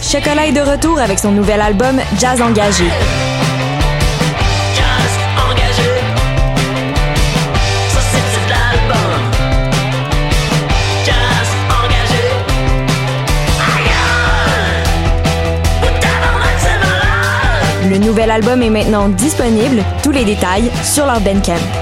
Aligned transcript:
Chocolat 0.00 0.46
est 0.46 0.52
de 0.52 0.60
retour 0.60 1.00
avec 1.00 1.18
son 1.18 1.32
nouvel 1.32 1.60
album 1.60 1.98
Jazz 2.18 2.40
Engagé. 2.40 2.84
Le 17.90 17.98
nouvel 17.98 18.30
album 18.30 18.62
est 18.62 18.70
maintenant 18.70 19.08
disponible, 19.08 19.82
tous 20.02 20.12
les 20.12 20.24
détails 20.24 20.70
sur 20.82 21.04
leur 21.06 21.20
Bandcamp. 21.20 21.81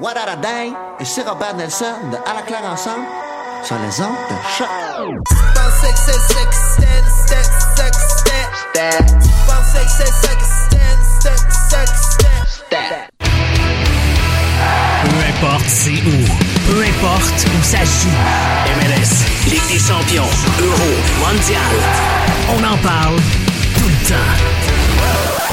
What 0.00 0.16
a 0.16 0.34
dang? 0.36 0.72
Et 0.98 1.04
c'est 1.04 1.28
Robert 1.28 1.54
Nelson 1.56 1.84
de 2.10 2.16
À 2.16 2.32
la 2.34 2.40
claire 2.40 2.64
ensemble 2.64 3.04
sur 3.62 3.76
les 3.76 4.00
ondes 4.00 4.16
de 4.30 4.36
choc. 4.56 4.66
Peu 15.04 15.18
importe 15.28 15.68
c'est 15.68 15.90
où, 15.90 16.24
peu 16.66 16.82
importe 16.82 17.46
où 17.46 17.62
ça 17.62 17.84
joue. 17.84 18.08
MLS, 18.78 19.50
Ligue 19.50 19.68
des 19.68 19.78
champions, 19.78 20.30
Euro, 20.62 20.90
Mondial. 21.20 21.76
On 22.48 22.64
en 22.64 22.78
parle 22.78 23.16
tout 23.76 23.88
le 23.88 24.08
temps. 24.08 24.59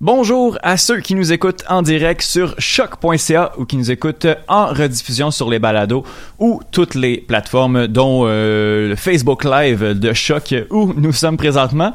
Bonjour 0.00 0.58
à 0.62 0.76
ceux 0.76 1.00
qui 1.00 1.16
nous 1.16 1.32
écoutent 1.32 1.64
en 1.68 1.82
direct 1.82 2.22
sur 2.22 2.54
choc.ca 2.58 3.52
ou 3.58 3.64
qui 3.64 3.76
nous 3.76 3.90
écoutent 3.90 4.28
en 4.46 4.66
rediffusion 4.66 5.32
sur 5.32 5.50
les 5.50 5.58
balados 5.58 6.04
ou 6.38 6.60
toutes 6.70 6.94
les 6.94 7.16
plateformes 7.16 7.88
dont 7.88 8.22
euh, 8.24 8.90
le 8.90 8.94
Facebook 8.94 9.42
Live 9.44 9.98
de 9.98 10.12
Choc 10.12 10.54
où 10.70 10.92
nous 10.96 11.12
sommes 11.12 11.36
présentement. 11.36 11.94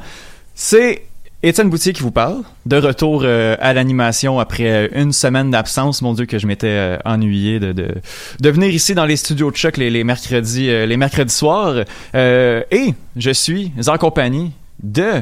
C'est 0.54 1.04
Étienne 1.46 1.70
Boutier 1.70 1.92
qui 1.92 2.02
vous 2.02 2.12
parle, 2.12 2.44
de 2.66 2.78
retour 2.78 3.24
euh, 3.26 3.58
à 3.60 3.74
l'animation 3.74 4.40
après 4.40 4.90
une 4.94 5.12
semaine 5.12 5.52
d'absence. 5.52 6.02
Mon 6.02 6.14
Dieu 6.14 6.26
que 6.26 6.40
je 6.40 6.48
m'étais 6.48 6.68
euh, 6.68 6.98
ennuyé 7.04 7.60
de, 7.60 7.96
venir 8.42 8.70
ici 8.70 8.96
dans 8.96 9.06
les 9.06 9.18
studios 9.18 9.52
de 9.52 9.56
Choc 9.58 9.76
les, 9.76 10.04
mercredis 10.06 10.70
euh, 10.70 10.86
les 10.86 10.96
mercredis 10.96 11.34
soirs. 11.34 11.84
Euh, 12.16 12.64
et 12.72 12.94
je 13.18 13.32
suis 13.32 13.74
en 13.88 13.98
compagnie 13.98 14.52
de 14.82 15.22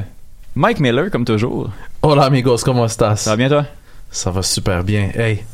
Mike 0.54 0.78
Miller, 0.78 1.10
comme 1.10 1.24
toujours. 1.24 1.70
Hola 2.02 2.24
amigos, 2.24 2.64
comment 2.64 2.84
estás? 2.86 3.20
Ça 3.20 3.30
va 3.30 3.36
bien 3.36 3.48
toi? 3.48 3.64
Ça 4.10 4.30
va 4.30 4.42
super 4.42 4.82
bien. 4.82 5.10
Hey, 5.14 5.44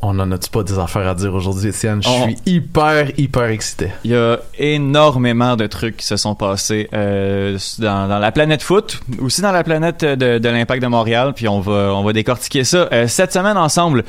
on 0.00 0.18
en 0.18 0.30
a-tu 0.32 0.50
pas 0.50 0.62
des 0.62 0.78
affaires 0.78 1.06
à 1.08 1.14
dire 1.14 1.32
aujourd'hui, 1.34 1.68
Étienne? 1.68 2.02
Je 2.02 2.08
On- 2.08 2.22
suis 2.24 2.36
hyper, 2.46 3.10
hyper 3.18 3.44
excité. 3.44 3.90
Il 4.04 4.10
y 4.10 4.16
a 4.16 4.38
énormément 4.58 5.56
de 5.56 5.66
trucs 5.66 5.96
qui 5.98 6.06
se 6.06 6.16
sont 6.16 6.34
passés 6.34 6.88
euh, 6.92 7.56
dans, 7.78 8.08
dans 8.08 8.18
la 8.18 8.32
planète 8.32 8.62
foot, 8.62 9.00
aussi 9.20 9.40
dans 9.40 9.52
la 9.52 9.62
planète 9.64 10.04
de, 10.04 10.38
de 10.38 10.48
l'Impact 10.48 10.82
de 10.82 10.88
Montréal, 10.88 11.32
puis 11.34 11.48
on 11.48 11.60
va, 11.60 11.94
on 11.94 12.02
va 12.02 12.12
décortiquer 12.12 12.64
ça 12.64 12.88
euh, 12.92 13.06
cette 13.06 13.32
semaine 13.32 13.56
ensemble. 13.56 14.04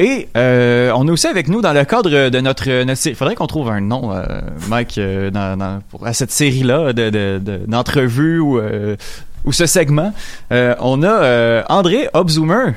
Et 0.00 0.28
euh, 0.36 0.90
on 0.96 1.06
est 1.06 1.10
aussi 1.12 1.28
avec 1.28 1.46
nous 1.46 1.60
dans 1.62 1.72
le 1.72 1.84
cadre 1.84 2.10
de 2.28 2.40
notre... 2.40 2.82
notre 2.82 3.00
sé- 3.00 3.10
Il 3.10 3.14
faudrait 3.16 3.36
qu'on 3.36 3.46
trouve 3.46 3.70
un 3.70 3.80
nom, 3.80 4.12
euh, 4.12 4.24
Mike, 4.68 4.98
euh, 4.98 5.30
dans, 5.30 5.56
dans- 5.56 5.80
pour- 5.88 6.04
à 6.04 6.12
cette 6.12 6.32
série-là 6.32 6.92
de, 6.92 7.10
de, 7.10 7.40
de- 7.40 7.60
d'entrevues 7.68 8.40
ou, 8.40 8.58
ou 9.44 9.52
ce 9.52 9.66
segment. 9.66 10.12
Euh, 10.52 10.74
on 10.80 11.02
a 11.02 11.08
euh, 11.08 11.62
André 11.68 12.08
Obzoomer. 12.12 12.74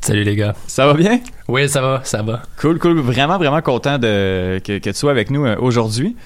Salut 0.00 0.24
les 0.24 0.36
gars. 0.36 0.54
Ça 0.66 0.86
va 0.86 0.94
bien? 0.94 1.20
Oui, 1.48 1.68
ça 1.68 1.80
va, 1.80 2.00
ça 2.04 2.22
va. 2.22 2.42
Cool, 2.60 2.78
cool. 2.78 3.00
Vraiment, 3.00 3.38
vraiment 3.38 3.62
content 3.62 3.98
de, 3.98 4.60
que, 4.64 4.78
que 4.78 4.90
tu 4.90 4.94
sois 4.94 5.10
avec 5.10 5.30
nous 5.30 5.46
euh, 5.46 5.56
aujourd'hui. 5.58 6.16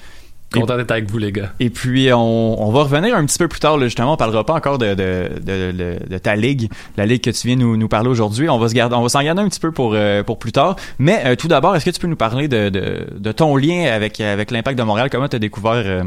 Content 0.52 0.76
d'être 0.78 0.90
avec 0.90 1.10
vous 1.10 1.18
les 1.18 1.30
gars. 1.30 1.52
Et 1.60 1.68
puis, 1.68 2.10
on, 2.12 2.62
on 2.66 2.70
va 2.72 2.84
revenir 2.84 3.14
un 3.14 3.26
petit 3.26 3.36
peu 3.38 3.48
plus 3.48 3.60
tard, 3.60 3.76
là, 3.76 3.84
justement. 3.86 4.14
On 4.14 4.16
parlera 4.16 4.44
pas 4.46 4.54
encore 4.54 4.78
de, 4.78 4.94
de, 4.94 5.28
de, 5.44 5.72
de- 5.72 5.98
de 6.08 6.18
ta 6.18 6.36
ligue, 6.36 6.70
la 6.96 7.04
ligue 7.04 7.22
que 7.22 7.30
tu 7.30 7.46
viens 7.48 7.56
nous, 7.56 7.76
nous 7.76 7.88
parler 7.88 8.08
aujourd'hui. 8.08 8.48
On 8.48 8.58
va 8.58 8.68
se 8.68 8.74
garder, 8.74 8.94
on 8.96 9.02
va 9.02 9.08
s'en 9.10 9.22
garder 9.22 9.42
un 9.42 9.48
petit 9.48 9.60
peu 9.60 9.72
pour, 9.72 9.92
euh, 9.94 10.22
pour 10.22 10.38
plus 10.38 10.52
tard. 10.52 10.76
Mais 10.98 11.20
euh, 11.26 11.36
tout 11.36 11.48
d'abord, 11.48 11.76
est-ce 11.76 11.84
que 11.84 11.90
tu 11.90 12.00
peux 12.00 12.06
nous 12.06 12.16
parler 12.16 12.48
de, 12.48 12.70
de, 12.70 13.06
de 13.18 13.32
ton 13.32 13.56
lien 13.56 13.92
avec, 13.92 14.20
avec 14.22 14.50
l'Impact 14.50 14.78
de 14.78 14.84
Montréal? 14.84 15.10
Comment 15.10 15.28
tu 15.28 15.36
as 15.36 15.38
découvert 15.38 15.82
euh, 15.84 16.02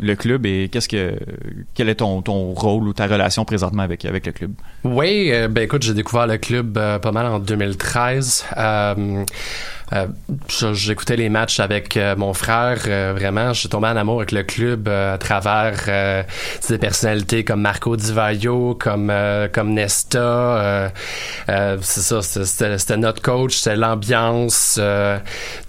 le 0.00 0.14
club 0.14 0.46
et 0.46 0.68
qu'est-ce 0.70 0.88
que 0.88 1.14
quel 1.74 1.88
est 1.88 1.96
ton, 1.96 2.22
ton 2.22 2.52
rôle 2.52 2.86
ou 2.86 2.92
ta 2.92 3.06
relation 3.08 3.44
présentement 3.44 3.82
avec, 3.82 4.04
avec 4.04 4.24
le 4.26 4.32
club? 4.32 4.52
Oui, 4.84 5.30
euh, 5.32 5.48
ben 5.48 5.62
écoute, 5.64 5.82
j'ai 5.82 5.94
découvert 5.94 6.28
le 6.28 6.38
club 6.38 6.78
euh, 6.78 6.98
pas 7.00 7.10
mal 7.12 7.26
en 7.26 7.40
2013. 7.40 8.44
Euh, 9.92 10.06
je- 10.48 10.72
J'écoutais 10.72 11.16
les 11.16 11.28
matchs 11.28 11.58
avec 11.60 11.96
euh, 11.96 12.14
mon 12.16 12.32
frère. 12.32 12.78
euh, 12.86 13.12
vraiment, 13.16 13.52
j'ai 13.52 13.68
tombé 13.68 13.88
en 13.88 13.96
amour 13.96 14.18
avec 14.18 14.32
le 14.32 14.42
club 14.42 14.88
à 14.88 15.18
travers 15.18 16.24
des 16.68 16.78
personnalités 16.78 17.44
comme 17.44 17.60
Marco 17.60 17.96
Di 17.96 18.12
Vaio, 18.12 18.74
comme 18.74 19.12
comme 19.52 19.72
Nesta. 19.74 20.92
c'est 21.80 22.00
ça, 22.00 22.22
c'était- 22.22 22.96
notre 22.96 23.22
coach, 23.22 23.56
c'était 23.56 23.76
l'ambiance. 23.76 24.80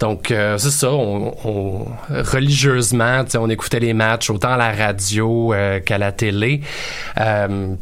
donc 0.00 0.26
c'est 0.28 0.58
ça. 0.70 0.90
On, 0.92 1.34
on- 1.44 1.86
religieusement, 2.10 3.24
on 3.36 3.50
écoutait 3.50 3.80
les 3.80 3.94
matchs 3.94 4.30
autant 4.30 4.52
à 4.52 4.56
la 4.56 4.72
radio 4.72 5.54
qu'à 5.84 5.98
la 5.98 6.12
télé. 6.12 6.60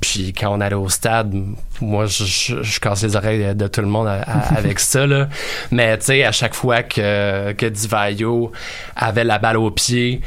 Puis 0.01 0.33
quand 0.33 0.57
on 0.57 0.61
allait 0.61 0.75
au 0.75 0.89
stade, 0.89 1.35
moi, 1.81 2.07
je, 2.07 2.25
je, 2.25 2.63
je 2.63 2.81
casse 2.81 3.03
les 3.03 3.17
oreilles 3.17 3.55
de 3.55 3.67
tout 3.67 3.81
le 3.81 3.87
monde 3.87 4.09
à- 4.09 4.23
à- 4.23 4.55
avec 4.59 4.79
ça, 4.79 5.07
là. 5.07 5.29
Mais, 5.71 5.97
tu 5.99 6.07
sais, 6.07 6.25
à 6.25 6.33
chaque 6.33 6.55
fois 6.55 6.83
que, 6.83 7.53
que 7.53 7.67
Divayo 7.67 8.53
avait 8.97 9.25
la 9.25 9.39
balle 9.39 9.57
au 9.57 9.71
pied, 9.71 10.21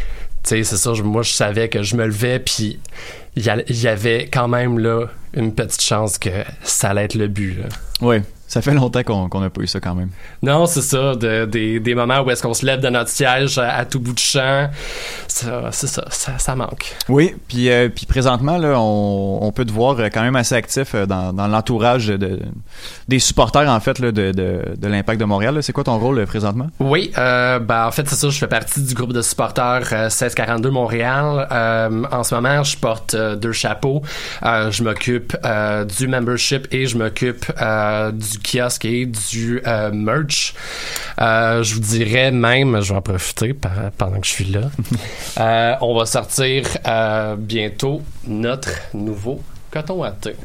tu 0.44 0.50
sais, 0.50 0.64
c'est 0.64 0.78
ça, 0.78 0.94
je- 0.94 1.04
moi, 1.04 1.22
je 1.24 1.32
savais 1.32 1.70
que 1.70 1.84
je 1.84 1.96
me 1.96 2.06
levais, 2.06 2.40
puis 2.40 2.80
il 3.36 3.44
y, 3.44 3.74
y 3.84 3.88
avait 3.88 4.28
quand 4.32 4.48
même, 4.48 4.80
là, 4.80 5.06
une 5.36 5.54
petite 5.54 5.82
chance 5.82 6.18
que 6.18 6.30
ça 6.64 6.90
allait 6.90 7.06
être 7.06 7.16
le 7.16 7.28
but, 7.28 7.58
là. 7.60 7.66
Oui, 8.02 8.18
ça 8.48 8.62
fait 8.62 8.74
longtemps 8.74 9.02
qu'on 9.04 9.40
n'a 9.40 9.50
pas 9.50 9.62
eu 9.62 9.68
ça 9.68 9.80
quand 9.80 9.96
même. 9.96 10.10
Non, 10.44 10.66
c'est 10.68 10.82
ça, 10.82 11.16
de- 11.16 11.46
des, 11.46 11.80
des 11.80 11.96
moments 11.96 12.22
où 12.22 12.30
est-ce 12.30 12.44
qu'on 12.44 12.54
se 12.54 12.66
lève 12.66 12.82
de 12.82 12.90
notre 12.90 13.10
siège 13.10 13.58
à, 13.58 13.76
à 13.78 13.86
tout 13.86 14.00
bout 14.00 14.14
de 14.14 14.20
champ. 14.20 14.70
Ça, 15.28 15.70
c'est 15.72 15.88
ça, 15.88 16.06
ça, 16.10 16.38
ça 16.38 16.56
manque. 16.56 16.94
Oui, 17.10 17.36
puis, 17.48 17.70
euh, 17.72 17.90
puis 17.90 18.06
présentement, 18.06 18.58
là, 18.58 18.80
on, 18.80 19.40
on 19.42 19.52
peut 19.52 19.66
te 19.66 19.72
voir 19.72 20.00
euh, 20.00 20.10
quand 20.14 20.22
même 20.22 20.36
assez 20.36 20.54
actif 20.56 20.94
euh, 20.94 21.06
dans, 21.06 21.34
dans 21.34 21.48
l'entourage 21.48 22.08
de, 22.08 22.40
des 23.08 23.20
supporters, 23.20 23.68
en 23.70 23.80
fait, 23.80 23.98
là, 24.00 24.12
de, 24.12 24.32
de, 24.32 24.62
de 24.78 24.88
l'Impact 24.88 25.20
de 25.20 25.26
Montréal. 25.26 25.58
C'est 25.64 25.74
quoi 25.74 25.84
ton 25.84 25.98
rôle 25.98 26.20
euh, 26.20 26.26
présentement? 26.26 26.68
Oui, 26.80 27.12
euh, 27.18 27.58
ben, 27.60 27.88
en 27.88 27.92
fait, 27.92 28.08
c'est 28.08 28.16
ça, 28.16 28.30
je 28.30 28.38
fais 28.38 28.48
partie 28.48 28.84
du 28.84 28.94
groupe 28.94 29.14
de 29.14 29.22
supporters 29.24 29.88
euh, 29.94 30.04
1642 30.04 30.70
Montréal. 30.70 31.48
Euh, 31.52 32.04
en 32.12 32.24
ce 32.24 32.36
moment, 32.36 32.64
je 32.64 32.78
porte 32.78 33.14
euh, 33.16 33.36
deux 33.36 33.52
chapeaux. 33.54 34.02
Euh, 34.44 34.70
je 34.70 34.84
m'occupe 34.84 35.36
euh, 35.46 35.86
du 35.86 36.08
membership 36.08 36.68
et 36.72 36.86
je 36.86 36.98
m'occupe 36.98 37.46
euh, 37.62 38.12
du 38.34 38.40
kiosque 38.40 38.86
et 38.86 39.06
du 39.06 39.62
euh, 39.66 39.92
merch. 39.92 40.54
Euh, 41.20 41.64
je 41.64 41.76
vous 41.76 41.80
dirais 41.80 42.32
même, 42.32 42.82
je 42.82 42.92
vais 42.92 42.98
en 42.98 43.02
profiter 43.02 43.54
pendant 43.98 44.20
que 44.20 44.28
je 44.28 44.32
suis 44.32 44.46
là. 44.46 44.62
Euh, 45.40 45.74
on 45.82 45.98
va 45.98 46.06
sortir 46.06 46.64
bientôt 47.38 48.02
notre 48.28 48.70
nouveau 48.94 49.42
coton 49.72 49.96
watté. 49.96 50.36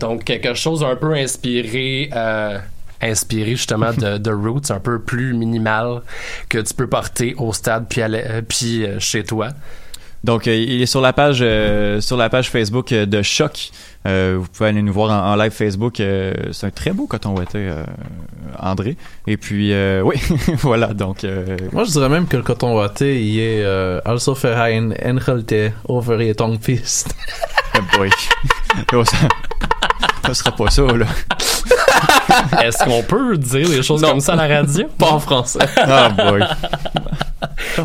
Donc 0.00 0.24
quelque 0.24 0.54
chose 0.54 0.82
un 0.82 0.96
peu 0.96 1.14
inspiré, 1.14 2.10
inspiré 3.00 3.52
justement 3.52 3.92
de, 3.92 4.18
de 4.18 4.30
Roots, 4.30 4.70
un 4.70 4.80
peu 4.80 5.00
plus 5.00 5.34
minimal 5.34 6.02
que 6.48 6.58
tu 6.58 6.74
peux 6.74 6.88
porter 6.88 7.34
au 7.38 7.52
stade 7.52 7.86
puis, 7.88 8.86
à 8.86 8.98
chez 8.98 9.22
toi. 9.22 9.50
Donc, 10.24 10.46
euh, 10.46 10.54
il 10.54 10.80
est 10.82 10.86
sur 10.86 11.00
la 11.00 11.12
page 11.12 11.38
euh, 11.42 12.00
sur 12.00 12.16
la 12.16 12.28
page 12.30 12.48
Facebook 12.50 12.92
euh, 12.92 13.06
de 13.06 13.22
Choc. 13.22 13.70
Euh, 14.06 14.36
vous 14.38 14.46
pouvez 14.48 14.68
aller 14.70 14.82
nous 14.82 14.92
voir 14.92 15.10
en, 15.10 15.32
en 15.32 15.36
live 15.36 15.50
Facebook. 15.52 15.98
euh, 16.00 16.32
c'est 16.52 16.66
un 16.66 16.70
très 16.70 16.92
beau 16.92 17.06
coton 17.06 17.36
ouaté, 17.36 17.58
euh, 17.58 17.84
André. 18.58 18.96
Et 19.26 19.36
puis, 19.36 19.72
euh, 19.72 20.00
oui, 20.04 20.16
voilà. 20.60 20.94
Donc, 20.94 21.24
euh, 21.24 21.56
Moi, 21.72 21.84
je 21.84 21.90
dirais 21.90 22.08
même 22.08 22.26
que 22.28 22.36
le 22.36 22.42
coton 22.44 22.76
watté, 22.76 23.20
il 23.22 23.38
est 23.40 23.62
euh, 23.64 24.00
also 24.04 24.34
für 24.34 24.56
ein 24.56 24.92
Engelte 25.04 25.72
over 25.88 26.32
fist. 26.60 27.14
oh 27.76 27.80
boy. 27.96 28.10
Ça, 29.04 29.28
ça 30.26 30.34
sera 30.34 30.52
pas 30.52 30.70
ça, 30.70 30.82
là. 30.82 31.06
Est-ce 32.64 32.84
qu'on 32.84 33.02
peut 33.02 33.36
dire 33.36 33.68
des 33.68 33.82
choses 33.82 34.02
Non. 34.02 34.10
comme 34.10 34.20
ça 34.20 34.32
à 34.34 34.46
la 34.48 34.56
radio? 34.60 34.86
Pas 34.98 35.10
en 35.12 35.20
français. 35.20 35.58
Oh 35.78 36.08
boy. 36.30 36.42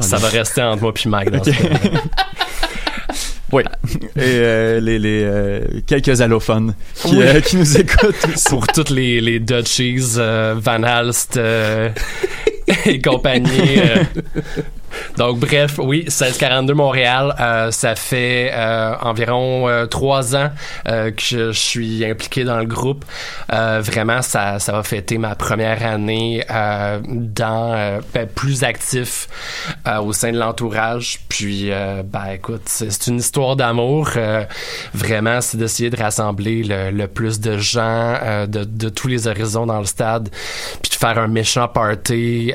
Ça 0.01 0.17
va 0.17 0.27
rester 0.29 0.61
entre 0.61 0.81
moi 0.83 0.93
puis 0.93 1.09
Mike. 1.09 1.31
dans 1.31 1.37
Ok. 1.39 1.45
ce 1.45 1.51
cas-là. 1.51 1.99
Oui. 3.53 3.63
Et 4.17 4.19
euh, 4.19 4.81
les, 4.81 4.99
les 4.99 5.21
euh, 5.23 5.61
quelques 5.87 6.19
allophones 6.19 6.73
qui, 6.95 7.15
Oui. 7.15 7.21
euh, 7.21 7.39
qui 7.39 7.55
nous 7.55 7.77
écoutent. 7.77 8.27
Pour 8.49 8.67
toutes 8.67 8.89
les, 8.89 9.21
les 9.21 9.39
Dutchies, 9.39 10.03
euh, 10.17 10.55
Van 10.57 10.83
Halst 10.83 11.37
euh, 11.37 11.87
et 12.85 12.99
compagnie. 13.01 13.79
Donc, 15.17 15.39
bref, 15.39 15.79
oui, 15.79 16.01
1642 16.01 16.73
Montréal, 16.73 17.35
euh, 17.39 17.71
ça 17.71 17.95
fait 17.95 18.51
euh, 18.53 18.95
environ 19.01 19.67
euh, 19.67 19.85
trois 19.85 20.35
ans 20.35 20.51
euh, 20.87 21.11
que 21.11 21.21
je, 21.21 21.51
suis 21.51 22.05
impliqué 22.05 22.43
dans 22.43 22.59
le 22.59 22.65
groupe. 22.65 23.03
Euh, 23.51 23.81
vraiment, 23.83 24.21
ça, 24.21 24.59
ça 24.59 24.71
va 24.71 24.83
fêter 24.83 25.17
ma 25.17 25.35
première 25.35 25.85
année 25.85 26.43
euh, 26.51 26.99
dans 27.03 27.99
ben, 28.13 28.27
plus 28.27 28.63
actif 28.63 29.27
au 30.01 30.13
sein 30.13 30.31
de 30.31 30.37
l'entourage. 30.37 31.19
Puis, 31.29 31.71
ben, 32.05 32.31
écoute, 32.33 32.63
c'est 32.65 33.07
une 33.07 33.17
histoire 33.17 33.55
d'amour. 33.55 34.11
Vraiment, 34.93 35.41
c'est 35.41 35.57
d'essayer 35.57 35.89
de 35.89 35.97
rassembler 35.97 36.63
le, 36.63 36.91
le 36.91 37.07
plus 37.07 37.39
de 37.39 37.57
gens 37.57 38.45
de, 38.47 38.63
de 38.63 38.89
tous 38.89 39.07
les 39.07 39.27
horizons 39.27 39.65
dans 39.65 39.79
le 39.79 39.85
stade, 39.85 40.29
puis 40.81 40.91
de 40.91 40.95
faire 40.95 41.17
un 41.17 41.27
méchant 41.27 41.67
party. 41.67 42.53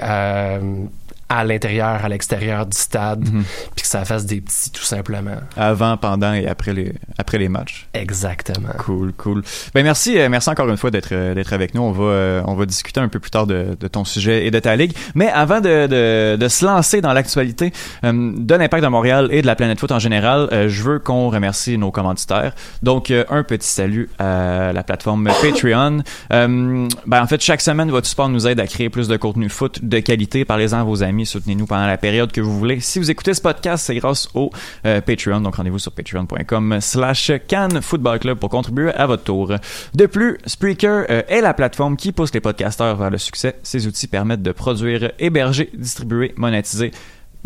À 1.35 1.45
l'intérieur, 1.45 2.05
à 2.05 2.09
l'extérieur 2.09 2.67
du 2.67 2.77
stade, 2.77 3.21
Mhm. 3.29 3.43
puis 3.75 3.83
que 3.83 3.89
ça 3.89 4.05
fasse 4.05 4.27
des 4.27 4.41
petits, 4.41 4.71
tout 4.71 4.83
simplement. 4.85 5.37
Avant, 5.57 5.97
pendant 5.97 6.33
et 6.35 6.47
après 6.47 6.73
les, 6.75 6.93
après 7.19 7.39
les 7.39 7.49
matchs. 7.49 7.87
Exactement. 7.95 8.69
Cool, 8.79 9.13
cool. 9.15 9.43
Ben 9.75 9.83
merci, 9.83 10.19
euh, 10.19 10.29
merci 10.29 10.51
encore 10.51 10.69
une 10.69 10.77
fois 10.77 10.91
d'être 10.91 11.13
euh, 11.13 11.35
d'être 11.35 11.53
avec 11.53 11.75
nous. 11.75 11.83
On 11.83 11.93
va 11.93 12.05
euh, 12.05 12.43
on 12.47 12.55
va 12.55 12.67
discuter 12.67 13.01
un 13.01 13.09
peu 13.09 13.19
plus 13.19 13.31
tard 13.31 13.47
de, 13.47 13.77
de 13.79 13.89
ton 13.89 14.05
sujet 14.05 14.47
et 14.47 14.51
de 14.51 14.59
ta 14.59 14.77
ligue. 14.77 14.93
Mais 15.15 15.29
avant 15.31 15.61
de, 15.61 15.87
de, 15.87 16.37
de 16.37 16.49
se 16.49 16.65
lancer 16.65 17.01
dans 17.01 17.13
l'actualité 17.13 17.73
euh, 18.05 18.33
de 18.37 18.55
l'impact 18.55 18.83
de 18.85 18.89
Montréal 18.89 19.29
et 19.31 19.41
de 19.43 19.47
la 19.47 19.57
planète 19.57 19.81
foot 19.81 19.93
en 19.93 19.99
général, 19.99 20.49
euh, 20.53 20.69
je 20.69 20.83
veux 20.83 20.99
qu'on 20.99 21.29
remercie 21.31 21.79
nos 21.79 21.91
commanditaires. 21.91 22.55
Donc 22.83 23.11
euh, 23.11 23.25
un 23.31 23.43
petit 23.43 23.69
salut 23.69 24.11
à 24.19 24.73
la 24.73 24.83
plateforme 24.83 25.29
Patreon. 25.43 26.03
Ben 26.31 27.23
en 27.23 27.27
fait 27.27 27.41
chaque 27.41 27.61
semaine 27.61 27.91
votre 27.91 28.07
support 28.07 28.29
nous 28.29 28.47
aide 28.47 28.61
à 28.61 28.67
créer 28.67 28.91
plus 28.91 29.09
de 29.09 29.17
contenu 29.17 29.49
foot 29.49 29.81
de 29.83 29.99
qualité. 30.01 30.45
Parlez-en 30.45 30.81
à 30.81 30.85
vos 30.85 31.03
amis, 31.03 31.22
soutenez-nous 31.25 31.67
pendant 31.67 31.87
la 31.87 31.99
période 31.99 32.33
que 32.33 32.41
vous 32.41 32.59
voulez. 32.59 32.81
Si 32.81 32.99
vous 32.99 33.11
écoutez 33.11 33.35
ce 33.35 33.41
podcast, 33.41 33.87
c'est 33.87 33.95
grâce 33.97 34.29
au 34.35 34.51
euh, 34.87 35.01
Patreon. 35.01 35.41
Donc 35.41 35.57
rendez-vous 35.57 35.79
sur 35.79 35.93
patreon.com 35.93 36.79
slash 36.81 37.33
Cannes 37.49 37.81
Football 37.83 38.19
Club 38.19 38.39
pour 38.39 38.51
contribuer 38.51 38.93
à 38.93 39.07
votre 39.07 39.25
tour. 39.25 39.55
De 39.95 40.07
plus, 40.07 40.39
Spreaker 40.47 41.07
euh, 41.11 41.23
est 41.29 41.41
la 41.41 41.55
plateforme 41.55 41.97
qui 41.97 42.13
pousse 42.13 42.33
les 42.35 42.41
podcasteurs 42.41 42.97
vers 42.97 43.11
le 43.11 43.19
succès. 43.19 43.57
Ces 43.63 43.87
outils 43.87 44.07
permettent 44.07 44.43
de 44.43 44.53
produire, 44.53 45.13
héberger, 45.19 45.71
distribuer, 45.75 46.35
monétiser 46.37 46.93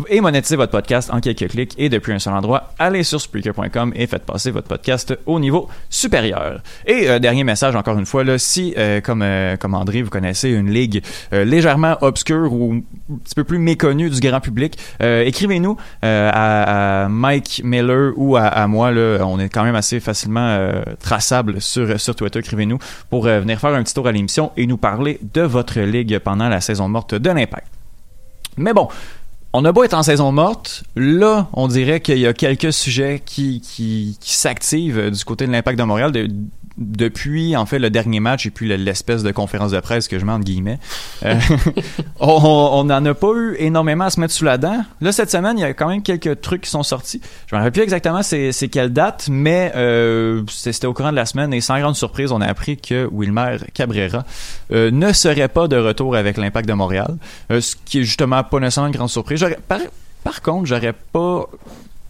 et 0.09 0.21
monétiser 0.21 0.55
votre 0.55 0.71
podcast 0.71 1.09
en 1.11 1.19
quelques 1.19 1.47
clics 1.49 1.73
et 1.77 1.89
depuis 1.89 2.13
un 2.13 2.19
seul 2.19 2.33
endroit, 2.33 2.73
allez 2.77 3.03
sur 3.03 3.19
Spreaker.com 3.19 3.93
et 3.95 4.07
faites 4.07 4.23
passer 4.23 4.51
votre 4.51 4.67
podcast 4.67 5.17
au 5.25 5.39
niveau 5.39 5.69
supérieur. 5.89 6.61
Et 6.85 7.09
euh, 7.09 7.19
dernier 7.19 7.43
message 7.43 7.75
encore 7.75 7.97
une 7.97 8.05
fois, 8.05 8.23
là, 8.23 8.37
si 8.37 8.73
euh, 8.77 9.01
comme, 9.01 9.21
euh, 9.23 9.57
comme 9.57 9.73
André, 9.73 10.01
vous 10.01 10.09
connaissez 10.09 10.49
une 10.49 10.69
ligue 10.69 11.03
légèrement 11.31 11.97
obscure 12.01 12.53
ou 12.53 12.73
un 12.73 13.17
petit 13.17 13.35
peu 13.35 13.43
plus 13.43 13.57
méconnue 13.57 14.09
du 14.09 14.19
grand 14.19 14.39
public, 14.39 14.77
écrivez-nous 14.99 15.77
à, 16.01 17.07
Mike 17.09 17.61
Miller 17.63 18.13
ou 18.15 18.35
à, 18.35 18.43
à 18.43 18.67
moi. 18.67 18.91
Là, 18.91 19.25
on 19.25 19.39
est 19.39 19.49
quand 19.49 19.63
même 19.63 19.75
assez 19.75 19.99
facilement 19.99 20.71
traçable 20.99 21.61
sur, 21.61 21.99
sur 21.99 22.15
Twitter. 22.15 22.39
Écrivez-nous 22.39 22.79
pour 23.09 23.23
venir 23.23 23.59
faire 23.59 23.73
un 23.73 23.83
petit 23.83 23.93
tour 23.93 24.07
à 24.07 24.11
l'émission 24.11 24.51
et 24.57 24.67
nous 24.67 24.77
parler 24.77 25.19
de 25.33 25.41
votre 25.41 25.79
ligue 25.79 26.19
pendant 26.19 26.49
la 26.49 26.61
saison 26.61 26.87
morte 26.87 27.15
de 27.15 27.29
l'Impact. 27.29 27.67
Mais 28.57 28.73
bon, 28.73 28.89
on 29.53 29.65
a 29.65 29.71
beau 29.71 29.83
être 29.83 29.93
en 29.93 30.03
saison 30.03 30.31
morte, 30.31 30.83
là, 30.95 31.47
on 31.53 31.67
dirait 31.67 31.99
qu'il 32.01 32.19
y 32.19 32.27
a 32.27 32.33
quelques 32.33 32.73
sujets 32.73 33.21
qui, 33.25 33.61
qui, 33.61 34.17
s'activent 34.21 34.99
euh, 34.99 35.09
du 35.11 35.23
côté 35.23 35.47
de 35.47 35.51
l'impact 35.51 35.79
de 35.79 35.83
Montréal 35.83 36.11
de- 36.11 36.29
depuis, 36.77 37.55
en 37.55 37.65
fait, 37.65 37.79
le 37.79 37.89
dernier 37.89 38.19
match 38.19 38.45
et 38.45 38.51
puis 38.51 38.67
le- 38.67 38.75
l'espèce 38.75 39.23
de 39.23 39.31
conférence 39.31 39.71
de 39.71 39.79
presse 39.79 40.07
que 40.07 40.19
je 40.19 40.25
mets 40.25 40.31
entre 40.31 40.45
guillemets. 40.45 40.79
Euh, 41.25 41.35
on 42.19 42.83
n'en 42.83 43.03
a 43.05 43.13
pas 43.13 43.31
eu 43.35 43.55
énormément 43.59 44.05
à 44.05 44.09
se 44.09 44.19
mettre 44.19 44.33
sous 44.33 44.45
la 44.45 44.57
dent. 44.57 44.83
Là, 45.01 45.11
cette 45.11 45.31
semaine, 45.31 45.57
il 45.57 45.61
y 45.61 45.65
a 45.65 45.73
quand 45.73 45.87
même 45.87 46.03
quelques 46.03 46.41
trucs 46.41 46.61
qui 46.61 46.69
sont 46.69 46.83
sortis. 46.83 47.21
Je 47.47 47.55
me 47.55 47.59
rappelle 47.59 47.71
plus 47.73 47.81
exactement 47.83 48.21
c'est 48.23 48.69
quelle 48.71 48.93
date, 48.93 49.27
mais 49.31 49.71
euh, 49.75 50.43
c'était 50.49 50.87
au 50.87 50.93
courant 50.93 51.11
de 51.11 51.15
la 51.15 51.25
semaine 51.25 51.53
et 51.53 51.61
sans 51.61 51.79
grande 51.79 51.95
surprise, 51.95 52.31
on 52.31 52.41
a 52.41 52.47
appris 52.47 52.77
que 52.77 53.07
Wilmer 53.11 53.57
Cabrera 53.73 54.23
euh, 54.71 54.91
ne 54.91 55.13
serait 55.13 55.47
pas 55.47 55.67
de 55.67 55.77
retour 55.77 56.15
avec 56.15 56.37
l'impact 56.37 56.67
de 56.67 56.73
Montréal. 56.73 57.17
Ce 57.49 57.75
qui 57.85 57.99
est 57.99 58.03
justement 58.03 58.43
pas 58.43 58.59
nécessairement 58.59 58.87
une 58.89 58.95
grande 58.95 59.09
surprise. 59.09 59.45
Par, 59.67 59.79
par 60.23 60.41
contre, 60.41 60.65
j'aurais 60.67 60.93
pas. 60.93 61.45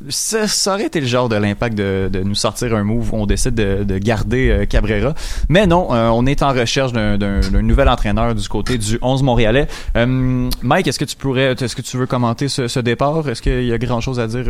Ça, 0.10 0.48
ça 0.48 0.74
aurait 0.74 0.86
été 0.86 1.00
le 1.01 1.08
genre 1.08 1.27
de 1.30 1.36
l'impact 1.36 1.75
de, 1.77 2.10
de 2.12 2.20
nous 2.22 2.36
sortir 2.36 2.75
un 2.75 2.84
move 2.84 3.13
où 3.13 3.18
on 3.18 3.25
décide 3.25 3.56
de, 3.56 3.84
de 3.84 3.98
garder 3.98 4.50
euh, 4.50 4.66
Cabrera. 4.66 5.13
Mais 5.50 5.66
non, 5.68 5.94
euh, 5.94 6.10
on 6.10 6.25
est 6.25 6.44
en 6.44 6.54
recherche 6.54 6.94
d'un- 6.94 7.18
nouvel 7.62 7.89
entraîneur 7.89 8.36
du 8.36 8.48
côté 8.48 8.77
du 8.77 9.00
11 9.01 9.24
montréalais. 9.24 9.68
Euh, 9.96 10.50
Mike, 10.62 10.88
est-ce 10.88 11.00
que 11.00 11.06
tu 11.06 11.16
pourrais, 11.16 11.54
est-ce 11.54 11.75
que 11.75 11.82
tu 11.82 11.98
veux 11.98 12.06
commenter 12.06 12.48
ce, 12.48 12.68
ce 12.68 12.80
départ? 12.80 13.27
Est-ce 13.27 13.42
qu'il 13.42 13.63
y 13.66 13.74
a 13.74 13.77
grand 13.77 14.00
chose 14.01 14.20
à 14.20 14.27
dire, 14.27 14.46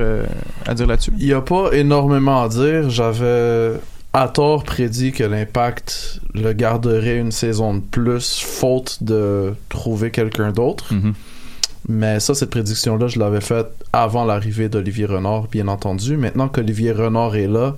à 0.66 0.74
dire 0.74 0.86
là-dessus? 0.88 1.12
Il 1.18 1.26
y 1.26 1.34
a 1.34 1.42
pas 1.42 1.70
énormément 1.72 2.42
à 2.44 2.50
dire. 2.50 2.90
J'avais 2.90 3.74
à 4.14 4.28
tort 4.30 4.64
prédit 4.64 5.12
que 5.12 5.24
l'impact 5.24 6.20
le 6.34 6.54
garderait 6.54 7.18
une 7.18 7.32
saison 7.32 7.76
de 7.76 7.80
plus, 7.82 8.40
faute 8.42 8.98
de 9.02 9.54
trouver 9.70 10.12
quelqu'un 10.12 10.52
d'autre. 10.52 10.94
Mhm. 10.94 11.14
Mais 11.88 12.20
ça, 12.20 12.34
cette 12.34 12.50
prédiction-là, 12.50 13.08
je 13.08 13.20
l'avais 13.20 13.42
faite 13.42 13.68
avant 13.94 14.26
l'arrivée 14.26 14.68
d'Olivier 14.68 15.06
Renard, 15.06 15.48
bien 15.48 15.68
entendu. 15.68 16.18
Maintenant 16.18 16.50
qu'Olivier 16.50 16.92
Renard 16.92 17.36
est 17.36 17.48
là, 17.48 17.76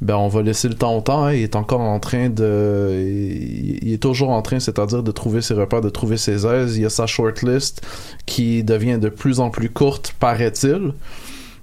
ben 0.00 0.16
on 0.16 0.28
va 0.28 0.42
laisser 0.42 0.68
le 0.68 0.74
temps 0.74 0.96
au 0.96 1.00
temps. 1.00 1.28
Il 1.28 1.42
est 1.42 1.56
encore 1.56 1.80
en 1.80 2.00
train 2.00 2.28
de, 2.30 2.94
il 2.96 3.64
il 3.84 3.92
est 3.92 4.02
toujours 4.02 4.30
en 4.30 4.40
train, 4.40 4.60
c'est-à-dire 4.60 5.02
de 5.02 5.10
trouver 5.12 5.42
ses 5.42 5.54
repères, 5.54 5.82
de 5.82 5.90
trouver 5.90 6.16
ses 6.16 6.46
aises. 6.46 6.76
Il 6.76 6.82
y 6.82 6.86
a 6.86 6.90
sa 6.90 7.06
shortlist 7.06 7.82
qui 8.24 8.64
devient 8.64 8.98
de 8.98 9.10
plus 9.10 9.40
en 9.40 9.50
plus 9.50 9.68
courte, 9.68 10.14
paraît-il. 10.18 10.92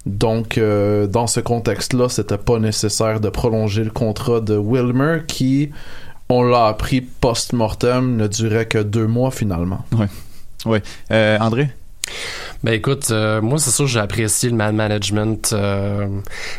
Donc, 0.06 0.58
euh, 0.58 1.08
dans 1.08 1.28
ce 1.28 1.40
contexte-là, 1.40 2.10
c'était 2.10 2.38
pas 2.38 2.60
nécessaire 2.60 3.20
de 3.20 3.30
prolonger 3.30 3.84
le 3.84 3.92
contrat 3.92 4.40
de 4.40 4.56
Wilmer 4.56 5.22
qui, 5.28 5.72
on 6.30 6.44
l'a 6.44 6.68
appris 6.68 7.02
post-mortem, 7.02 8.16
ne 8.16 8.28
durait 8.28 8.68
que 8.68 8.78
deux 8.78 9.08
mois 9.08 9.32
finalement. 9.32 9.84
Oui. 10.66 10.80
Euh, 11.12 11.38
André? 11.40 11.70
Ben 12.64 12.74
écoute, 12.74 13.08
euh, 13.12 13.42
moi 13.42 13.58
c'est 13.58 13.72
sûr 13.72 13.86
que 13.86 13.92
j'ai 13.92 14.00
apprécié 14.00 14.50
le 14.50 14.56
man 14.56 14.76
management 14.76 15.52
euh, 15.54 16.08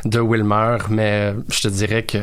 de 0.05 0.19
Wilmer, 0.19 0.79
mais 0.89 1.35
je 1.51 1.61
te 1.63 1.69
dirais 1.69 2.03
que 2.05 2.19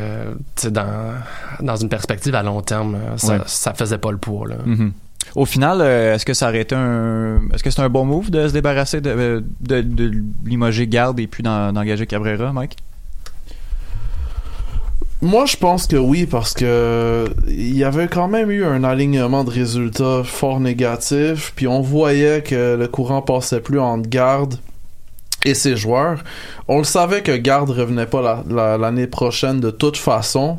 dans, 0.70 1.14
dans 1.62 1.76
une 1.76 1.90
perspective 1.90 2.34
à 2.36 2.44
long 2.44 2.62
terme, 2.62 2.98
ça, 3.18 3.34
Ouais. 3.34 3.40
ça 3.46 3.74
faisait 3.74 3.98
pas 4.00 4.12
le 4.12 4.18
poids. 4.18 4.48
Là. 4.48 4.56
Mhm. 4.66 4.92
Au 5.36 5.46
final, 5.46 5.82
est-ce 5.82 6.26
que 6.26 6.34
ça 6.34 6.48
aurait 6.50 6.62
été 6.62 6.76
un. 6.76 7.40
Est-ce 7.54 7.62
que 7.62 7.70
c'est 7.70 7.82
un 7.82 7.90
bon 7.90 8.04
move 8.06 8.32
de 8.32 8.48
se 8.48 8.54
débarrasser 8.54 9.00
de, 9.00 9.44
de, 9.62 9.82
de 9.82 10.12
limoger 10.46 10.88
Garde 10.88 11.20
et 11.20 11.28
puis 11.28 11.44
d'en- 11.44 11.72
d'engager 11.72 12.08
Cabrera, 12.08 12.52
Mike? 12.52 12.78
Moi, 15.22 15.46
je 15.46 15.58
pense 15.58 15.86
que 15.86 15.98
oui, 15.98 16.26
parce 16.26 16.54
que 16.54 17.26
il 17.48 17.76
y 17.76 17.84
avait 17.84 18.08
quand 18.08 18.30
même 18.30 18.50
eu 18.52 18.64
un 18.64 18.84
alignement 18.86 19.44
de 19.44 19.50
résultats 19.50 20.24
fort 20.24 20.62
négatif, 20.62 21.52
puis 21.58 21.68
on 21.68 21.82
voyait 21.82 22.42
que 22.42 22.78
le 22.80 22.88
courant 22.88 23.22
passait 23.22 23.60
plus 23.60 23.80
entre 23.82 24.08
Garde 24.10 24.56
et 25.44 25.54
ses 25.54 25.76
joueurs. 25.76 26.24
On 26.70 26.78
le 26.78 26.84
savait 26.86 27.22
que 27.22 27.36
Garde 27.36 27.70
revenait 27.70 28.06
pas 28.06 28.22
la- 28.22 28.44
la- 28.50 28.78
l'année 28.78 29.08
prochaine 29.08 29.60
de 29.60 29.72
toute 29.72 29.98
façon. 29.98 30.58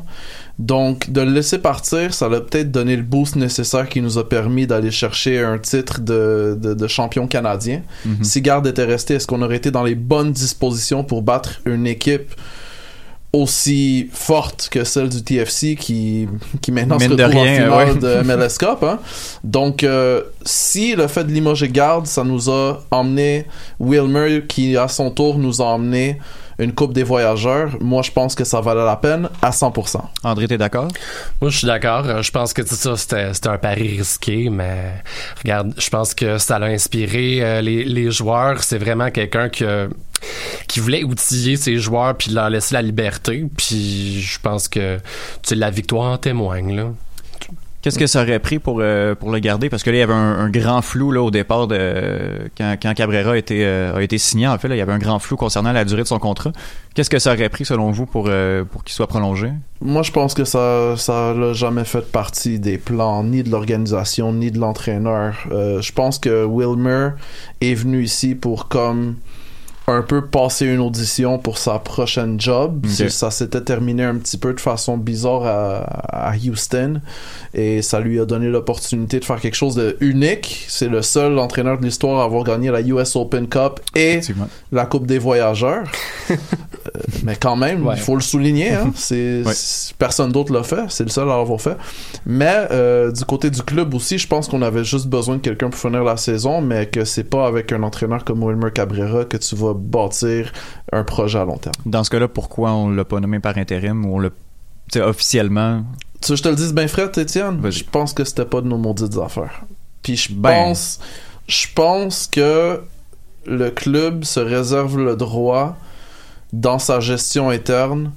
Donc, 0.59 1.09
de 1.09 1.21
le 1.21 1.31
laisser 1.31 1.57
partir, 1.57 2.13
ça 2.13 2.29
l'a 2.29 2.39
peut-être 2.39 2.71
donné 2.71 2.95
le 2.95 3.01
boost 3.01 3.35
nécessaire 3.35 3.89
qui 3.89 3.99
nous 3.99 4.19
a 4.19 4.29
permis 4.29 4.67
d'aller 4.67 4.91
chercher 4.91 5.39
un 5.39 5.57
titre 5.57 6.01
de, 6.01 6.55
de, 6.61 6.75
de 6.75 6.87
champion 6.87 7.25
canadien. 7.25 7.81
Mhm. 8.05 8.23
Si 8.23 8.41
Garde 8.41 8.67
était 8.67 8.83
resté, 8.85 9.15
est-ce 9.15 9.25
qu'on 9.25 9.41
aurait 9.41 9.55
été 9.57 9.71
dans 9.71 9.83
les 9.83 9.95
bonnes 9.95 10.31
dispositions 10.33 11.03
pour 11.03 11.23
battre 11.23 11.61
une 11.65 11.87
équipe 11.87 12.35
aussi 13.33 14.09
forte 14.11 14.67
que 14.69 14.83
celle 14.83 15.07
du 15.09 15.23
TFC 15.23 15.75
qui, 15.75 16.27
qui 16.61 16.71
maintenant 16.71 16.99
se 16.99 17.05
de 17.07 17.23
retrouve 17.23 17.41
en 17.41 17.45
finale 17.45 17.71
ouais. 17.71 17.95
de 17.95 18.21
MLS 18.25 18.57
Cup. 18.59 18.83
Hein? 18.83 18.99
Donc, 19.43 19.83
euh, 19.83 20.21
si 20.43 20.95
le 20.95 21.07
fait 21.07 21.23
de 21.23 21.31
limoger 21.31 21.69
Garde, 21.69 22.07
ça 22.07 22.23
nous 22.23 22.49
a 22.49 22.83
emmené 22.91 23.45
Wilmer 23.79 24.43
qui, 24.47 24.75
à 24.75 24.87
son 24.87 25.11
tour, 25.11 25.37
nous 25.37 25.61
a 25.61 25.65
emmené 25.65 26.19
une 26.59 26.73
Coupe 26.73 26.93
des 26.93 27.01
Voyageurs, 27.01 27.71
moi, 27.79 28.03
je 28.03 28.11
pense 28.11 28.35
que 28.35 28.43
ça 28.43 28.61
valait 28.61 28.85
la 28.85 28.95
peine 28.95 29.29
à 29.41 29.49
100%. 29.49 29.99
André, 30.23 30.47
t'es 30.47 30.59
d'accord? 30.59 30.89
Moi, 31.41 31.49
je 31.49 31.57
suis 31.57 31.65
d'accord. 31.65 32.05
Euh, 32.05 32.21
Je 32.21 32.29
pense 32.29 32.53
que 32.53 32.61
tout 32.61 32.75
ça, 32.75 32.95
c'était 32.97 33.33
c'était 33.33 33.47
un 33.49 33.57
pari 33.57 33.97
risqué, 33.97 34.49
mais 34.51 34.91
regarde, 35.43 35.73
je 35.77 35.89
pense 35.89 36.13
que 36.13 36.37
ça 36.37 36.59
l'a 36.59 36.67
inspiré 36.67 37.39
euh, 37.41 37.61
les, 37.61 37.83
les 37.83 38.11
joueurs. 38.11 38.61
C'est 38.63 38.77
vraiment 38.77 39.09
quelqu'un 39.09 39.49
qui, 39.49 39.63
a- 39.63 39.87
qui 40.67 40.79
voulait 40.79 41.03
outiller 41.03 41.57
ses 41.57 41.77
joueurs 41.77 42.15
puis 42.15 42.31
leur 42.31 42.49
laisser 42.49 42.73
la 42.73 42.81
liberté. 42.81 43.45
Puis 43.57 44.21
je 44.21 44.39
pense 44.39 44.67
que 44.67 44.99
la 45.51 45.69
victoire 45.69 46.11
en 46.11 46.17
témoigne. 46.17 46.75
Là. 46.75 46.91
Qu'est-ce 47.81 47.97
que 47.97 48.05
ça 48.05 48.21
aurait 48.21 48.37
pris 48.37 48.59
pour, 48.59 48.77
euh, 48.79 49.15
pour 49.15 49.31
le 49.31 49.39
garder? 49.39 49.67
Parce 49.67 49.81
que 49.81 49.89
là, 49.89 49.97
il 49.97 49.99
y 50.01 50.03
avait 50.03 50.13
un, 50.13 50.37
un 50.37 50.49
grand 50.51 50.83
flou 50.83 51.11
là, 51.11 51.23
au 51.23 51.31
départ 51.31 51.65
de 51.65 52.47
quand, 52.55 52.75
quand 52.79 52.93
Cabrera 52.93 53.31
a 53.31 53.37
été, 53.37 53.65
euh, 53.65 53.95
a 53.95 54.03
été 54.03 54.19
signé. 54.19 54.47
En 54.47 54.55
fait, 54.59 54.67
là, 54.67 54.75
il 54.75 54.77
y 54.77 54.81
avait 54.81 54.93
un 54.93 54.99
grand 54.99 55.17
flou 55.17 55.35
concernant 55.35 55.71
la 55.71 55.83
durée 55.83 56.03
de 56.03 56.07
son 56.07 56.19
contrat. 56.19 56.51
Qu'est-ce 56.93 57.09
que 57.09 57.17
ça 57.17 57.33
aurait 57.33 57.49
pris, 57.49 57.65
selon 57.65 57.89
vous, 57.89 58.05
pour, 58.05 58.25
euh, 58.27 58.63
pour 58.65 58.83
qu'il 58.83 58.93
soit 58.93 59.07
prolongé? 59.07 59.49
Moi, 59.81 60.03
je 60.03 60.11
pense 60.11 60.35
que 60.35 60.43
ça 60.43 60.95
ça 60.95 61.33
l'a 61.33 61.53
jamais 61.53 61.85
fait 61.85 62.11
partie 62.11 62.59
des 62.59 62.77
plans, 62.77 63.23
ni 63.23 63.41
de 63.41 63.49
l'organisation, 63.49 64.31
ni 64.31 64.51
de 64.51 64.59
l'entraîneur. 64.59 65.35
Euh, 65.51 65.81
je 65.81 65.91
pense 65.91 66.19
que 66.19 66.45
Wilmer 66.45 67.13
est 67.61 67.73
venu 67.73 68.03
ici 68.03 68.35
pour 68.35 68.67
comme 68.67 69.15
un 69.91 70.01
peu 70.01 70.25
passer 70.25 70.65
une 70.65 70.79
audition 70.79 71.37
pour 71.39 71.57
sa 71.57 71.79
prochaine 71.79 72.39
job. 72.39 72.81
Ok. 72.85 72.91
C'est- 72.91 73.09
Ça 73.09 73.29
s'était 73.31 73.61
terminé 73.61 74.03
un 74.03 74.15
petit 74.15 74.37
peu 74.37 74.53
de 74.53 74.59
façon 74.59 74.97
bizarre 74.97 75.43
à, 75.45 76.29
à 76.31 76.35
Houston 76.35 77.01
et 77.53 77.81
ça 77.81 77.99
lui 77.99 78.19
a 78.19 78.25
donné 78.25 78.47
l'opportunité 78.47 79.19
de 79.19 79.25
faire 79.25 79.39
quelque 79.39 79.55
chose 79.55 79.75
de 79.75 79.97
unique. 79.99 80.65
C'est 80.67 80.87
le 80.87 81.01
seul 81.01 81.37
entraîneur 81.39 81.77
de 81.77 81.83
l'histoire 81.85 82.19
à 82.21 82.23
avoir 82.23 82.43
gagné 82.43 82.71
la 82.71 82.81
US 82.81 83.15
Open 83.15 83.47
Cup 83.47 83.79
et 83.95 84.21
la 84.71 84.85
Coupe 84.85 85.05
des 85.05 85.19
Voyageurs. 85.19 85.83
Euh, 86.87 86.99
mais 87.23 87.35
quand 87.35 87.55
même, 87.55 87.85
Ouais. 87.85 87.93
il 87.95 88.01
faut 88.01 88.15
le 88.15 88.21
souligner. 88.21 88.71
Hein? 88.71 88.91
C'est, 88.95 89.43
Ouais. 89.45 89.53
c'est- 89.53 89.93
Personne 89.97 90.31
d'autre 90.31 90.51
l'a 90.51 90.63
fait. 90.63 90.85
C'est 90.89 91.03
le 91.03 91.09
seul 91.11 91.29
à 91.29 91.37
l'avoir 91.37 91.61
fait. 91.61 91.77
Mais 92.25 92.67
euh, 92.71 93.11
du 93.11 93.23
côté 93.23 93.51
du 93.51 93.61
club 93.61 93.93
aussi, 93.93 94.17
je 94.17 94.27
pense 94.27 94.47
qu'on 94.47 94.63
avait 94.63 94.83
juste 94.83 95.05
besoin 95.07 95.35
de 95.35 95.41
quelqu'un 95.41 95.69
pour 95.69 95.79
finir 95.79 96.03
la 96.03 96.17
saison, 96.17 96.59
mais 96.61 96.87
que 96.87 97.05
c'est 97.05 97.23
pas 97.25 97.45
avec 97.45 97.71
un 97.71 97.83
entraîneur 97.83 98.23
comme 98.23 98.43
Wilmer 98.43 98.71
Cabrera 98.73 99.25
que 99.25 99.37
tu 99.37 99.55
vas 99.55 99.75
bâtir 99.81 100.51
un 100.91 101.03
projet 101.03 101.39
à 101.39 101.45
long 101.45 101.57
terme. 101.57 101.75
Dans 101.85 102.03
ce 102.03 102.09
cas-là, 102.09 102.27
pourquoi 102.27 102.71
on 102.71 102.89
l'a 102.89 103.05
pas 103.05 103.19
nommé 103.19 103.39
par 103.39 103.57
intérim 103.57 104.05
ou 104.05 104.15
on 104.15 104.19
l'a 104.19 104.29
officiellement? 105.07 105.83
Tu 106.21 106.31
veux 106.31 106.35
que 106.35 106.37
je 106.37 106.43
te 106.43 106.49
le 106.49 106.55
dise 106.55 106.73
bien 106.73 106.87
frais, 106.87 107.09
Étienne? 107.17 107.59
Je 107.69 107.83
pense 107.83 108.13
que 108.13 108.23
c'était 108.23 108.45
pas 108.45 108.61
de 108.61 108.67
nos 108.67 108.77
maudites 108.77 109.17
affaires. 109.17 109.61
Puis 110.03 110.15
je 110.17 110.33
Ben. 110.33 110.49
pense, 110.49 110.99
je 111.47 111.67
pense 111.73 112.27
que 112.27 112.81
le 113.45 113.69
club 113.71 114.23
se 114.23 114.39
réserve 114.39 114.97
le 114.97 115.15
droit, 115.15 115.77
dans 116.53 116.79
sa 116.79 116.99
gestion 116.99 117.49
interne, 117.49 118.11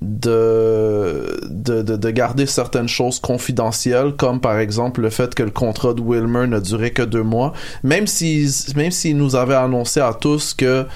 de, 0.00 1.40
de, 1.48 1.82
de, 1.82 1.96
de 1.96 2.10
garder 2.10 2.46
certaines 2.46 2.88
choses 2.88 3.18
confidentielles, 3.18 4.12
comme 4.16 4.40
par 4.40 4.58
exemple 4.58 5.00
le 5.00 5.10
fait 5.10 5.34
que 5.34 5.42
le 5.42 5.50
contrat 5.50 5.94
de 5.94 6.00
Wilmer 6.00 6.46
ne 6.46 6.60
durait 6.60 6.92
que 6.92 7.02
deux 7.02 7.22
mois, 7.22 7.52
même 7.82 8.06
s'il 8.06 8.48
même 8.76 8.92
nous 9.14 9.36
avait 9.36 9.54
annoncé 9.54 10.00
à 10.00 10.12
tous 10.14 10.54
que 10.54 10.86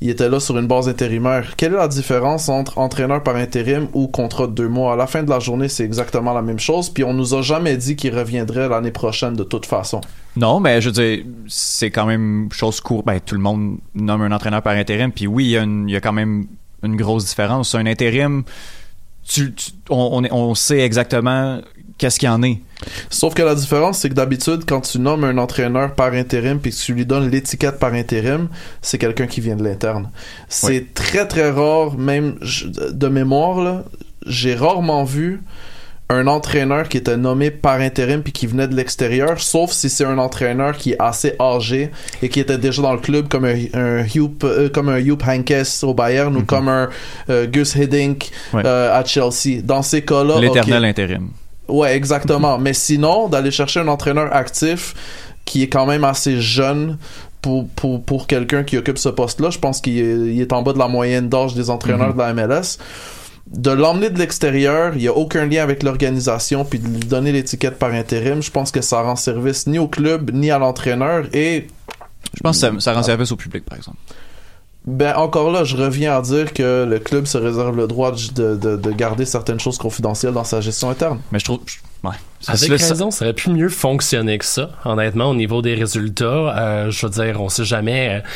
il 0.00 0.10
était 0.10 0.28
là 0.28 0.38
sur 0.38 0.58
une 0.58 0.66
base 0.66 0.86
intérimaire. 0.88 1.54
Quelle 1.56 1.72
est 1.72 1.78
la 1.78 1.88
différence 1.88 2.50
entre 2.50 2.76
entraîneur 2.76 3.22
par 3.22 3.36
intérim 3.36 3.88
ou 3.94 4.06
contrat 4.06 4.46
de 4.46 4.52
deux 4.52 4.68
mois? 4.68 4.92
À 4.92 4.96
la 4.96 5.06
fin 5.06 5.22
de 5.22 5.30
la 5.30 5.38
journée, 5.38 5.68
c'est 5.68 5.84
exactement 5.84 6.34
la 6.34 6.42
même 6.42 6.58
chose, 6.58 6.90
puis 6.90 7.04
on 7.04 7.14
nous 7.14 7.34
a 7.34 7.40
jamais 7.40 7.76
dit 7.78 7.96
qu'il 7.96 8.14
reviendrait 8.14 8.68
l'année 8.68 8.90
prochaine 8.90 9.34
de 9.34 9.44
toute 9.44 9.64
façon. 9.64 10.02
Non, 10.36 10.60
mais 10.60 10.82
je 10.82 10.90
veux 10.90 10.92
dire, 10.92 11.24
c'est 11.46 11.90
quand 11.90 12.04
même 12.04 12.48
chose 12.52 12.80
courte. 12.80 13.06
Ben, 13.06 13.18
tout 13.18 13.34
le 13.34 13.40
monde 13.40 13.78
nomme 13.94 14.20
un 14.20 14.32
entraîneur 14.32 14.62
par 14.62 14.74
intérim. 14.74 15.10
Puis 15.10 15.26
oui, 15.26 15.56
il 15.56 15.90
y 15.90 15.96
a 15.96 16.00
quand 16.00 16.12
même 16.12 16.48
une 16.84 16.96
grosse 16.96 17.24
différence. 17.26 17.74
Un 17.74 17.86
intérim, 17.86 18.44
tu, 19.26 19.52
tu- 19.54 19.70
on, 19.90 20.08
on, 20.12 20.24
est- 20.24 20.32
on 20.32 20.54
sait 20.54 20.80
exactement 20.80 21.60
qu'est-ce 21.98 22.18
qu'il 22.18 22.26
y 22.28 22.30
en 22.32 22.42
est. 22.42 22.60
Sauf 23.08 23.34
que 23.34 23.42
la 23.42 23.54
différence, 23.54 23.98
c'est 23.98 24.08
que 24.10 24.14
d'habitude, 24.14 24.64
quand 24.66 24.80
tu 24.82 24.98
nommes 24.98 25.24
un 25.24 25.38
entraîneur 25.38 25.94
par 25.94 26.12
intérim 26.12 26.58
puis 26.58 26.70
que 26.72 26.76
tu 26.76 26.92
lui 26.92 27.06
donnes 27.06 27.30
l'étiquette 27.30 27.78
par 27.78 27.94
intérim, 27.94 28.48
c'est 28.82 28.98
quelqu'un 28.98 29.26
qui 29.26 29.40
vient 29.40 29.56
de 29.56 29.64
l'interne. 29.64 30.10
C'est 30.48 30.92
très 30.92 31.26
très 31.26 31.50
rare, 31.50 31.96
même 31.96 32.36
de 32.90 33.08
mémoire, 33.08 33.84
j'ai 34.26 34.54
rarement 34.54 35.04
vu 35.04 35.42
un 36.10 36.26
entraîneur 36.26 36.88
qui 36.88 36.98
était 36.98 37.16
nommé 37.16 37.50
par 37.50 37.80
intérim 37.80 38.22
puis 38.22 38.32
qui 38.32 38.46
venait 38.46 38.68
de 38.68 38.74
l'extérieur, 38.76 39.40
sauf 39.40 39.72
si 39.72 39.88
c'est 39.88 40.04
un 40.04 40.18
entraîneur 40.18 40.76
qui 40.76 40.92
est 40.92 40.96
assez 41.00 41.34
âgé 41.40 41.90
et 42.22 42.28
qui 42.28 42.40
était 42.40 42.58
déjà 42.58 42.82
dans 42.82 42.92
le 42.92 42.98
club 42.98 43.28
comme 43.28 43.46
un, 43.46 43.54
un 43.72 44.04
euh, 44.44 44.68
comme 44.68 44.90
un 44.90 44.98
Huub 44.98 45.22
Heynckes 45.26 45.82
au 45.82 45.94
Bayern 45.94 46.36
ou 46.36 46.44
comme 46.44 46.68
un 46.68 46.90
euh, 47.30 47.46
Gus 47.46 47.74
Hiddink 47.74 48.30
Ouais. 48.52 48.62
euh, 48.66 48.98
à 48.98 49.04
Chelsea. 49.04 49.62
Dans 49.62 49.82
ces 49.82 50.02
cas-là, 50.02 50.38
L'éternel 50.40 50.84
intérim. 50.84 51.28
Ouais, 51.68 51.96
exactement. 51.96 52.58
Mais 52.58 52.74
sinon, 52.74 53.28
d'aller 53.28 53.50
chercher 53.50 53.80
un 53.80 53.88
entraîneur 53.88 54.34
actif 54.34 54.94
qui 55.46 55.62
est 55.62 55.68
quand 55.68 55.86
même 55.86 56.04
assez 56.04 56.40
jeune 56.40 56.98
pour, 57.40 57.66
pour, 57.68 58.02
pour 58.02 58.26
quelqu'un 58.26 58.62
qui 58.64 58.76
occupe 58.76 58.98
ce 58.98 59.08
poste-là, 59.08 59.50
je 59.50 59.58
pense 59.58 59.80
qu'il 59.80 59.98
est, 60.40 60.52
en 60.52 60.62
bas 60.62 60.72
de 60.74 60.78
la 60.78 60.88
moyenne 60.88 61.28
d'âge 61.28 61.54
des 61.54 61.70
entraîneurs 61.70 62.12
de 62.14 62.18
la 62.18 62.32
MLS. 62.34 62.78
De 63.46 63.70
l'emmener 63.70 64.08
de 64.10 64.18
l'extérieur, 64.18 64.92
il 64.94 65.00
n'y 65.02 65.08
a 65.08 65.12
aucun 65.12 65.44
lien 65.46 65.62
avec 65.62 65.82
l'organisation, 65.82 66.64
puis 66.64 66.78
de 66.78 66.88
lui 66.88 67.00
donner 67.00 67.30
l'étiquette 67.30 67.78
par 67.78 67.92
intérim, 67.92 68.42
je 68.42 68.50
pense 68.50 68.70
que 68.70 68.80
ça 68.80 69.02
rend 69.02 69.16
service 69.16 69.66
ni 69.66 69.78
au 69.78 69.86
club, 69.86 70.30
ni 70.32 70.50
à 70.50 70.58
l'entraîneur. 70.58 71.26
Et 71.34 71.66
Je 72.34 72.40
pense 72.42 72.56
que 72.60 72.66
ça, 72.66 72.80
ça 72.80 72.92
rend 72.94 73.02
service 73.02 73.30
au 73.32 73.36
public, 73.36 73.64
par 73.66 73.76
exemple. 73.76 73.98
ben 74.86 75.14
encore 75.16 75.50
là, 75.52 75.64
je 75.64 75.76
reviens 75.76 76.16
à 76.16 76.22
dire 76.22 76.52
que 76.54 76.84
le 76.88 76.98
club 76.98 77.26
se 77.26 77.36
réserve 77.38 77.76
le 77.76 77.86
droit 77.86 78.12
de, 78.12 78.56
de, 78.56 78.76
de 78.76 78.90
garder 78.92 79.24
certaines 79.26 79.60
choses 79.60 79.78
confidentielles 79.78 80.32
dans 80.32 80.44
sa 80.44 80.60
gestion 80.62 80.88
interne. 80.90 81.20
Mais 81.30 81.38
je 81.38 81.44
trouve. 81.44 81.60
ouais. 82.02 82.10
Ça 82.40 82.52
Avec 82.52 82.78
ça- 82.80 82.88
raison, 82.88 83.10
ça 83.10 83.24
aurait 83.26 83.34
pu 83.34 83.50
mieux 83.50 83.68
fonctionner 83.70 84.36
que 84.38 84.44
ça, 84.44 84.70
honnêtement, 84.86 85.30
au 85.30 85.34
niveau 85.34 85.60
des 85.62 85.74
résultats. 85.74 86.24
Euh, 86.58 86.90
je 86.90 87.06
veux 87.06 87.12
dire, 87.12 87.40
on 87.42 87.48
sait 87.50 87.64
jamais 87.64 88.20
euh, 88.22 88.28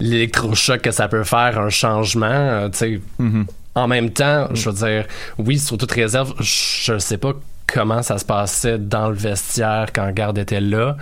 l'électrochoc 0.00 0.80
que 0.82 0.90
ça 0.90 1.08
peut 1.08 1.24
faire, 1.24 1.58
un 1.58 1.68
changement. 1.70 2.26
euh, 2.26 2.68
tu 2.68 2.78
sais, 2.78 3.00
Mhm. 3.18 3.46
En 3.74 3.86
même 3.88 4.10
temps, 4.10 4.48
je 4.54 4.68
veux 4.70 4.74
dire, 4.86 5.04
oui, 5.38 5.58
sur 5.58 5.78
toute 5.78 5.92
réserve, 5.92 6.34
je 6.40 6.94
ne 6.94 6.98
sais 6.98 7.18
pas 7.18 7.32
comment 7.66 8.02
ça 8.02 8.18
se 8.18 8.24
passait 8.24 8.78
dans 8.78 9.08
le 9.08 9.14
vestiaire 9.14 9.86
quand 9.94 10.10
Garde 10.12 10.38
était 10.38 10.60
là. 10.60 10.96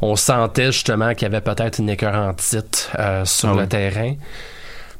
On 0.00 0.16
sentait 0.16 0.72
justement 0.72 1.12
qu'il 1.12 1.22
y 1.22 1.26
avait 1.26 1.42
peut-être 1.42 1.78
une 1.80 1.90
écœurantite 1.90 2.90
euh, 2.98 3.24
sur 3.26 3.50
Ah 3.50 3.54
le 3.54 3.60
oui. 3.62 3.68
terrain. 3.68 4.14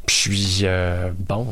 Puis, 0.06 0.60
euh, 0.64 1.10
bon, 1.28 1.46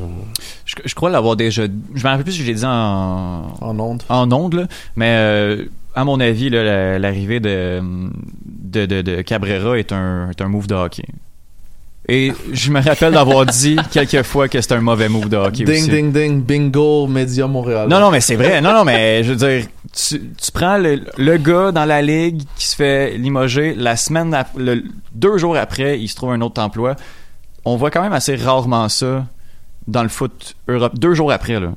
Je, 0.64 0.74
je 0.84 0.94
crois 0.94 1.10
l'avoir 1.10 1.36
déjà. 1.36 1.64
Je 1.94 2.02
me 2.04 2.08
rappelle 2.08 2.24
plus 2.24 2.32
si 2.32 2.42
je 2.42 2.46
l'ai 2.46 2.54
dit 2.54 2.64
en, 2.64 3.54
En 3.60 3.78
onde. 3.78 4.02
en 4.08 4.48
là, 4.50 4.66
mais 4.96 5.14
euh, 5.18 5.64
à 5.94 6.04
mon 6.04 6.20
avis, 6.20 6.50
l'arrivée 6.50 7.40
de, 7.40 7.80
de, 8.44 8.86
de, 8.86 9.02
de 9.02 9.22
Cabrera 9.22 9.78
est 9.78 9.92
un, 9.92 10.30
est 10.30 10.40
un 10.40 10.48
move 10.48 10.66
de 10.66 10.74
hockey. 10.74 11.04
Et 12.08 12.32
je 12.52 12.70
me 12.70 12.80
rappelle 12.80 13.12
d'avoir 13.14 13.44
dit 13.46 13.76
quelques 13.90 14.22
fois 14.22 14.48
que 14.48 14.60
c'était 14.60 14.74
un 14.74 14.80
mauvais 14.80 15.08
move 15.08 15.28
de 15.28 15.36
hockey 15.36 15.64
Ding, 15.64 15.76
aussi. 15.82 15.90
ding, 15.90 16.12
ding, 16.12 16.40
bingo, 16.42 17.08
Média 17.08 17.48
Montréal. 17.48 17.88
Non, 17.88 17.98
non, 17.98 18.12
mais 18.12 18.20
c'est 18.20 18.36
vrai. 18.36 18.60
Non, 18.60 18.72
non, 18.72 18.84
mais 18.84 19.24
je 19.24 19.32
veux 19.32 19.36
dire, 19.36 19.66
tu, 19.92 20.20
tu 20.40 20.52
prends 20.52 20.78
le, 20.78 21.00
le 21.18 21.36
gars 21.38 21.72
dans 21.72 21.84
la 21.84 22.02
ligue 22.02 22.42
qui 22.56 22.66
se 22.68 22.76
fait 22.76 23.18
limoger 23.18 23.74
la 23.74 23.96
semaine, 23.96 24.36
le, 24.56 24.84
deux 25.14 25.36
jours 25.36 25.56
après, 25.56 25.98
il 25.98 26.06
se 26.08 26.14
trouve 26.14 26.30
un 26.30 26.40
autre 26.42 26.62
emploi. 26.62 26.94
On 27.64 27.74
voit 27.74 27.90
quand 27.90 28.02
même 28.02 28.12
assez 28.12 28.36
rarement 28.36 28.88
ça 28.88 29.26
dans 29.88 30.04
le 30.04 30.08
foot 30.08 30.54
Europe. 30.68 30.96
Deux 30.96 31.14
jours 31.14 31.32
après, 31.32 31.58
là. 31.58 31.72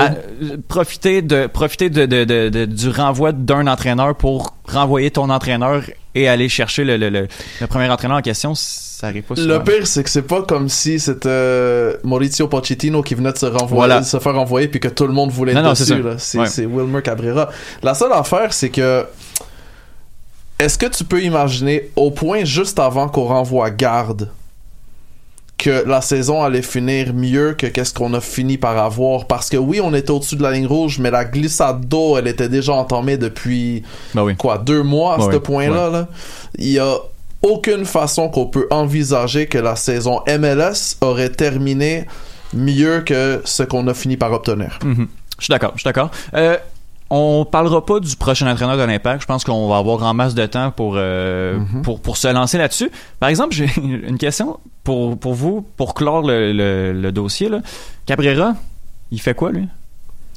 À- 0.00 0.10
euh, 0.42 0.56
profiter 0.68 1.22
de 1.22 1.46
profiter 1.46 1.90
de, 1.90 2.06
de- 2.06 2.24
de- 2.24 2.48
de- 2.48 2.64
du 2.66 2.88
renvoi 2.88 3.32
d'un 3.32 3.66
entraîneur 3.68 4.14
pour 4.16 4.54
renvoyer 4.66 5.10
ton 5.12 5.30
entraîneur 5.30 5.82
et 6.16 6.28
aller 6.28 6.48
chercher 6.48 6.82
le, 6.84 6.96
le, 6.96 7.08
le, 7.08 7.28
le 7.60 7.66
premier 7.68 7.88
entraîneur 7.88 8.18
en 8.18 8.22
question, 8.22 8.52
ça 9.00 9.06
arrive 9.08 9.22
pas 9.22 9.36
souvent. 9.36 9.48
Le 9.48 9.62
pire, 9.62 9.86
c'est 9.86 10.02
que 10.02 10.10
c'est 10.10 10.22
pas 10.22 10.42
comme 10.42 10.68
si 10.68 10.98
c'était 10.98 11.28
euh, 11.28 11.96
Maurizio 12.02 12.48
Pochettino 12.48 13.02
qui 13.02 13.14
venait 13.14 13.32
de 13.32 13.38
se 13.38 13.46
renvoyer, 13.46 13.74
Voilà. 13.76 14.00
de 14.00 14.04
se 14.04 14.18
faire 14.18 14.34
renvoyer 14.34 14.66
puis 14.68 14.80
que 14.80 14.88
tout 14.88 15.06
le 15.06 15.12
monde 15.12 15.30
voulait 15.30 15.52
Non, 15.54 15.60
être 15.60 15.66
non, 15.66 15.72
dessus. 15.72 16.02
là. 16.02 16.14
C'est 16.18 16.38
Ouais. 16.66 16.66
Wilmer 16.82 17.02
Cabrera. 17.02 17.48
La 17.82 17.94
seule 17.94 18.12
affaire, 18.12 18.52
c'est 18.52 18.70
que 18.70 19.04
est-ce 20.58 20.76
que 20.76 20.86
tu 20.86 21.04
peux 21.04 21.22
imaginer 21.22 21.90
au 21.94 22.10
point 22.10 22.44
juste 22.44 22.78
avant 22.80 23.08
qu'on 23.08 23.24
renvoie 23.26 23.70
garde 23.70 24.30
que 25.56 25.84
la 25.86 26.00
saison 26.00 26.42
allait 26.42 26.62
finir 26.62 27.12
mieux 27.14 27.52
que 27.54 27.66
qu'est-ce 27.66 27.92
qu'on 27.94 28.14
a 28.14 28.20
fini 28.20 28.58
par 28.58 28.76
avoir? 28.78 29.26
Parce 29.26 29.48
que 29.48 29.56
oui 29.56 29.80
on 29.82 29.92
était 29.94 30.10
au-dessus 30.10 30.36
de 30.36 30.42
la 30.42 30.52
ligne 30.52 30.66
rouge 30.66 30.98
mais 31.00 31.10
la 31.10 31.24
glissade 31.24 31.86
d'eau 31.86 32.16
elle 32.16 32.28
était 32.28 32.48
déjà 32.48 32.72
entamée 32.74 33.16
depuis 33.16 33.82
Ben 34.14 34.22
oui. 34.22 34.36
quoi 34.36 34.58
deux 34.58 34.82
mois 34.84 35.14
à 35.14 35.18
Ouais, 35.18 35.24
ce 35.26 35.30
ouais. 35.30 35.40
point-là 35.40 35.90
là. 35.90 36.08
il 36.58 36.68
y 36.68 36.78
a 36.78 36.94
aucune 37.42 37.84
façon 37.84 38.28
qu'on 38.28 38.46
peut 38.46 38.66
envisager 38.70 39.46
que 39.46 39.58
la 39.58 39.76
saison 39.76 40.20
MLS 40.26 40.96
aurait 41.00 41.30
terminé 41.30 42.06
mieux 42.52 43.00
que 43.02 43.40
ce 43.44 43.62
qu'on 43.62 43.86
a 43.88 43.94
fini 43.94 44.16
par 44.16 44.32
obtenir. 44.32 44.78
Mhm. 44.84 45.06
Je 45.38 45.44
suis 45.44 45.50
d'accord, 45.52 45.72
je 45.74 45.80
suis 45.80 45.84
d'accord. 45.84 46.10
Euh, 46.34 46.56
on 47.10 47.46
parlera 47.50 47.84
pas 47.86 48.00
du 48.00 48.14
prochain 48.16 48.50
entraîneur 48.50 48.76
de 48.76 48.82
l'Impact. 48.82 49.22
Je 49.22 49.26
pense 49.26 49.44
qu'on 49.44 49.68
va 49.68 49.78
avoir 49.78 50.02
en 50.02 50.12
masse 50.14 50.34
de 50.34 50.44
temps 50.46 50.70
pour, 50.70 50.94
euh, 50.96 51.58
Mhm. 51.58 51.82
pour, 51.82 52.00
pour 52.00 52.16
se 52.16 52.28
lancer 52.28 52.58
là-dessus. 52.58 52.90
Par 53.20 53.28
exemple, 53.28 53.54
j'ai 53.54 53.68
une 53.76 54.18
question 54.18 54.58
pour, 54.84 55.16
pour 55.18 55.34
vous, 55.34 55.64
pour 55.76 55.94
clore 55.94 56.22
le, 56.26 56.52
le, 56.52 56.92
le 56.92 57.12
dossier. 57.12 57.48
Là. 57.48 57.60
Cabrera, 58.04 58.54
il 59.10 59.20
fait 59.20 59.34
quoi, 59.34 59.52
lui? 59.52 59.66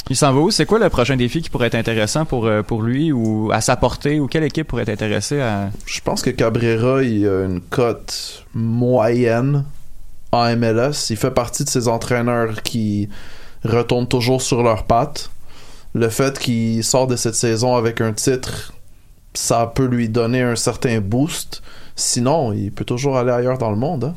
Il 0.10 0.16
s'en 0.16 0.34
va 0.34 0.40
où? 0.42 0.52
C'est 0.52 0.66
quoi 0.66 0.80
le 0.80 0.90
prochain 0.90 1.16
défi 1.16 1.42
qui 1.42 1.50
pourrait 1.50 1.68
être 1.68 1.76
intéressant 1.76 2.26
pour, 2.26 2.46
euh, 2.46 2.64
pour 2.64 2.82
lui 2.82 3.12
ou 3.12 3.50
à 3.54 3.62
sa 3.62 3.76
portée? 3.76 4.20
Ou 4.20 4.28
quelle 4.28 4.44
équipe 4.44 4.68
pourrait 4.68 4.84
être 4.84 4.90
intéressée 4.90 5.40
à... 5.40 5.70
Je 5.86 6.02
pense 6.02 6.22
que 6.22 6.30
Cabrera 6.32 7.04
il 7.04 7.28
a 7.28 7.46
une 7.46 7.62
cote 7.62 8.46
moyenne 8.54 9.64
en 10.32 10.56
MLS. 10.56 11.10
Il 11.12 11.18
fait 11.18 11.32
partie 11.32 11.64
de 11.64 11.70
ces 11.70 11.88
entraîneurs 11.88 12.62
qui 12.64 13.10
retournent 13.64 14.08
toujours 14.08 14.42
sur 14.42 14.64
leurs 14.64 14.84
pattes. 14.84 15.30
Le 15.94 16.10
fait 16.10 16.40
qu'il 16.40 16.84
sort 16.84 17.08
de 17.08 17.16
cette 17.16 17.36
saison 17.36 17.76
avec 17.76 18.02
un 18.02 18.14
titre, 18.14 18.74
ça 19.34 19.72
peut 19.74 19.86
lui 19.86 20.10
donner 20.10 20.42
un 20.42 20.56
certain 20.56 21.00
boost. 21.00 21.62
Sinon, 21.96 22.54
il 22.54 22.72
peut 22.72 22.86
toujours 22.86 23.18
aller 23.18 23.32
ailleurs 23.32 23.58
dans 23.58 23.70
le 23.70 23.78
monde. 23.78 24.06
hein. 24.06 24.14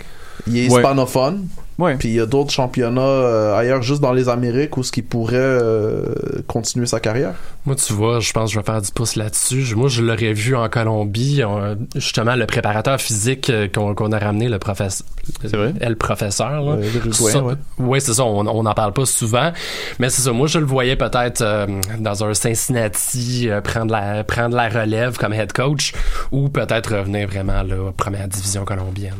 Il 0.46 0.56
est 0.56 0.66
hispanophone. 0.66 1.34
Ouais. 1.56 1.63
Puis 1.98 2.08
il 2.10 2.14
y 2.14 2.20
a 2.20 2.26
d'autres 2.26 2.50
championnats 2.52 3.00
euh, 3.00 3.56
ailleurs, 3.56 3.82
juste 3.82 4.00
dans 4.00 4.12
les 4.12 4.28
Amériques, 4.28 4.76
où 4.76 4.82
ce 4.82 4.92
qui 4.92 5.02
pourrait 5.02 5.34
euh, 5.36 6.04
continuer 6.46 6.86
sa 6.86 7.00
carrière. 7.00 7.34
Moi, 7.66 7.74
tu 7.76 7.92
vois, 7.94 8.20
je 8.20 8.32
pense 8.32 8.50
que 8.50 8.54
je 8.54 8.60
vais 8.60 8.64
faire 8.64 8.80
du 8.82 8.90
pouce 8.92 9.16
là-dessus. 9.16 9.74
Moi, 9.74 9.88
je 9.88 10.02
l'aurais 10.02 10.32
vu 10.34 10.54
en 10.54 10.68
Colombie. 10.68 11.42
On- 11.44 11.76
justement, 11.96 12.36
le 12.36 12.46
préparateur 12.46 13.00
physique 13.00 13.50
euh, 13.50 13.66
qu'on 13.68 14.12
a 14.12 14.18
ramené, 14.18 14.48
le 14.48 14.58
professeur. 14.58 15.06
C'est 15.42 15.56
vrai? 15.56 15.72
Le 15.80 15.94
professeur, 15.96 16.62
là. 16.62 16.72
Euh, 16.76 17.12
Ça- 17.12 17.42
ouais. 17.42 17.54
ouais, 17.78 18.00
c'est 18.00 18.14
ça. 18.14 18.24
On 18.24 18.62
n'en 18.62 18.74
parle 18.74 18.92
pas 18.92 19.06
souvent. 19.06 19.50
Mais 19.98 20.10
c'est 20.10 20.22
ça. 20.22 20.32
Moi, 20.32 20.46
je 20.46 20.58
le 20.58 20.66
voyais 20.66 20.96
peut-être 20.96 21.40
euh, 21.42 21.66
dans 21.98 22.22
un 22.24 22.34
Cincinnati 22.34 23.48
euh, 23.48 23.60
prendre, 23.60 23.92
la, 23.92 24.24
prendre 24.24 24.54
la 24.54 24.68
relève 24.68 25.16
comme 25.16 25.32
head 25.32 25.52
coach 25.52 25.92
ou 26.32 26.48
peut-être 26.50 26.94
revenir 26.96 27.28
vraiment 27.28 27.62
là, 27.62 27.90
première 27.96 28.28
division 28.28 28.64
colombienne. 28.64 29.14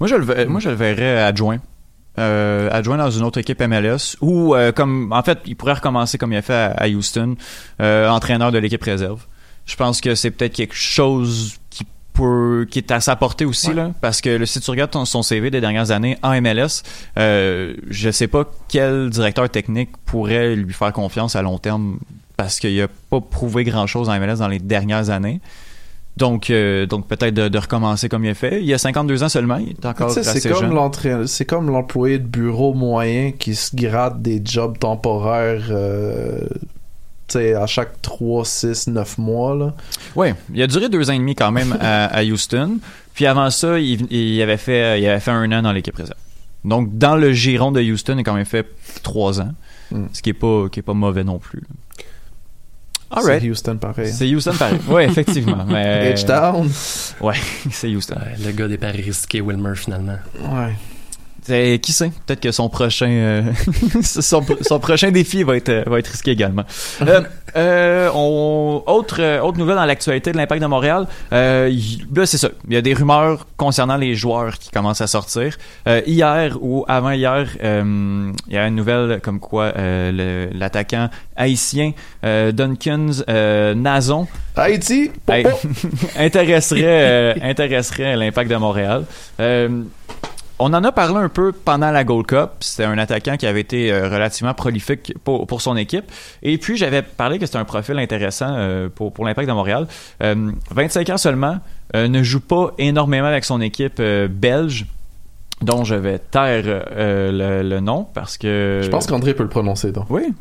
Moi, 0.00 0.08
je 0.08 0.16
le, 0.16 0.44
moi, 0.46 0.60
je 0.60 0.68
le 0.70 0.74
verrais 0.74 1.22
adjoint. 1.22 1.58
Euh, 2.18 2.70
adjoint 2.72 2.96
dans 2.96 3.10
une 3.10 3.24
autre 3.24 3.38
équipe 3.38 3.60
MLS 3.60 4.16
ou 4.22 4.54
euh, 4.54 4.72
comme 4.72 5.12
en 5.12 5.22
fait 5.22 5.38
il 5.44 5.54
pourrait 5.54 5.74
recommencer 5.74 6.16
comme 6.16 6.32
il 6.32 6.36
a 6.38 6.42
fait 6.42 6.54
à, 6.54 6.70
à 6.70 6.88
Houston 6.88 7.36
euh, 7.82 8.08
entraîneur 8.08 8.52
de 8.52 8.58
l'équipe 8.58 8.82
réserve. 8.82 9.20
Je 9.66 9.76
pense 9.76 10.00
que 10.00 10.14
c'est 10.14 10.30
peut-être 10.30 10.54
quelque 10.54 10.74
chose 10.74 11.56
qui 11.68 11.84
peut 12.14 12.66
qui 12.70 12.78
est 12.78 12.90
à 12.90 13.00
sa 13.00 13.16
portée 13.16 13.44
aussi 13.44 13.74
là 13.74 13.90
parce 14.00 14.22
que 14.22 14.30
le, 14.30 14.46
si 14.46 14.60
tu 14.62 14.70
regardes 14.70 14.92
ton- 14.92 15.04
son 15.04 15.20
CV 15.22 15.50
des 15.50 15.60
dernières 15.60 15.90
années 15.90 16.16
en 16.22 16.40
MLS 16.40 16.82
euh, 17.18 17.74
je 17.90 18.10
sais 18.10 18.28
pas 18.28 18.44
quel 18.68 19.10
directeur 19.10 19.50
technique 19.50 19.90
pourrait 20.06 20.56
lui 20.56 20.72
faire 20.72 20.94
confiance 20.94 21.36
à 21.36 21.42
long 21.42 21.58
terme 21.58 21.98
parce 22.38 22.58
qu'il 22.60 22.80
a 22.80 22.88
pas 23.10 23.20
prouvé 23.20 23.64
grand 23.64 23.86
chose 23.86 24.08
en 24.08 24.18
MLS 24.18 24.36
dans 24.38 24.48
les 24.48 24.58
dernières 24.58 25.10
années 25.10 25.42
donc, 26.16 26.50
euh, 26.50 26.86
donc 26.86 27.06
peut-être 27.06 27.34
de, 27.34 27.48
de 27.48 27.58
recommencer 27.58 28.08
comme 28.08 28.24
il 28.24 28.30
a 28.30 28.34
fait. 28.34 28.62
Il 28.62 28.72
a 28.72 28.78
52 28.78 29.22
ans 29.22 29.28
seulement, 29.28 29.56
il 29.56 29.70
est 29.70 29.86
encore 29.86 30.10
c'est 30.10 30.50
comme 30.50 31.26
c'est 31.26 31.44
comme 31.44 31.70
l'employé 31.70 32.18
de 32.18 32.26
bureau 32.26 32.72
moyen 32.74 33.32
qui 33.32 33.54
se 33.54 33.74
gratte 33.76 34.22
des 34.22 34.40
jobs 34.44 34.78
temporaires 34.78 35.66
euh, 35.70 36.40
à 37.34 37.66
chaque 37.66 38.00
3, 38.02 38.44
6, 38.44 38.86
9 38.88 39.18
mois. 39.18 39.74
Oui, 40.14 40.28
il 40.54 40.62
a 40.62 40.66
duré 40.66 40.88
deux 40.88 41.10
ans 41.10 41.12
et 41.12 41.18
demi 41.18 41.34
quand 41.34 41.52
même 41.52 41.76
à, 41.80 42.06
à 42.06 42.24
Houston. 42.24 42.78
Puis 43.14 43.26
avant 43.26 43.50
ça, 43.50 43.78
il, 43.78 44.10
il 44.12 44.40
avait 44.42 44.56
fait, 44.56 45.00
il 45.00 45.06
avait 45.06 45.20
fait 45.20 45.30
un 45.32 45.50
an 45.52 45.62
dans 45.62 45.72
l'équipe 45.72 45.96
réserve. 45.96 46.18
Donc 46.64 46.96
dans 46.96 47.16
le 47.16 47.32
giron 47.32 47.72
de 47.72 47.80
Houston, 47.82 48.14
il 48.16 48.20
a 48.20 48.22
quand 48.22 48.34
même 48.34 48.44
fait 48.44 48.66
trois 49.02 49.40
ans, 49.40 49.52
Mm. 49.90 50.06
ce 50.12 50.20
qui 50.20 50.30
est 50.30 50.34
pas, 50.34 50.68
qui 50.70 50.80
est 50.80 50.82
pas 50.82 50.94
mauvais 50.94 51.22
non 51.24 51.38
plus. 51.38 51.62
C'est. 53.22 53.42
Houston 53.48 53.76
pareil. 53.76 54.12
C'est 54.12 54.28
Houston 54.28 54.54
pareil. 54.58 54.78
Oui, 54.88 55.02
effectivement. 55.02 55.64
Mais... 55.68 56.14
H-Town. 56.14 56.68
Ouais, 57.20 57.36
c'est 57.70 57.88
Houston. 57.88 58.16
Ouais, 58.16 58.44
le 58.44 58.52
gars 58.52 58.68
des 58.68 58.78
paris 58.78 59.02
risqués, 59.02 59.40
Wilmer, 59.40 59.74
finalement. 59.76 60.18
Ouais. 60.40 60.74
C'est- 61.46 61.78
qui 61.80 61.92
sait, 61.92 62.10
peut-être 62.26 62.40
que 62.40 62.50
son 62.52 62.68
prochain 62.68 63.08
euh, 63.08 63.42
son, 64.02 64.44
son 64.62 64.78
prochain 64.80 65.10
défi 65.10 65.42
va 65.42 65.56
être 65.56 65.68
euh, 65.68 65.84
va 65.86 65.98
être 65.98 66.08
risqué 66.08 66.32
également. 66.32 66.64
Euh, 67.02 67.20
euh, 67.56 68.10
on, 68.14 68.82
autre 68.86 69.16
euh, 69.20 69.40
autre 69.40 69.56
nouvelle 69.58 69.76
dans 69.76 69.84
l'actualité 69.84 70.32
de 70.32 70.36
l'Impact 70.36 70.60
de 70.60 70.66
Montréal, 70.66 71.06
euh, 71.32 71.70
là 72.14 72.26
c'est 72.26 72.38
ça, 72.38 72.48
il 72.66 72.74
y 72.74 72.76
a 72.76 72.82
des 72.82 72.94
rumeurs 72.94 73.46
concernant 73.56 73.96
les 73.96 74.14
joueurs 74.14 74.58
qui 74.58 74.70
commencent 74.70 75.00
à 75.00 75.06
sortir. 75.06 75.56
Euh, 75.86 76.00
hier 76.06 76.56
ou 76.60 76.84
avant 76.88 77.12
hier, 77.12 77.46
euh, 77.62 78.32
il 78.48 78.54
y 78.54 78.58
a 78.58 78.66
une 78.66 78.74
nouvelle 78.74 79.20
comme 79.22 79.38
quoi 79.40 79.72
euh, 79.76 80.48
l'attaquant 80.52 81.08
haïtien 81.36 81.92
euh, 82.24 82.50
Duncans 82.52 83.22
euh, 83.28 83.74
Nazon 83.74 84.26
Haïti. 84.56 85.10
intéresserait, 86.18 86.82
euh, 86.84 87.34
intéresserait 87.42 88.16
l'impact 88.16 88.50
de 88.50 88.56
Montréal. 88.56 89.04
Euh, 90.60 90.64
on 90.64 90.72
en 90.74 90.84
a 90.84 90.92
parlé 90.92 91.16
un 91.16 91.28
peu 91.28 91.52
pendant 91.52 91.90
la 91.90 92.04
Gold 92.04 92.26
Cup. 92.26 92.50
C'était 92.60 92.84
un 92.84 92.98
attaquant 92.98 93.36
qui 93.36 93.46
avait 93.46 93.60
été 93.60 93.92
euh, 93.92 94.08
relativement 94.08 94.54
prolifique 94.54 95.14
pour, 95.24 95.46
pour 95.46 95.60
son 95.60 95.76
équipe. 95.76 96.04
Et 96.42 96.58
puis, 96.58 96.76
j'avais 96.76 97.02
parlé 97.02 97.38
que 97.38 97.46
c'était 97.46 97.58
un 97.58 97.64
profil 97.64 97.98
intéressant 97.98 98.48
euh, 98.50 98.88
pour, 98.88 99.12
pour 99.12 99.24
l'impact 99.24 99.48
de 99.48 99.52
Montréal. 99.54 99.86
Euh, 100.22 100.52
25 100.70 101.10
ans 101.10 101.18
seulement, 101.18 101.58
euh, 101.94 102.08
ne 102.08 102.22
joue 102.22 102.40
pas 102.40 102.72
énormément 102.78 103.28
avec 103.28 103.44
son 103.44 103.60
équipe 103.60 103.98
euh, 104.00 104.28
belge, 104.28 104.86
dont 105.62 105.84
je 105.84 105.94
vais 105.94 106.18
taire 106.18 106.64
euh, 106.66 107.62
le, 107.62 107.68
le 107.68 107.80
nom 107.80 108.06
parce 108.12 108.36
que... 108.36 108.80
Je 108.82 108.88
pense 108.88 109.06
qu'André 109.06 109.32
peut 109.34 109.42
le 109.42 109.48
prononcer. 109.48 109.92
Donc. 109.92 110.06
Oui. 110.10 110.34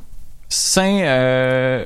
Saint... 0.50 1.02
Euh, 1.02 1.86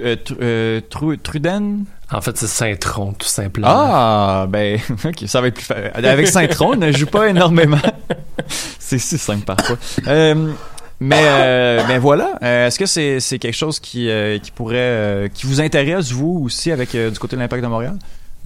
euh, 0.00 0.16
euh, 0.40 0.80
Tru- 0.90 1.18
Truden? 1.18 1.84
En 2.10 2.20
fait, 2.20 2.36
c'est 2.38 2.46
Saint-Tron, 2.46 3.12
tout 3.12 3.26
simplement. 3.26 3.68
ah, 3.70 4.46
ben, 4.48 4.78
ok, 5.04 5.24
ça 5.26 5.40
va 5.40 5.48
être 5.48 5.54
plus 5.54 5.64
facile. 5.64 6.06
Avec 6.06 6.26
Saint-Tron, 6.28 6.76
ne 6.76 6.90
joue 6.92 7.06
pas 7.06 7.28
énormément. 7.28 7.76
c'est 8.78 8.98
si 8.98 9.18
simple 9.18 9.44
parfois. 9.44 9.76
Euh, 10.06 10.52
mais, 11.00 11.20
euh, 11.22 11.82
mais 11.86 11.98
voilà. 11.98 12.38
Euh, 12.42 12.66
Est-ce 12.66 12.78
que 12.78 12.86
c'est 12.86 13.20
c'est 13.20 13.38
quelque 13.38 13.54
chose 13.56 13.78
qui, 13.78 14.10
qui 14.42 14.50
pourrait, 14.50 15.30
qui 15.34 15.46
vous 15.46 15.60
intéresse 15.60 16.10
vous 16.12 16.42
aussi 16.44 16.72
avec 16.72 16.92
du 16.96 17.18
côté 17.18 17.36
de 17.36 17.40
l'Impact 17.42 17.62
de 17.62 17.68
Montréal? 17.68 17.96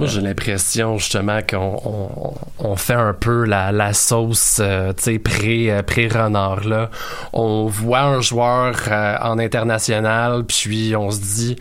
Moi, 0.03 0.11
j'ai 0.11 0.21
l'impression 0.21 0.99
justement 0.99 1.38
qu'on 1.49 1.81
on, 1.85 2.35
on 2.59 2.77
fait 2.77 2.95
un 2.95 3.15
peu 3.15 3.45
la, 3.45 3.71
la 3.71 3.93
sauce, 3.93 4.59
euh, 4.61 4.93
tu 4.93 5.05
sais, 5.05 5.19
pré, 5.21 5.71
euh, 5.71 5.83
pré-renard, 5.83 6.65
là. 6.67 6.91
On 7.33 7.67
voit 7.67 8.01
un 8.01 8.21
joueur 8.21 8.75
euh, 8.88 9.17
en 9.23 9.38
international, 9.38 10.45
puis 10.45 10.97
on 10.97 11.11
se 11.12 11.21
dit, 11.21 11.57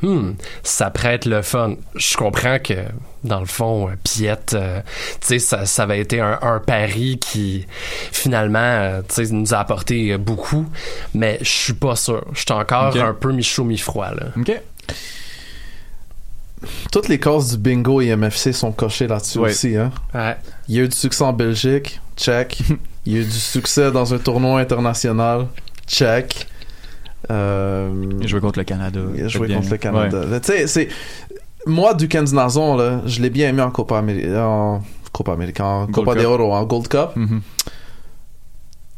hmm, 0.00 0.30
ça 0.62 0.90
prête 0.90 1.26
le 1.26 1.42
fun. 1.42 1.74
Je 1.94 2.16
comprends 2.16 2.58
que, 2.58 2.74
dans 3.24 3.40
le 3.40 3.46
fond, 3.46 3.88
euh, 3.88 3.92
Piette, 4.02 4.54
euh, 4.54 4.80
tu 5.20 5.26
sais, 5.26 5.38
ça, 5.38 5.66
ça 5.66 5.82
avait 5.82 6.00
été 6.00 6.18
un, 6.20 6.38
un 6.40 6.60
pari 6.60 7.18
qui, 7.18 7.66
finalement, 8.10 8.58
euh, 8.58 9.02
tu 9.06 9.26
sais, 9.26 9.32
nous 9.34 9.52
a 9.52 9.58
apporté 9.58 10.16
beaucoup, 10.16 10.66
mais 11.14 11.36
je 11.42 11.50
suis 11.50 11.74
pas 11.74 11.96
sûr. 11.96 12.24
Je 12.32 12.40
suis 12.40 12.52
encore 12.52 12.96
un 12.96 13.12
peu 13.14 13.32
mi-chaud, 13.32 13.64
mi-froid, 13.64 14.12
là. 14.14 14.28
OK. 14.34 14.60
Toutes 16.90 17.08
les 17.08 17.18
causes 17.20 17.52
du 17.52 17.56
bingo 17.58 18.00
et 18.00 18.14
MFC 18.16 18.52
sont 18.52 18.72
cochées 18.72 19.06
là-dessus 19.06 19.38
Ouais. 19.38 19.50
aussi. 19.50 19.76
Hein? 19.76 19.90
Ouais. 20.14 20.36
Il 20.68 20.76
y 20.76 20.80
a 20.80 20.82
eu 20.82 20.88
du 20.88 20.96
succès 20.96 21.24
en 21.24 21.32
Belgique, 21.32 22.00
check. 22.16 22.62
Il 23.06 23.12
y 23.14 23.16
a 23.16 23.20
eu 23.20 23.24
du 23.24 23.30
succès 23.30 23.90
dans 23.90 24.14
un 24.14 24.18
tournoi 24.18 24.60
international, 24.60 25.46
check. 25.88 26.46
Euh, 27.30 27.90
Il 28.20 28.24
a 28.24 28.26
joué 28.28 28.40
contre 28.40 28.58
le 28.58 28.64
Canada. 28.64 29.00
il 29.14 29.20
a 29.20 29.22
Fait 29.24 29.28
joué 29.28 29.46
bien. 29.48 29.56
contre 29.58 29.70
le 29.70 29.76
Canada. 29.78 30.20
Tu 30.40 30.46
sais, 30.52 30.66
c'est. 30.66 30.88
Moi, 31.66 31.94
Duquesne 31.94 32.32
Nazon, 32.32 32.76
là, 32.76 33.00
je 33.06 33.20
l'ai 33.22 33.30
bien 33.30 33.48
aimé 33.48 33.62
en 33.62 33.70
Copa 33.70 33.98
América. 33.98 34.46
En 34.46 34.82
Copa 35.12 35.32
América, 35.32 35.64
en 35.64 35.84
Gold 35.84 35.94
Copa 35.94 36.12
Cup. 36.14 36.22
de 36.22 36.26
Oro, 36.26 36.52
en 36.54 36.64
Gold 36.64 36.88
Cup. 36.88 37.10
Mhm. 37.16 37.40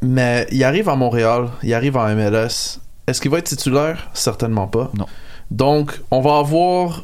Mais 0.03 0.47
il 0.53 0.63
arrive 0.65 0.89
à 0.89 0.97
Montréal, 0.97 1.49
il 1.63 1.73
arrive 1.75 1.97
en 1.97 2.07
MLS. 2.15 2.79
Est-ce 3.07 3.21
qu'il 3.21 3.31
va 3.31 3.39
être 3.39 3.47
titulaire? 3.49 4.11
Certainement 4.15 4.67
pas. 4.67 4.91
Non. 4.95 5.07
Donc, 5.51 6.01
on 6.11 6.21
va 6.21 6.39
avoir, 6.39 7.03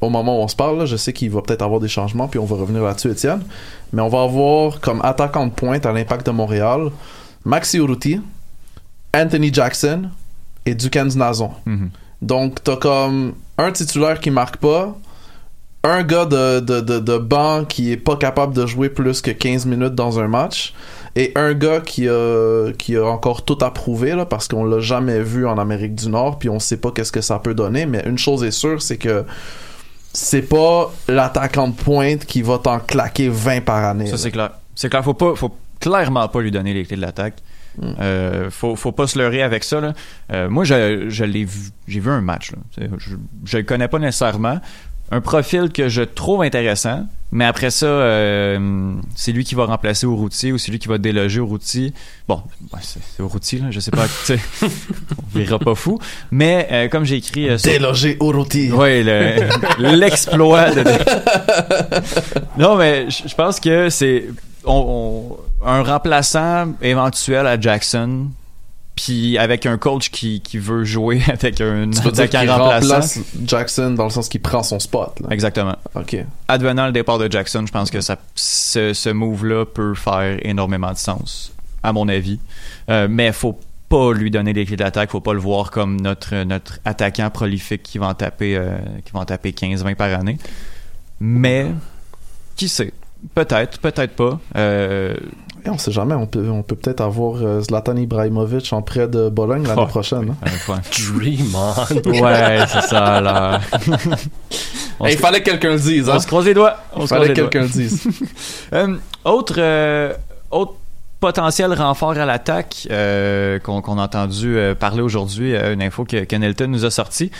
au 0.00 0.10
moment 0.10 0.38
où 0.38 0.42
on 0.42 0.48
se 0.48 0.56
parle, 0.56 0.78
là, 0.78 0.86
je 0.86 0.96
sais 0.96 1.12
qu'il 1.12 1.30
va 1.30 1.42
peut-être 1.42 1.62
avoir 1.62 1.80
des 1.80 1.88
changements, 1.88 2.28
puis 2.28 2.38
on 2.38 2.44
va 2.44 2.56
revenir 2.56 2.82
là-dessus, 2.82 3.10
Étienne. 3.10 3.42
Mais 3.92 4.02
on 4.02 4.08
va 4.08 4.22
avoir 4.22 4.80
comme 4.80 5.00
attaquant 5.02 5.46
de 5.46 5.52
pointe 5.52 5.86
à 5.86 5.92
l'impact 5.92 6.26
de 6.26 6.32
Montréal 6.32 6.90
Maxi 7.44 7.78
Urruti, 7.78 8.20
Anthony 9.14 9.54
Jackson 9.54 10.10
et 10.66 10.74
Duquesne 10.74 11.16
Nazon. 11.16 11.52
Mhm. 11.64 11.90
Donc, 12.22 12.62
t'as 12.62 12.76
comme 12.76 13.34
un 13.56 13.70
titulaire 13.72 14.20
qui 14.20 14.30
marque 14.30 14.56
pas, 14.56 14.96
un 15.84 16.02
gars 16.02 16.24
de, 16.24 16.58
de, 16.60 16.80
de, 16.80 16.98
de 16.98 17.18
banc 17.18 17.64
qui 17.64 17.92
est 17.92 17.96
pas 17.96 18.16
capable 18.16 18.52
de 18.54 18.66
jouer 18.66 18.88
plus 18.88 19.20
que 19.20 19.30
15 19.30 19.66
minutes 19.66 19.94
dans 19.94 20.18
un 20.18 20.26
match, 20.26 20.74
et 21.14 21.32
un 21.34 21.54
gars 21.54 21.80
qui 21.80 22.08
a, 22.08 22.72
qui 22.76 22.96
a 22.96 23.04
encore 23.04 23.44
tout 23.44 23.58
à 23.60 23.70
prouver, 23.70 24.14
là, 24.14 24.26
parce 24.26 24.48
qu'on 24.48 24.64
l'a 24.64 24.80
jamais 24.80 25.20
vu 25.20 25.46
en 25.46 25.56
Amérique 25.56 25.94
du 25.94 26.08
Nord, 26.08 26.38
puis 26.38 26.48
on 26.48 26.58
sait 26.58 26.76
pas 26.76 26.90
qu'est-ce 26.90 27.12
que 27.12 27.20
ça 27.22 27.38
peut 27.38 27.54
donner, 27.54 27.86
mais 27.86 28.02
une 28.06 28.18
chose 28.18 28.42
est 28.44 28.50
sûre, 28.50 28.82
c'est 28.82 28.98
que 28.98 29.24
c'est 30.16 30.42
pas 30.42 30.90
l'attaquant 31.08 31.68
de 31.68 31.74
pointe 31.74 32.24
qui 32.24 32.40
va 32.40 32.58
t'en 32.58 32.80
claquer 32.80 33.28
20 33.28 33.60
par 33.60 33.84
année. 33.84 34.06
Ça, 34.06 34.16
c'est 34.16 34.30
clair. 34.30 34.50
C'est 34.74 34.88
clair. 34.88 35.04
Faut 35.04 35.12
pas, 35.12 35.34
faut 35.36 35.54
clairement 35.78 36.26
pas 36.28 36.40
lui 36.40 36.50
donner 36.50 36.72
les 36.72 36.86
clés 36.86 36.96
de 36.96 37.02
l'attaque. 37.02 37.42
Mm. 37.78 37.84
Euh, 38.00 38.50
faut, 38.50 38.76
faut 38.76 38.92
pas 38.92 39.06
se 39.06 39.18
leurrer 39.18 39.42
avec 39.42 39.62
ça. 39.62 39.78
Là. 39.78 39.92
Euh, 40.32 40.48
moi, 40.48 40.64
je, 40.64 41.10
je 41.10 41.24
l'ai 41.24 41.44
vu. 41.44 41.68
J'ai 41.86 42.00
vu 42.00 42.10
un 42.10 42.22
match. 42.22 42.52
Là. 42.52 42.86
Je, 42.96 43.10
je 43.44 43.58
le 43.58 43.64
connais 43.64 43.88
pas 43.88 43.98
nécessairement. 43.98 44.58
Un 45.12 45.20
profil 45.20 45.70
que 45.70 45.88
je 45.88 46.02
trouve 46.02 46.42
intéressant, 46.42 47.06
mais 47.30 47.44
après 47.44 47.70
ça, 47.70 47.86
euh, 47.86 48.92
c'est 49.14 49.30
lui 49.30 49.44
qui 49.44 49.54
va 49.54 49.64
remplacer 49.66 50.04
Urruti 50.04 50.50
ou 50.50 50.58
c'est 50.58 50.72
lui 50.72 50.80
qui 50.80 50.88
va 50.88 50.98
déloger 50.98 51.38
Urruti. 51.38 51.92
Bon, 52.28 52.42
c'est 52.82 52.98
c'est 53.00 53.22
Urruti, 53.22 53.58
là, 53.58 53.66
je 53.70 53.78
sais 53.78 53.92
pas, 53.92 54.06
on 54.62 55.38
verra 55.38 55.60
pas 55.60 55.76
fou. 55.76 56.00
Mais 56.32 56.66
euh, 56.72 56.88
comme 56.88 57.04
j'ai 57.04 57.16
écrit... 57.16 57.48
euh, 57.48 57.56
sur- 57.56 57.70
Déloger 57.70 58.16
Urruti. 58.20 58.70
oui, 58.72 59.04
le- 59.04 59.48
l'exploit 59.96 60.70
de. 60.74 60.82
non, 62.58 62.74
mais 62.76 63.08
je 63.08 63.28
je 63.28 63.34
pense 63.36 63.60
que 63.60 63.88
c'est 63.90 64.24
on- 64.64 65.36
on- 65.62 65.68
un 65.68 65.82
remplaçant 65.82 66.72
éventuel 66.82 67.46
à 67.46 67.60
Jackson, 67.60 68.26
puis 68.96 69.36
avec 69.38 69.66
un 69.66 69.76
coach 69.78 70.10
qui, 70.10 70.40
qui 70.40 70.58
veut 70.58 70.84
jouer 70.84 71.20
avec 71.28 71.60
un 71.60 71.90
Tu 71.90 72.00
veux 72.00 72.10
dire 72.10 72.24
attaquant 72.24 72.40
qu'il 72.40 72.50
remplaçant. 72.50 72.88
remplace 72.94 73.18
Jackson 73.44 73.90
dans 73.90 74.04
le 74.04 74.10
sens 74.10 74.28
qu'il 74.28 74.40
prend 74.40 74.62
son 74.62 74.80
spot. 74.80 75.20
Là. 75.20 75.28
Exactement. 75.30 75.76
Ok. 75.94 76.16
Advenant 76.48 76.86
le 76.86 76.92
départ 76.92 77.18
de 77.18 77.30
Jackson, 77.30 77.64
je 77.66 77.72
pense 77.72 77.90
que 77.90 78.00
ça, 78.00 78.16
ce, 78.34 78.92
ce 78.94 79.10
move-là 79.10 79.66
peut 79.66 79.94
faire 79.94 80.38
énormément 80.42 80.92
de 80.92 80.98
sens, 80.98 81.52
à 81.82 81.92
mon 81.92 82.08
avis. 82.08 82.40
Euh, 82.88 83.06
mais 83.08 83.32
faut 83.32 83.60
pas 83.88 84.12
lui 84.12 84.30
donner 84.32 84.52
les 84.52 84.64
clés 84.64 84.76
d'attaque, 84.76 85.10
faut 85.10 85.20
pas 85.20 85.34
le 85.34 85.38
voir 85.38 85.70
comme 85.70 86.00
notre, 86.00 86.34
notre 86.44 86.80
attaquant 86.84 87.30
prolifique 87.30 87.82
qui 87.82 87.98
va 87.98 88.08
en 88.08 88.14
taper, 88.14 88.56
euh, 88.56 88.78
qui 89.04 89.12
va 89.12 89.20
en 89.20 89.24
taper 89.24 89.50
15-20 89.52 89.94
par 89.94 90.12
année. 90.18 90.38
Mais, 91.20 91.66
qui 92.56 92.68
sait? 92.68 92.92
Peut-être, 93.34 93.78
peut-être 93.80 94.14
pas. 94.16 94.38
Euh, 94.56 95.14
Et 95.64 95.68
on 95.70 95.78
sait 95.78 95.90
jamais, 95.92 96.14
on 96.14 96.26
peut 96.26 96.48
on 96.48 96.62
peut 96.62 96.76
peut-être 96.76 97.00
avoir 97.00 97.42
euh, 97.42 97.60
Zlatan 97.60 97.96
Ibrahimovic 97.96 98.72
en 98.72 98.82
prêt 98.82 99.08
de 99.08 99.28
Bologne 99.28 99.64
l'année 99.66 99.82
Oh. 99.84 99.86
prochaine. 99.86 100.30
hein. 100.42 100.48
euh, 100.68 100.72
ouais. 100.72 100.80
Dream 101.18 101.54
on. 101.54 102.10
Ouais, 102.22 102.58
c'est 102.68 102.82
ça, 102.82 103.20
là. 103.20 103.60
Hey, 105.04 105.12
il 105.12 105.18
fallait 105.18 105.40
que 105.42 105.50
quelqu'un 105.50 105.72
le 105.74 105.78
dise. 105.78 106.08
Hein? 106.08 106.14
On 106.16 106.20
se 106.20 106.26
croise 106.26 106.46
les 106.46 106.54
doigts. 106.54 106.74
On 106.94 107.00
Il 107.02 107.08
se 107.08 107.14
croise 107.14 107.20
fallait 107.20 107.28
les 107.28 107.34
que 107.34 107.40
doigts. 107.40 107.50
quelqu'un 107.50 107.66
le 107.66 107.72
dise. 107.72 108.08
Euh, 108.72 108.96
autre, 109.24 109.54
euh, 109.58 110.14
autre 110.50 110.72
potentiel 111.20 111.72
renfort 111.74 112.12
à 112.12 112.24
l'attaque 112.24 112.88
euh, 112.90 113.58
qu'on 113.58 113.80
a 113.98 114.02
entendu 114.02 114.56
euh, 114.56 114.74
parler 114.74 115.02
aujourd'hui, 115.02 115.54
euh, 115.54 115.74
une 115.74 115.82
info 115.82 116.04
que, 116.04 116.24
que 116.24 116.36
Nelton 116.36 116.68
nous 116.68 116.84
a 116.86 116.90
sorti. 116.90 117.30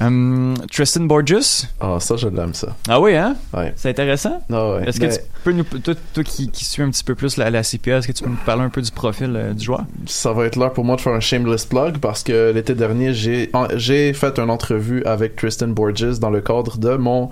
Hum, 0.00 0.54
Tristan 0.72 1.02
Borges? 1.04 1.66
Ah, 1.78 1.98
ça, 2.00 2.16
je 2.16 2.26
l'aime, 2.28 2.54
ça. 2.54 2.68
Ah 2.88 2.98
oui, 3.00 3.14
hein? 3.16 3.36
Ouais. 3.52 3.74
C'est 3.76 3.90
intéressant. 3.90 4.42
Ouais. 4.48 4.84
Est-ce 4.86 4.98
que 4.98 5.06
Mais 5.06 5.12
tu 5.18 5.22
peux 5.44 5.52
nous. 5.52 5.64
Toi, 5.64 5.94
toi 6.14 6.24
qui, 6.24 6.50
qui 6.50 6.64
suis 6.64 6.82
un 6.82 6.90
petit 6.90 7.04
peu 7.04 7.14
plus 7.14 7.36
la, 7.36 7.50
la 7.50 7.62
CPA, 7.62 7.98
est-ce 7.98 8.06
que 8.08 8.12
tu 8.12 8.24
peux 8.24 8.30
nous 8.30 8.36
parler 8.46 8.62
un 8.62 8.70
peu 8.70 8.80
du 8.80 8.90
profil 8.90 9.32
euh, 9.36 9.52
du 9.52 9.64
joueur? 9.64 9.84
Ça 10.06 10.32
va 10.32 10.46
être 10.46 10.56
l'heure 10.56 10.72
pour 10.72 10.84
moi 10.86 10.96
de 10.96 11.02
faire 11.02 11.12
un 11.12 11.20
shameless 11.20 11.66
plug 11.66 11.98
parce 11.98 12.22
que 12.22 12.50
l'été 12.50 12.74
dernier, 12.74 13.12
j'ai 13.12 13.50
en- 13.52 13.68
j'ai 13.76 14.14
fait 14.14 14.38
une 14.38 14.48
entrevue 14.50 15.04
avec 15.04 15.36
Tristan 15.36 15.68
Borges 15.68 16.18
dans 16.18 16.30
le 16.30 16.40
cadre 16.40 16.78
de 16.78 16.96
mon 16.96 17.28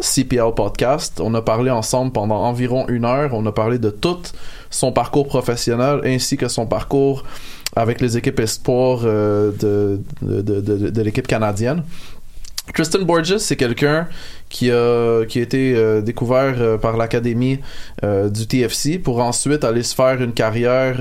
CPL 0.00 0.54
podcast. 0.54 1.20
On 1.20 1.34
a 1.34 1.42
parlé 1.42 1.72
ensemble 1.72 2.12
pendant 2.12 2.36
environ 2.44 2.86
une 2.86 3.04
heure. 3.04 3.30
On 3.34 3.44
a 3.46 3.50
parlé 3.52 3.80
de 3.80 3.90
tout 3.90 4.18
son 4.70 4.92
parcours 4.92 5.26
professionnel 5.26 6.00
ainsi 6.04 6.36
que 6.36 6.46
son 6.46 6.66
parcours 6.66 7.24
avec 7.76 8.00
les 8.00 8.16
équipes 8.16 8.40
espoirs 8.40 9.00
euh, 9.04 9.52
de, 9.60 10.00
de, 10.22 10.40
de, 10.90 11.02
l'équipe 11.02 11.26
canadienne. 11.26 11.82
Tristan 12.74 13.00
Borges, 13.02 13.38
c'est 13.38 13.56
quelqu'un 13.56 14.06
qui 14.50 14.70
a, 14.70 15.24
qui 15.26 15.38
a 15.38 15.42
été 15.42 15.74
euh, 15.74 16.02
découvert 16.02 16.54
euh, 16.58 16.76
par 16.76 16.98
l'académie 16.98 17.60
euh, 18.04 18.28
du 18.28 18.46
TFC 18.46 18.98
pour 18.98 19.20
ensuite 19.20 19.64
aller 19.64 19.82
se 19.82 19.94
faire 19.94 20.20
une 20.20 20.32
carrière 20.32 20.96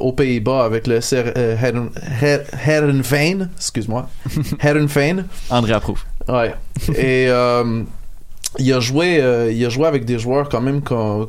aux 0.00 0.12
Pays-Bas 0.12 0.64
avec 0.64 0.86
le 0.86 0.96
Her- 1.00 2.44
Heerenveen, 2.66 3.50
excuse-moi, 3.56 4.08
Heerenveen. 4.62 5.26
André 5.50 5.72
approuve. 5.74 6.02
Ouais. 6.26 6.54
Et 6.96 7.28
il 8.58 8.72
a 8.72 8.80
joué, 8.80 9.20
euh, 9.20 9.52
il 9.52 9.64
a 9.64 9.68
joué 9.68 9.86
avec 9.86 10.04
des 10.04 10.18
joueurs 10.18 10.48
quand 10.48 10.60
même 10.60 10.82
qu'on 10.82 11.26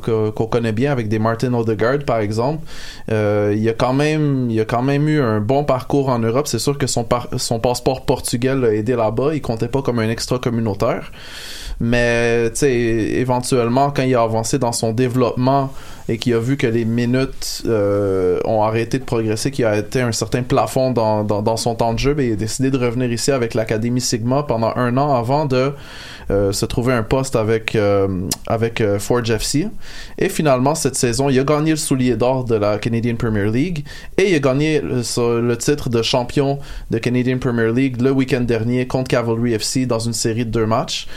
connaît 0.49 0.71
bien, 0.71 0.91
avec 0.91 1.09
des 1.09 1.19
Martin 1.19 1.53
Odegaard 1.53 1.99
par 2.05 2.19
exemple. 2.19 2.65
Euh, 3.11 3.53
il 3.57 3.67
a 3.67 3.73
quand 3.73 3.93
même, 3.93 4.49
il 4.49 4.59
a 4.59 4.65
quand 4.65 4.81
même 4.81 5.07
eu 5.07 5.21
un 5.21 5.41
bon 5.41 5.63
parcours 5.65 6.09
en 6.09 6.19
Europe. 6.19 6.47
C'est 6.47 6.59
sûr 6.59 6.77
que 6.77 6.87
son 6.87 7.05
son 7.37 7.59
passeport 7.59 8.05
portugais 8.05 8.55
l'a 8.55 8.73
aidé 8.73 8.95
là-bas. 8.95 9.33
Il 9.33 9.41
comptait 9.41 9.67
pas 9.67 9.81
comme 9.81 9.99
un 9.99 10.09
extra 10.09 10.39
communautaire. 10.39 11.11
Mais 11.81 12.49
tu 12.51 12.57
sais, 12.57 12.71
éventuellement, 12.73 13.91
quand 13.91 14.03
il 14.03 14.15
a 14.15 14.21
avancé 14.21 14.59
dans 14.59 14.73
son 14.73 14.91
développement 14.91 15.71
et 16.09 16.17
qu'il 16.17 16.33
a 16.33 16.39
vu 16.39 16.57
que 16.57 16.65
les 16.65 16.85
minutes 16.85 17.61
euh, 17.67 18.39
ont 18.43 18.63
arrêté 18.63 18.97
de 18.97 19.03
progresser, 19.03 19.51
qu'il 19.51 19.65
a 19.65 19.77
été 19.77 20.01
un 20.01 20.11
certain 20.11 20.41
plafond 20.41 20.89
dans, 20.89 21.23
dans, 21.23 21.43
dans 21.43 21.55
son 21.55 21.75
temps 21.75 21.93
de 21.93 21.99
jeu, 21.99 22.15
ben, 22.15 22.25
il 22.27 22.33
a 22.33 22.35
décidé 22.35 22.71
de 22.71 22.77
revenir 22.77 23.11
ici 23.11 23.31
avec 23.31 23.53
l'Académie 23.53 24.01
Sigma 24.01 24.41
pendant 24.41 24.73
un 24.75 24.97
an 24.97 25.15
avant 25.15 25.45
de 25.45 25.71
euh, 26.31 26.51
se 26.51 26.65
trouver 26.65 26.93
un 26.93 27.01
poste 27.01 27.35
avec, 27.35 27.75
euh, 27.75 28.07
avec 28.47 28.81
euh, 28.81 28.99
Forge 28.99 29.31
FC. 29.31 29.67
Et 30.19 30.29
finalement, 30.29 30.75
cette 30.75 30.95
saison, 30.95 31.29
il 31.29 31.39
a 31.39 31.43
gagné 31.43 31.71
le 31.71 31.77
soulier 31.77 32.15
d'or 32.17 32.43
de 32.43 32.53
la 32.55 32.77
Canadian 32.77 33.15
Premier 33.15 33.49
League 33.49 33.83
et 34.17 34.29
il 34.29 34.35
a 34.35 34.39
gagné 34.39 34.79
le, 34.79 35.41
le 35.41 35.57
titre 35.57 35.89
de 35.89 36.01
champion 36.03 36.59
de 36.91 36.99
Canadian 36.99 37.39
Premier 37.39 37.71
League 37.71 37.99
le 37.99 38.11
week-end 38.11 38.41
dernier 38.41 38.85
contre 38.85 39.09
Cavalry 39.09 39.53
FC 39.53 39.87
dans 39.87 39.99
une 39.99 40.13
série 40.13 40.45
de 40.45 40.51
deux 40.51 40.67
matchs. 40.67 41.07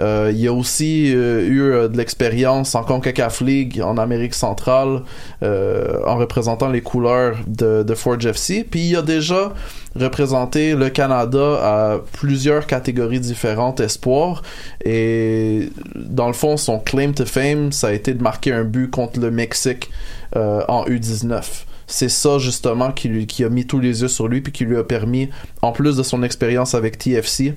Euh, 0.00 0.32
il 0.34 0.46
a 0.48 0.52
aussi 0.52 1.14
euh, 1.14 1.42
eu 1.46 1.62
euh, 1.62 1.88
de 1.88 1.96
l'expérience 1.96 2.74
en 2.74 2.82
CONCACAF 2.82 3.42
League 3.42 3.82
en 3.82 3.98
Amérique 3.98 4.34
centrale 4.34 5.02
en 5.42 6.16
représentant 6.16 6.68
les 6.68 6.80
couleurs 6.80 7.36
de, 7.46 7.82
de 7.82 7.94
Forge 7.94 8.26
FC. 8.26 8.64
Puis 8.68 8.90
il 8.90 8.96
a 8.96 9.02
déjà 9.02 9.52
représenté 9.98 10.74
le 10.74 10.88
Canada 10.90 11.58
à 11.62 11.98
plusieurs 12.12 12.66
catégories 12.66 13.20
différentes 13.20 13.80
espoirs 13.80 14.42
et 14.84 15.70
dans 15.96 16.28
le 16.28 16.32
fond 16.32 16.56
son 16.56 16.78
claim 16.78 17.12
to 17.12 17.24
fame 17.24 17.72
ça 17.72 17.88
a 17.88 17.92
été 17.92 18.14
de 18.14 18.22
marquer 18.22 18.52
un 18.52 18.64
but 18.64 18.88
contre 18.88 19.18
le 19.18 19.30
Mexique 19.30 19.90
en 20.34 20.84
U19 20.84 21.64
c'est 21.90 22.08
ça 22.08 22.38
justement 22.38 22.92
qui, 22.92 23.44
a 23.44 23.48
mis 23.48 23.66
tous 23.66 23.80
les 23.80 24.02
yeux 24.02 24.08
sur 24.08 24.28
lui 24.28 24.40
puis 24.40 24.52
qui 24.52 24.64
lui 24.64 24.76
a 24.76 24.84
permis 24.84 25.28
en 25.60 25.72
plus 25.72 25.96
de 25.96 26.02
son 26.02 26.22
expérience 26.22 26.74
avec 26.74 26.98
TFC 26.98 27.54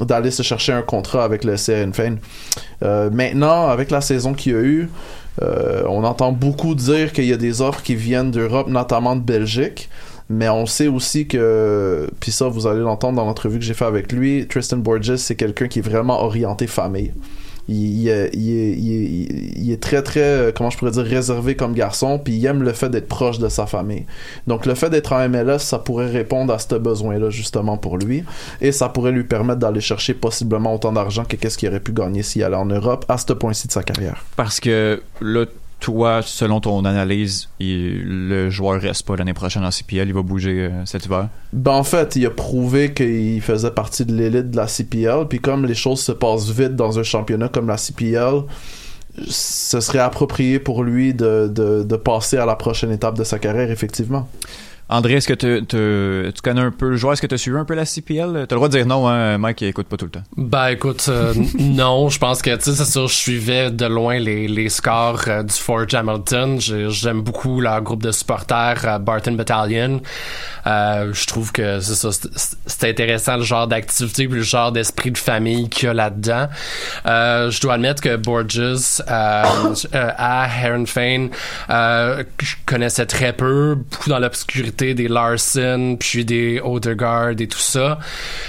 d'aller 0.00 0.30
se 0.30 0.42
chercher 0.42 0.72
un 0.72 0.82
contrat 0.82 1.24
avec 1.24 1.44
le 1.44 1.56
CRNFN 1.56 2.16
euh, 2.82 3.10
maintenant 3.10 3.68
avec 3.68 3.90
la 3.90 4.00
saison 4.00 4.32
qu'il 4.32 4.52
y 4.52 4.54
a 4.56 4.60
eu 4.60 4.88
euh, 5.42 5.82
on 5.88 6.04
entend 6.04 6.32
beaucoup 6.32 6.74
dire 6.74 7.12
qu'il 7.12 7.26
y 7.26 7.32
a 7.32 7.36
des 7.36 7.60
offres 7.60 7.82
qui 7.82 7.94
viennent 7.94 8.30
d'Europe 8.30 8.68
notamment 8.68 9.16
de 9.16 9.22
Belgique 9.22 9.88
mais 10.30 10.48
on 10.48 10.64
sait 10.64 10.88
aussi 10.88 11.28
que, 11.28 12.08
puis 12.18 12.32
ça 12.32 12.48
vous 12.48 12.66
allez 12.66 12.80
l'entendre 12.80 13.16
dans 13.16 13.26
l'entrevue 13.26 13.58
que 13.58 13.64
j'ai 13.64 13.74
fait 13.74 13.84
avec 13.84 14.10
lui, 14.10 14.46
Tristan 14.48 14.78
Borges 14.78 15.16
c'est 15.16 15.34
quelqu'un 15.34 15.68
qui 15.68 15.80
est 15.80 15.82
vraiment 15.82 16.22
orienté 16.22 16.66
famille. 16.66 17.12
Il, 17.68 18.08
est 18.08 19.82
très 19.82 20.02
très 20.02 20.20
euh, 20.20 20.52
comment 20.54 20.70
je 20.70 20.76
pourrais 20.78 20.90
dire 20.90 21.04
réservé 21.04 21.54
comme 21.54 21.72
garçon 21.72 22.18
puis 22.18 22.34
il 22.34 22.46
aime 22.46 22.62
le 22.62 22.72
fait 22.72 22.88
d'être 22.88 23.08
proche 23.08 23.38
de 23.38 23.48
sa 23.48 23.66
famille. 23.66 24.04
Donc 24.46 24.66
le 24.66 24.74
fait 24.74 24.90
d'être 24.90 25.12
en 25.12 25.28
MLS 25.28 25.60
ça 25.60 25.78
pourrait 25.78 26.10
répondre 26.10 26.52
à 26.52 26.58
ce 26.58 26.74
besoin 26.74 27.18
là 27.18 27.30
justement 27.30 27.76
pour 27.76 27.96
lui 27.98 28.24
et 28.60 28.72
ça 28.72 28.88
pourrait 28.88 29.12
lui 29.12 29.24
permettre 29.24 29.60
d'aller 29.60 29.80
chercher 29.80 30.14
possiblement 30.14 30.74
autant 30.74 30.92
d'argent 30.92 31.24
que 31.24 31.36
qu'est-ce 31.36 31.56
qu'il 31.56 31.68
aurait 31.68 31.80
pu 31.80 31.92
gagner 31.92 32.22
s'il 32.22 32.42
allait 32.42 32.56
en 32.56 32.66
Europe 32.66 33.04
à 33.08 33.18
ce 33.18 33.32
point-ci 33.32 33.66
de 33.66 33.72
sa 33.72 33.82
carrière. 33.82 34.24
Parce 34.36 34.60
que 34.60 35.02
là, 35.20 35.46
toi, 35.84 36.22
selon 36.22 36.60
ton 36.60 36.82
analyse, 36.86 37.50
le 37.60 38.48
joueur 38.48 38.80
reste 38.80 39.06
pas 39.06 39.16
l'année 39.16 39.34
prochaine 39.34 39.66
en 39.66 39.70
CPL, 39.70 40.08
il 40.08 40.14
va 40.14 40.22
bouger 40.22 40.60
euh, 40.60 40.86
cet 40.86 41.04
hiver? 41.04 41.28
Ben 41.52 41.72
en 41.72 41.84
fait, 41.84 42.16
il 42.16 42.24
a 42.24 42.30
prouvé 42.30 42.94
qu'il 42.94 43.42
faisait 43.42 43.70
partie 43.70 44.06
de 44.06 44.14
l'élite 44.14 44.50
de 44.50 44.56
la 44.56 44.66
CPL, 44.66 45.28
puis 45.28 45.40
comme 45.40 45.66
les 45.66 45.74
choses 45.74 46.00
se 46.00 46.12
passent 46.12 46.48
vite 46.48 46.74
dans 46.74 46.98
un 46.98 47.02
championnat 47.02 47.50
comme 47.50 47.68
la 47.68 47.76
CPL, 47.76 48.44
ce 49.28 49.80
serait 49.80 49.98
approprié 49.98 50.58
pour 50.58 50.84
lui 50.84 51.12
de 51.12 51.96
passer 51.96 52.38
à 52.38 52.46
la 52.46 52.56
prochaine 52.56 52.90
étape 52.90 53.18
de 53.18 53.24
sa 53.24 53.38
carrière, 53.38 53.70
effectivement. 53.70 54.26
André, 54.88 55.14
est-ce 55.14 55.28
que 55.28 55.32
tu- 55.34 56.32
connais 56.42 56.60
un 56.60 56.70
peu 56.70 56.90
le 56.90 56.96
joueur? 56.96 57.14
Est-ce 57.14 57.22
que 57.22 57.26
tu 57.26 57.34
as 57.34 57.38
suivi 57.38 57.56
un 57.56 57.64
peu 57.64 57.74
la 57.74 57.86
CPL? 57.86 58.32
T'as 58.32 58.40
le 58.40 58.56
droit 58.56 58.68
de 58.68 58.76
dire 58.76 58.86
non, 58.86 59.08
hein, 59.08 59.38
Mike, 59.38 59.62
il 59.62 59.68
écoute 59.68 59.86
pas 59.86 59.96
tout 59.96 60.04
le 60.04 60.10
temps. 60.10 60.22
Ben 60.36 60.68
écoute, 60.68 61.06
euh, 61.08 61.32
non, 61.58 62.10
je 62.10 62.18
pense 62.18 62.42
que 62.42 62.54
tu 62.56 62.62
sais 62.64 62.72
c'est 62.74 62.84
sûr, 62.84 63.08
je 63.08 63.14
suivais 63.14 63.70
de 63.70 63.86
loin 63.86 64.18
les, 64.18 64.46
les 64.46 64.68
scores 64.68 65.22
euh, 65.28 65.42
du 65.42 65.54
Forge 65.54 65.94
Hamilton. 65.94 66.60
J'ai- 66.60 66.90
J'aime 66.90 67.22
beaucoup 67.22 67.60
leur 67.60 67.80
groupe 67.80 68.02
de 68.02 68.12
supporters 68.12 68.82
euh, 68.84 68.98
Barton 68.98 69.32
Battalion. 69.32 70.00
Je 70.66 71.26
trouve 71.26 71.50
que 71.52 71.80
c'est 71.80 71.94
ça, 71.94 72.10
c'est- 72.66 72.84
intéressant 72.88 73.36
le 73.38 73.42
genre 73.42 73.66
d'activité 73.66 74.26
le 74.26 74.42
genre 74.42 74.70
d'esprit 74.72 75.10
de 75.10 75.18
famille 75.18 75.68
qu'il 75.70 75.86
y 75.86 75.90
a 75.90 75.94
là-dedans. 75.94 76.48
Je 77.06 77.60
dois 77.60 77.74
admettre 77.74 78.02
que 78.02 78.16
Borges 78.16 79.00
à 79.08 80.48
Heronfane, 80.62 81.30
euh, 81.70 82.22
que 82.36 82.44
je 82.44 82.56
connaissais 82.66 83.06
très 83.06 83.32
peu, 83.32 83.74
beaucoup 83.76 84.10
dans 84.10 84.18
l'obscurité 84.18 84.73
des 84.74 85.08
Larson, 85.08 85.96
puis 85.98 86.24
des 86.24 86.60
Odegaard 86.62 87.40
et 87.40 87.46
tout 87.46 87.58
ça. 87.58 87.98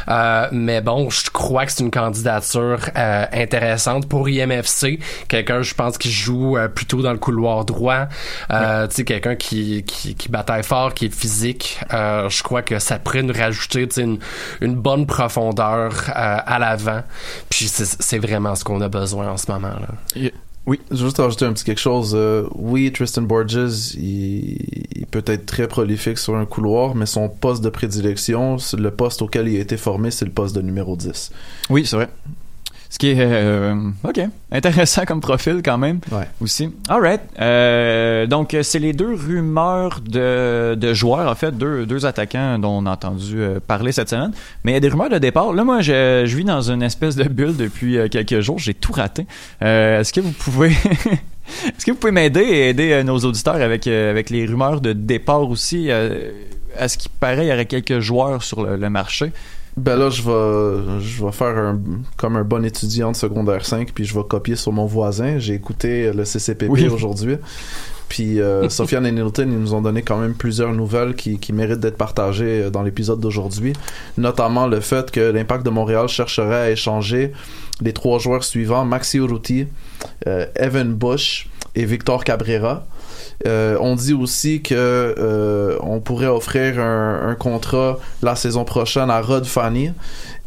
Euh, 0.08 0.48
mais 0.52 0.82
bon, 0.82 1.10
je 1.10 1.30
crois 1.32 1.66
que 1.66 1.72
c'est 1.72 1.84
une 1.84 1.92
candidature 1.92 2.80
euh, 2.98 3.26
intéressante 3.32 4.08
pour 4.08 4.30
IMFC. 4.30 5.00
Quelqu'un, 5.28 5.62
je 5.62 5.74
pense, 5.74 5.98
qui 5.98 6.12
joue 6.12 6.58
euh, 6.58 6.68
plutôt 6.68 7.02
dans 7.02 7.12
le 7.12 7.18
couloir 7.18 7.66
droit. 7.66 8.08
Tu 8.50 8.56
sais, 8.90 9.04
quelqu'un 9.04 9.36
qui, 9.36 9.84
qui, 9.84 10.16
qui 10.16 10.30
bataille 10.30 10.64
fort, 10.64 10.94
qui 10.94 11.06
est 11.06 11.14
physique. 11.14 11.80
Je 11.92 12.44
crois 12.44 12.62
que 12.62 12.80
ça 12.80 13.00
pourrait 13.00 13.24
nous 13.24 13.34
rajouter 13.34 13.88
une, 13.98 14.20
une 14.62 14.76
bonne 14.76 15.06
profondeur 15.06 15.94
à 16.14 16.60
l'avant. 16.60 17.02
Puis 17.50 17.68
c'est 17.68 17.86
c'est 18.16 18.20
vraiment 18.20 18.56
ce 18.56 18.64
qu'on 18.64 18.82
a 18.82 18.90
besoin 18.90 19.30
en 19.30 19.38
ce 19.38 19.52
moment. 19.52 19.68
Là. 20.16 20.30
Oui. 20.68 20.80
Juste 20.92 21.18
rajouter 21.18 21.46
un 21.46 21.54
petit 21.54 21.64
quelque 21.64 21.80
chose. 21.80 22.14
euh, 22.16 22.48
oui, 22.56 22.92
Tristan 22.92 23.22
Borges, 23.22 23.94
il, 23.96 24.58
il 24.96 25.06
peut 25.06 25.24
être 25.28 25.46
très 25.46 25.68
prolifique 25.68 26.18
sur 26.18 26.36
un 26.36 26.46
couloir, 26.46 26.96
mais 26.96 27.06
son 27.06 27.30
poste 27.30 27.64
de 27.64 27.70
prédilection, 27.70 28.58
le 28.78 28.92
poste 28.92 29.22
auquel 29.22 29.48
il 29.48 29.58
a 29.58 29.60
été 29.60 29.78
formé, 29.78 30.10
c'est 30.12 30.26
le 30.26 30.32
poste 30.32 30.56
de 30.56 30.62
numéro 30.62 30.96
10. 30.96 31.32
Oui, 31.70 31.86
c'est 31.86 31.96
vrai. 31.96 32.10
Ce 32.96 32.98
qui 32.98 33.10
est 33.10 33.18
euh, 33.20 33.76
ok 34.06 34.22
intéressant 34.54 35.04
comme 35.04 35.20
profil 35.20 35.62
quand 35.66 35.78
même 35.78 36.00
Ouais. 36.14 36.30
aussi. 36.40 36.70
Alright. 36.88 37.20
Euh, 37.42 38.26
donc 38.26 38.56
c'est 38.62 38.80
les 38.80 38.94
deux 38.94 39.14
rumeurs 39.16 40.00
de, 40.00 40.76
de 40.76 40.94
joueurs 40.94 41.30
en 41.30 41.36
fait 41.36 41.52
deux, 41.58 41.86
deux 41.86 42.06
attaquants 42.06 42.58
dont 42.58 42.70
on 42.70 42.86
a 42.86 42.92
entendu 42.92 43.34
euh, 43.42 43.60
parler 43.60 43.92
cette 43.92 44.08
semaine. 44.08 44.32
Mais 44.64 44.72
il 44.72 44.76
y 44.76 44.78
a 44.78 44.80
des 44.80 44.88
rumeurs 44.88 45.10
de 45.10 45.18
départ. 45.18 45.52
Là 45.52 45.66
moi 45.66 45.82
je, 45.82 46.24
je 46.26 46.38
vis 46.38 46.46
dans 46.46 46.72
une 46.72 46.82
espèce 46.82 47.18
de 47.18 47.26
bulle 47.26 47.58
depuis 47.58 47.98
euh, 47.98 48.08
quelques 48.08 48.40
jours. 48.40 48.60
J'ai 48.60 48.74
tout 48.74 48.94
raté. 48.94 49.28
Euh, 49.62 50.00
Est-ce 50.00 50.14
que 50.14 50.22
vous 50.22 50.32
pouvez 50.32 50.70
Est-ce 51.66 51.86
que 51.86 51.92
vous 51.92 51.98
pouvez 51.98 52.14
m'aider 52.14 52.40
et 52.44 52.70
aider 52.70 52.94
euh, 52.94 53.04
nos 53.04 53.18
auditeurs 53.20 53.56
avec 53.56 53.88
avec 53.88 54.30
les 54.30 54.46
rumeurs 54.46 54.80
de 54.80 54.94
départ 54.94 55.42
aussi? 55.50 55.92
À 55.92 56.88
ce 56.88 56.98
qui 56.98 57.10
paraît, 57.10 57.46
il 57.46 57.50
y 57.50 57.54
aurait 57.54 57.66
quelques 57.66 58.00
joueurs 58.00 58.42
sur 58.42 58.64
le, 58.64 58.78
le 58.78 58.90
marché? 58.90 59.34
Ben 59.78 59.98
là, 59.98 60.10
je 60.10 60.22
vais, 60.22 61.02
je 61.02 61.26
vais 61.26 61.32
faire 61.34 61.58
un, 61.58 61.80
comme 62.18 62.38
un 62.38 62.44
bon 62.44 62.64
étudiant 62.64 63.12
de 63.12 63.16
secondaire 63.18 63.66
5, 63.66 63.92
puis 63.94 64.06
je 64.06 64.14
vais 64.16 64.24
copier 64.28 64.56
sur 64.56 64.72
mon 64.72 64.86
voisin. 64.86 65.38
J'ai 65.38 65.54
écouté 65.54 66.14
le 66.14 66.24
CCPP 66.24 66.70
Oui. 66.70 66.88
aujourd'hui. 66.88 67.36
Puis 68.08 68.40
euh, 68.40 68.70
Sofiane 68.70 69.06
et 69.06 69.12
Nilton, 69.12 69.50
ils 69.52 69.60
nous 69.60 69.74
ont 69.74 69.82
donné 69.82 70.02
quand 70.02 70.18
même 70.18 70.34
plusieurs 70.34 70.72
nouvelles 70.74 71.16
qui, 71.16 71.40
qui 71.40 71.52
méritent 71.52 71.82
d'être 71.82 71.98
partagées 71.98 72.64
euh, 72.64 72.70
dans 72.70 72.84
l'épisode 72.84 73.20
d'aujourd'hui. 73.20 73.74
Notamment 74.18 74.68
le 74.68 74.80
fait 74.80 75.12
que 75.12 75.32
l'Impact 75.32 75.66
de 75.66 75.72
Montréal 75.72 76.08
chercherait 76.08 76.56
à 76.68 76.72
échanger 76.72 77.34
les 77.82 77.92
trois 77.92 78.20
joueurs 78.20 78.46
suivants, 78.46 78.86
Maxi 78.86 79.18
Urruti, 79.18 79.68
euh, 80.28 80.46
Evan 80.56 80.94
Bush 80.94 81.50
et 81.76 81.84
Victor 81.84 82.24
Cabrera. 82.24 82.86
Euh, 83.46 83.78
on 83.82 83.96
dit 83.96 84.14
aussi 84.14 84.62
que 84.62 84.74
euh, 84.76 85.78
on 85.82 86.00
pourrait 86.00 86.28
offrir 86.28 86.80
un, 86.80 87.36
contrat 87.38 88.00
la 88.24 88.36
saison 88.36 88.64
prochaine 88.64 89.10
à 89.10 89.22
Rod 89.22 89.46
Fanny 89.46 89.92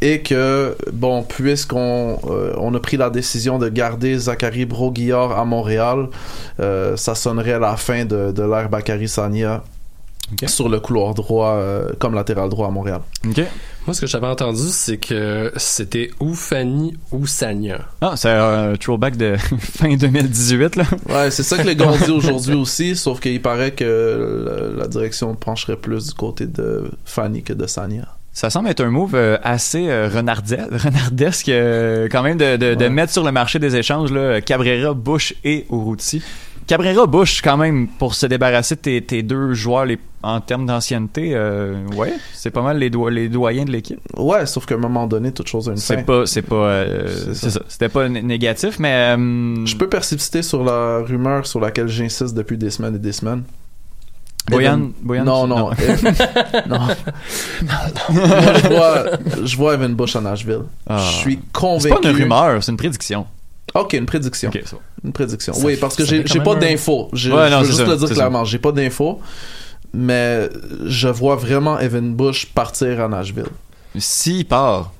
et 0.01 0.23
que 0.23 0.77
bon 0.93 1.23
puisqu'on 1.23 2.19
euh, 2.31 2.77
a 2.77 2.81
pris 2.81 2.97
la 2.97 3.11
décision 3.11 3.59
de 3.59 3.69
garder 3.69 4.17
Zachary 4.17 4.65
Broguillard 4.65 5.39
à 5.39 5.45
Montréal, 5.45 6.09
euh, 6.61 6.97
ça 6.97 7.15
sonnerait 7.15 7.59
la 7.59 7.77
fin 7.77 8.05
de, 8.05 8.33
de 8.33 8.43
l'ère 8.43 8.69
Bakary 8.69 9.09
Sania 9.09 9.63
Sur 10.47 10.69
le 10.69 10.79
couloir 10.81 11.15
droit 11.15 11.53
euh, 11.55 11.91
comme 11.99 12.15
latéral 12.15 12.49
droit 12.49 12.69
à 12.69 12.71
Montréal. 12.71 13.01
Moi, 13.25 13.95
ce 13.95 14.01
que 14.03 14.07
j'avais 14.07 14.27
entendu, 14.27 14.61
c'est 14.69 14.99
que 14.99 15.51
c'était 15.57 16.11
ou 16.21 16.35
Fanny 16.35 16.95
ou 17.13 17.27
Sanya. 17.27 17.81
Ah, 18.03 18.13
c'est 18.17 18.29
un 18.31 18.75
throwback 18.77 19.17
de 19.17 19.37
fin 19.59 19.97
2018 19.97 20.77
là. 20.77 20.85
Ouais, 21.09 21.31
c'est 21.31 21.43
ça 21.43 21.57
que 21.57 21.67
les 21.67 21.75
gars 21.77 21.89
ont 21.89 21.97
dit 21.97 22.11
aujourd'hui 22.13 22.55
aussi, 22.55 22.95
sauf 22.97 23.21
qu'il 23.21 23.41
paraît 23.41 23.71
que 23.73 24.73
la, 24.77 24.83
la 24.83 24.89
direction 24.89 25.35
pencherait 25.35 25.77
plus 25.77 26.09
du 26.09 26.15
côté 26.15 26.47
de 26.47 26.91
Fanny 27.05 27.43
que 27.43 27.53
de 27.55 27.67
Sania. 27.67 28.07
Ça 28.31 28.51
semble 28.51 28.69
être 28.69 28.83
un 28.85 28.91
move 28.91 29.15
euh, 29.17 29.37
assez 29.43 29.89
euh, 29.89 30.09
renardesque 30.09 31.51
quand 32.11 32.23
même 32.23 32.37
de, 32.37 32.57
de, 32.57 32.75
de 32.75 32.85
Ouais. 32.85 32.91
mettre 32.91 33.13
sur 33.13 33.25
le 33.25 33.33
marché 33.33 33.59
des 33.59 33.75
échanges 33.75 34.13
là, 34.13 34.41
Cabrera, 34.41 34.95
Bush 34.95 35.35
et 35.45 35.67
Urruti. 35.73 36.23
Cabrera, 36.69 37.07
Bush 37.07 37.43
quand 37.43 37.57
même 37.57 37.89
pour 37.89 38.15
se 38.15 38.27
débarrasser 38.27 38.77
de 38.77 38.81
tes, 38.81 39.01
tes 39.03 39.23
deux 39.23 39.55
joueurs 39.55 39.87
les, 39.87 39.99
en 40.23 40.41
termes 40.41 40.67
d'ancienneté, 40.67 41.31
euh, 41.35 41.85
ouais, 41.97 42.13
c'est 42.35 42.51
pas 42.51 42.63
mal 42.63 42.79
les, 42.79 42.91
do- 42.91 43.09
les 43.09 43.29
doyens 43.29 43.65
de 43.65 43.71
l'équipe. 43.73 43.99
Ouais, 44.17 44.45
sauf 44.47 44.67
qu'à 44.67 44.75
un 44.75 44.79
moment 44.79 45.07
donné, 45.07 45.33
toute 45.33 45.49
chose 45.49 45.69
a 45.69 45.73
une 45.73 45.79
fin. 45.79 45.97
C'est 45.97 46.05
pas, 46.05 46.27
c'est 46.27 46.43
pas, 46.43 46.55
euh, 46.57 47.09
C'est 47.25 47.35
c'est 47.35 47.51
ça. 47.51 47.61
C'était 47.69 47.89
pas 47.89 48.09
né- 48.09 48.23
négatif, 48.23 48.79
mais 48.79 48.93
euh, 49.17 49.65
Je 49.67 49.77
peux 49.77 49.89
persister 49.89 50.43
sur 50.43 50.63
la 50.63 50.99
rumeur 51.01 51.47
sur 51.47 51.59
laquelle 51.59 51.89
j'insiste 51.89 52.35
depuis 52.35 52.59
des 52.59 52.71
semaines 52.71 52.95
et 52.97 53.01
des 53.01 53.13
semaines. 53.13 53.43
Boyan, 54.51 54.91
Boyan, 55.03 55.25
Non, 55.25 55.47
non. 55.47 55.71
Evan- 55.73 56.67
non. 56.69 56.79
Moi, 58.11 58.55
je 58.63 58.69
vois, 58.69 59.05
je 59.45 59.57
vois 59.57 59.75
Evan 59.75 59.95
Bush 59.95 60.17
à 60.17 60.21
Nashville. 60.21 60.63
Ah. 60.87 60.99
Je 60.99 61.17
suis 61.19 61.35
C'est 61.35 61.53
convaincu. 61.53 62.01
pas 62.03 62.09
une 62.11 62.17
rumeur, 62.17 62.63
c'est 62.63 62.71
une 62.73 62.79
prédiction. 62.79 63.27
Ok, 63.75 63.93
une 63.95 64.07
prédiction. 64.07 64.51
Une 65.05 65.13
prédiction. 65.13 65.53
Ça 65.53 65.65
oui, 65.65 65.77
parce 65.77 65.95
que 65.97 66.05
j'ai 66.05 66.23
pas 66.41 66.55
un- 66.55 66.59
d'infos. 66.59 67.09
Je, 67.13 67.31
Ouais, 67.33 67.51
veux 67.51 67.65
juste 67.65 67.79
ça, 67.79 67.87
le 67.87 67.97
dire 67.97 68.09
clairement. 68.11 68.45
J'ai 68.45 68.59
pas 68.59 68.73
d'infos. 68.73 69.21
Mais 69.95 70.49
je 70.85 71.09
vois 71.09 71.37
vraiment 71.37 71.79
Evan 71.79 72.15
Bush 72.15 72.47
partir 72.47 73.01
à 73.01 73.09
Nashville. 73.09 73.47
S'il 73.97 74.47
part, 74.47 74.93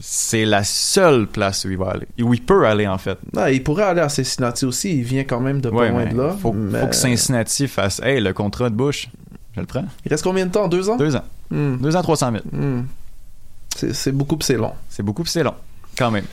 c'est 0.00 0.44
la 0.44 0.64
seule 0.64 1.28
place 1.28 1.64
où 1.64 1.70
il 1.70 1.78
va 1.78 1.90
aller, 1.90 2.06
où 2.20 2.34
il 2.34 2.42
peut 2.42 2.66
aller 2.66 2.86
en 2.88 2.98
fait. 2.98 3.16
Non, 3.32 3.46
il 3.46 3.62
pourrait 3.62 3.84
aller 3.84 4.00
à 4.00 4.08
Cincinnati 4.08 4.64
aussi. 4.64 4.96
Il 4.98 5.04
vient 5.04 5.22
quand 5.22 5.38
même 5.40 5.60
de 5.60 5.70
pas 5.70 5.76
Ouais, 5.76 5.90
loin 5.90 6.06
de 6.06 6.16
là. 6.16 6.36
Faut, 6.42 6.52
mais- 6.52 6.80
faut 6.80 6.86
que 6.88 6.96
Cincinnati 6.96 7.68
fasse 7.68 8.00
Hey, 8.02 8.20
le 8.20 8.32
contrat 8.32 8.70
de 8.70 8.74
Bush, 8.74 9.08
je 9.54 9.60
le 9.60 9.66
prends. 9.66 9.84
Il 10.04 10.10
reste 10.10 10.24
combien 10.24 10.46
de 10.46 10.50
temps? 10.50 10.66
Deux 10.66 10.90
ans? 10.90 10.96
Deux 10.96 11.14
ans. 11.14 11.24
Hmm, 11.50 11.76
Deux 11.76 11.94
ans, 11.94 12.02
300 12.02 12.32
000. 12.32 12.42
hmm. 12.50 12.86
C'est 13.76 13.94
c'est 13.94 14.12
beaucoup, 14.12 14.36
puis 14.36 14.46
c'est 14.46 14.56
long. 14.56 14.72
C'est 14.88 15.02
beaucoup, 15.04 15.22
puis 15.22 15.30
c'est 15.30 15.44
long. 15.44 15.54
Quand 15.96 16.10
même. 16.10 16.24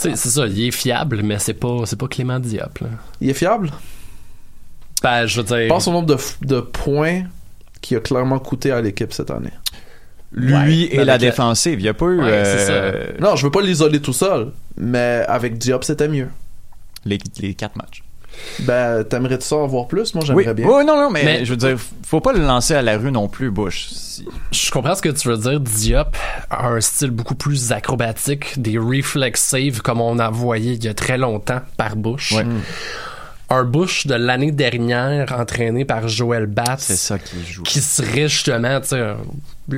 C'est 0.00 0.16
ça, 0.16 0.46
il 0.46 0.68
est 0.68 0.70
fiable, 0.70 1.22
mais 1.22 1.38
c'est 1.38 1.54
pas, 1.54 1.82
c'est 1.84 1.98
pas 1.98 2.08
Clément 2.08 2.40
Diop. 2.40 2.78
Là. 2.78 2.88
Il 3.20 3.28
est 3.28 3.34
fiable? 3.34 3.70
Ben, 5.02 5.26
je 5.26 5.40
veux 5.40 5.46
dire. 5.46 5.68
Pense 5.68 5.88
au 5.88 5.92
nombre 5.92 6.16
de, 6.42 6.60
points 6.60 7.24
qui 7.80 7.96
a 7.96 8.00
clairement 8.00 8.38
coûté 8.38 8.70
à 8.70 8.80
l'équipe 8.80 9.12
cette 9.12 9.30
année. 9.30 9.52
Lui 10.32 10.52
Ouais, 10.54 10.94
et 10.94 11.04
la 11.04 11.18
défensive. 11.18 11.80
Il 11.80 11.82
n'y 11.82 11.88
a 11.88 11.94
pas 11.94 12.06
eu 12.06 12.20
Ouais, 12.20 12.44
c'est 12.44 12.66
euh, 12.70 13.12
Non, 13.20 13.36
je 13.36 13.44
veux 13.44 13.50
pas 13.50 13.62
l'isoler 13.62 14.00
tout 14.00 14.12
seul, 14.12 14.52
mais 14.76 15.24
avec 15.26 15.58
Diop, 15.58 15.84
c'était 15.84 16.08
mieux. 16.08 16.28
les, 17.04 17.18
les 17.40 17.54
quatre 17.54 17.76
matchs. 17.76 18.02
Ben, 18.60 19.04
t'aimerais-tu 19.04 19.44
ça 19.46 19.56
en 19.56 19.66
voir 19.66 19.86
plus? 19.86 20.14
Moi, 20.14 20.24
j'aimerais 20.24 20.48
Oui, 20.48 20.54
bien. 20.54 20.66
Oui, 20.66 20.84
non, 20.84 20.96
non, 20.96 21.10
mais, 21.10 21.24
Mais- 21.24 21.44
je 21.44 21.50
veux 21.50 21.56
dire, 21.56 21.76
faut 22.06 22.20
pas 22.20 22.32
le 22.32 22.40
lancer 22.40 22.74
à 22.74 22.82
la 22.82 22.96
rue 22.96 23.12
non 23.12 23.28
plus, 23.28 23.50
Bush. 23.50 23.88
Si- 23.90 24.26
Je 24.52 24.70
comprends 24.70 24.94
ce 24.94 25.02
que 25.02 25.08
tu 25.08 25.28
veux 25.28 25.36
dire. 25.36 25.60
Diop 25.60 26.16
a 26.50 26.68
un 26.68 26.80
style 26.80 27.10
beaucoup 27.10 27.34
plus 27.34 27.72
acrobatique, 27.72 28.60
des 28.60 28.78
reflex 28.78 29.40
saves 29.42 29.80
comme 29.82 30.00
on 30.00 30.18
a 30.18 30.30
voyé 30.30 30.72
il 30.72 30.84
y 30.84 30.88
a 30.88 30.94
très 30.94 31.18
longtemps 31.18 31.60
par 31.76 31.96
Bush. 31.96 32.32
Ouais. 32.32 32.42
un 32.42 32.46
Bush 33.64 34.06
de 34.06 34.14
l'année 34.14 34.52
dernière 34.52 35.32
entraîné 35.38 35.84
par 35.84 36.08
Joel 36.08 36.46
Batts 36.46 36.80
C'est 36.80 36.96
ça 36.96 37.18
qui 37.18 37.44
joue. 37.44 37.62
qui 37.62 37.80
serait 37.80 38.28
justement 38.28 38.80
tu 38.80 38.88
sais, 38.88 39.00
un, 39.00 39.16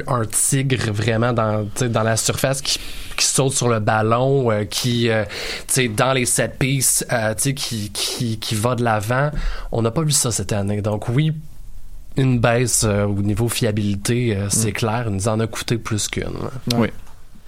un 0.06 0.24
tigre 0.26 0.92
vraiment 0.92 1.32
dans, 1.32 1.64
tu 1.64 1.70
sais, 1.76 1.88
dans 1.88 2.02
la 2.02 2.16
surface 2.16 2.60
qui, 2.60 2.78
qui 3.16 3.26
saute 3.26 3.54
sur 3.54 3.68
le 3.68 3.80
ballon, 3.80 4.50
euh, 4.50 4.64
qui 4.64 5.08
euh, 5.08 5.24
tu 5.68 5.74
sais, 5.74 5.88
dans 5.88 6.12
les 6.12 6.26
set 6.26 6.58
pieces, 6.58 7.04
euh, 7.10 7.34
tu 7.34 7.42
sais, 7.42 7.54
qui, 7.54 7.90
qui, 7.90 8.38
qui 8.38 8.54
va 8.54 8.74
de 8.74 8.84
l'avant. 8.84 9.30
On 9.72 9.82
n'a 9.82 9.90
pas 9.90 10.02
vu 10.02 10.12
ça 10.12 10.30
cette 10.30 10.52
année. 10.52 10.82
Donc 10.82 11.08
oui, 11.08 11.32
une 12.16 12.38
baisse 12.40 12.84
euh, 12.84 13.04
au 13.04 13.14
niveau 13.22 13.48
fiabilité, 13.48 14.36
euh, 14.36 14.48
c'est 14.50 14.72
clair, 14.72 15.04
il 15.08 15.14
nous 15.14 15.28
en 15.28 15.40
a 15.40 15.46
coûté 15.46 15.78
plus 15.78 16.08
qu'une. 16.08 16.24
Oui. 16.76 16.88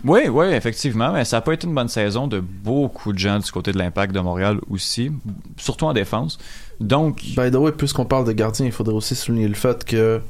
Oui, 0.05 0.29
oui, 0.29 0.47
effectivement, 0.49 1.13
mais 1.13 1.25
ça 1.25 1.39
n'a 1.39 1.41
pas 1.41 1.53
été 1.55 1.67
une 1.67 1.75
bonne 1.75 1.89
saison 1.89 2.27
de 2.27 2.41
beaucoup 2.41 3.13
de 3.13 3.19
gens 3.19 3.39
du 3.39 3.51
côté 3.51 3.73
de 3.73 3.79
l'Impact 3.79 4.15
de 4.15 4.21
Montréal 4.21 4.59
aussi, 4.71 5.11
surtout 5.57 5.87
en 5.87 5.93
défense. 5.93 6.39
Donc, 6.81 7.23
By 7.37 7.51
the 7.51 7.55
way, 7.57 7.73
puisqu'on 7.73 8.05
parle 8.05 8.27
de 8.27 8.33
gardien, 8.33 8.67
il 8.67 8.73
faudrait 8.73 8.95
aussi 8.95 9.15
souligner 9.15 9.49
le 9.49 9.55
fait 9.55 9.85
que 9.85 10.21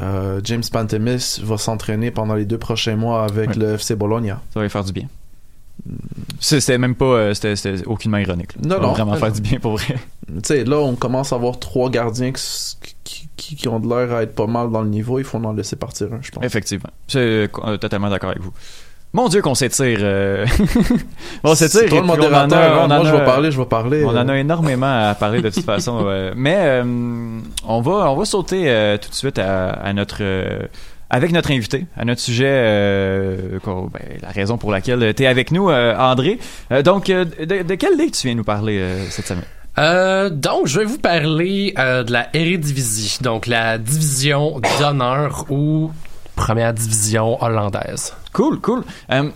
euh, 0.00 0.40
James 0.44 0.62
Pantemis 0.72 1.40
va 1.42 1.58
s'entraîner 1.58 2.10
pendant 2.10 2.34
les 2.34 2.44
deux 2.46 2.58
prochains 2.58 2.96
mois 2.96 3.24
avec 3.24 3.56
le 3.56 3.74
FC 3.74 3.94
Bologna. 3.94 4.40
ça 4.52 4.60
va 4.60 4.62
lui 4.64 4.70
faire 4.70 4.84
du 4.84 4.92
bien. 4.92 5.06
C'était 6.40 6.78
même 6.78 6.94
pas, 6.94 7.04
euh, 7.04 7.34
c'était 7.34 7.86
aucunement 7.86 8.18
ironique. 8.18 8.54
là. 8.56 8.62
Non, 8.62 8.70
ça 8.70 8.76
va 8.80 8.86
non. 8.86 8.92
vraiment 8.92 9.12
Non, 9.12 9.18
faire 9.18 9.32
du 9.32 9.40
bien 9.40 9.58
pour 9.58 9.72
vrai. 9.76 9.96
Tu 10.28 10.34
sais, 10.44 10.64
là, 10.64 10.78
on 10.78 10.94
commence 10.94 11.32
à 11.32 11.36
avoir 11.36 11.58
trois 11.58 11.90
gardiens 11.90 12.32
qui, 12.32 12.76
qui, 13.04 13.28
qui- 13.36 13.56
qui 13.56 13.68
ont 13.68 13.80
de 13.80 13.88
l'air 13.88 14.14
à 14.14 14.22
être 14.22 14.34
pas 14.34 14.46
mal 14.46 14.70
dans 14.70 14.82
le 14.82 14.88
niveau. 14.88 15.18
Il 15.18 15.24
faut 15.24 15.38
en 15.38 15.52
laisser 15.52 15.76
partir 15.76 16.12
un, 16.12 16.20
je 16.22 16.30
pense. 16.30 16.44
Effectivement. 16.44 16.90
C'est 17.08 17.18
euh, 17.64 17.76
totalement 17.76 18.08
d'accord 18.08 18.30
avec 18.30 18.42
vous. 18.42 18.52
Mon 19.14 19.28
Dieu 19.28 19.40
qu'on 19.40 19.54
s'étire. 19.54 19.98
euh. 20.02 20.44
on 21.44 21.54
s'étire. 21.54 21.80
C'est 21.80 21.88
toi 21.88 22.00
le 22.00 22.06
on 22.06 22.10
en 22.34 22.50
a- 22.50 22.56
hein. 22.56 22.72
on 22.80 22.84
en 22.84 22.88
Moi, 22.88 23.04
je 23.04 23.10
a- 23.14 23.18
vais 23.18 23.24
parler, 23.24 23.50
je 23.50 23.58
vais 23.58 23.64
parler. 23.66 24.04
On 24.04 24.08
en 24.10 24.28
euh. 24.28 24.32
a 24.32 24.38
énormément 24.38 25.08
à 25.08 25.14
parler 25.14 25.40
de 25.40 25.48
toute 25.50 25.64
façon. 25.64 26.04
ouais. 26.04 26.32
Mais 26.36 26.56
euh, 26.58 26.84
on 27.66 27.80
va 27.80 28.10
on 28.10 28.16
va 28.16 28.24
sauter 28.26 28.64
euh, 28.68 28.98
tout 28.98 29.08
de 29.08 29.14
suite 29.14 29.38
à, 29.38 29.70
à 29.70 29.92
notre 29.92 30.18
euh, 30.20 30.58
avec 31.10 31.30
notre 31.32 31.52
invité, 31.52 31.86
à 31.96 32.04
notre 32.04 32.20
sujet, 32.20 32.44
euh, 32.48 33.58
ben, 33.64 34.00
la 34.20 34.30
raison 34.30 34.58
pour 34.58 34.72
laquelle 34.72 35.14
tu 35.14 35.22
es 35.22 35.26
avec 35.26 35.52
nous, 35.52 35.70
euh, 35.70 35.94
André. 35.96 36.38
Euh, 36.72 36.82
donc, 36.82 37.08
euh, 37.08 37.24
de, 37.24 37.62
de 37.62 37.74
quelle 37.76 37.96
ligue 37.96 38.10
tu 38.12 38.26
viens 38.26 38.34
nous 38.34 38.42
parler 38.42 38.78
euh, 38.80 39.04
cette 39.10 39.26
semaine? 39.28 39.44
Euh, 39.78 40.28
donc, 40.30 40.66
je 40.66 40.78
vais 40.80 40.84
vous 40.86 40.98
parler 40.98 41.72
euh, 41.78 42.02
de 42.02 42.12
la 42.12 42.28
Eredivisie, 42.34 43.18
donc 43.22 43.46
la 43.46 43.78
division 43.78 44.60
d'honneur 44.80 45.44
ou 45.50 45.92
première 46.36 46.74
division 46.74 47.42
hollandaise. 47.42 48.14
Cool, 48.32 48.60
cool. 48.60 48.84
Euh, 49.10 49.30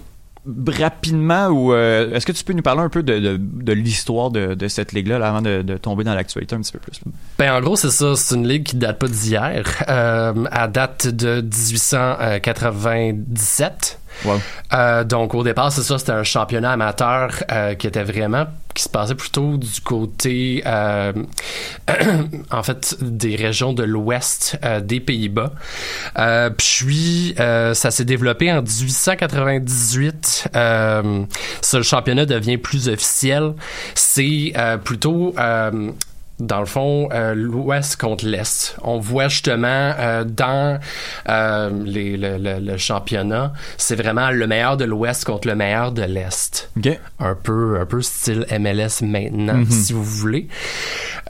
rapidement, 0.78 1.48
ou 1.48 1.72
euh, 1.72 2.12
est-ce 2.12 2.24
que 2.26 2.32
tu 2.32 2.44
peux 2.44 2.52
nous 2.52 2.62
parler 2.62 2.82
un 2.82 2.88
peu 2.88 3.02
de, 3.02 3.18
de, 3.18 3.36
de 3.38 3.72
l'histoire 3.72 4.30
de, 4.30 4.54
de 4.54 4.68
cette 4.68 4.92
ligue-là 4.92 5.18
là, 5.18 5.28
avant 5.28 5.42
de, 5.42 5.76
tomber 5.76 6.04
dans 6.04 6.14
l'actualité 6.14 6.54
un 6.54 6.60
petit 6.60 6.72
peu 6.72 6.78
plus? 6.78 7.00
Ben, 7.38 7.52
en 7.52 7.60
gros, 7.60 7.76
c'est 7.76 7.90
ça. 7.90 8.16
C'est 8.16 8.34
une 8.34 8.48
ligue 8.48 8.64
qui 8.64 8.76
date 8.76 8.98
pas 8.98 9.08
d'hier. 9.08 9.64
Euh, 9.88 10.32
elle 10.50 10.72
date 10.72 11.08
de 11.08 11.42
1897. 11.42 14.00
Wow. 14.24 14.40
Euh, 14.72 15.04
donc, 15.04 15.34
au 15.34 15.44
départ, 15.44 15.70
c'est 15.70 15.82
ça. 15.82 15.98
C'était 15.98 16.12
un 16.12 16.24
championnat 16.24 16.72
amateur 16.72 17.44
qui 17.78 17.86
était 17.86 18.04
vraiment 18.04 18.46
qui 18.78 18.84
se 18.84 18.88
passait 18.88 19.16
plutôt 19.16 19.56
du 19.56 19.80
côté, 19.80 20.62
euh, 20.64 21.12
en 22.52 22.62
fait, 22.62 22.96
des 23.00 23.34
régions 23.34 23.72
de 23.72 23.82
l'ouest 23.82 24.56
euh, 24.64 24.80
des 24.80 25.00
Pays-Bas. 25.00 25.52
Euh, 26.16 26.48
puis, 26.50 27.34
ça 27.36 27.90
s'est 27.90 28.04
développé 28.04 28.52
en 28.52 28.62
1898. 28.62 30.50
Euh, 30.54 31.24
ce 31.60 31.82
championnat 31.82 32.24
devient 32.24 32.56
plus 32.56 32.88
officiel. 32.88 33.54
C'est 33.96 34.52
plutôt 34.84 35.34
dans 36.40 36.60
le 36.60 36.66
fond, 36.66 37.08
euh, 37.12 37.34
l'Ouest 37.34 37.96
contre 37.96 38.24
l'Est. 38.26 38.76
On 38.82 38.98
voit 38.98 39.28
justement 39.28 39.66
euh, 39.98 40.24
dans 40.24 40.78
euh, 41.28 41.70
les- 41.84 42.16
le, 42.16 42.38
le- 42.38 42.60
le 42.60 42.76
championnat, 42.76 43.52
c'est 43.76 43.96
vraiment 43.96 44.30
le 44.30 44.46
meilleur 44.46 44.76
de 44.76 44.84
l'Ouest 44.84 45.24
contre 45.24 45.48
le 45.48 45.54
meilleur 45.54 45.92
de 45.92 46.02
l'Est. 46.02 46.70
OK. 46.76 46.98
Un 47.20 47.34
peu, 47.34 47.78
un 47.80 47.86
peu 47.86 48.02
style 48.02 48.46
MLS 48.58 49.02
maintenant, 49.02 49.54
Mhm. 49.54 49.70
si 49.70 49.92
vous 49.92 50.04
voulez. 50.04 50.48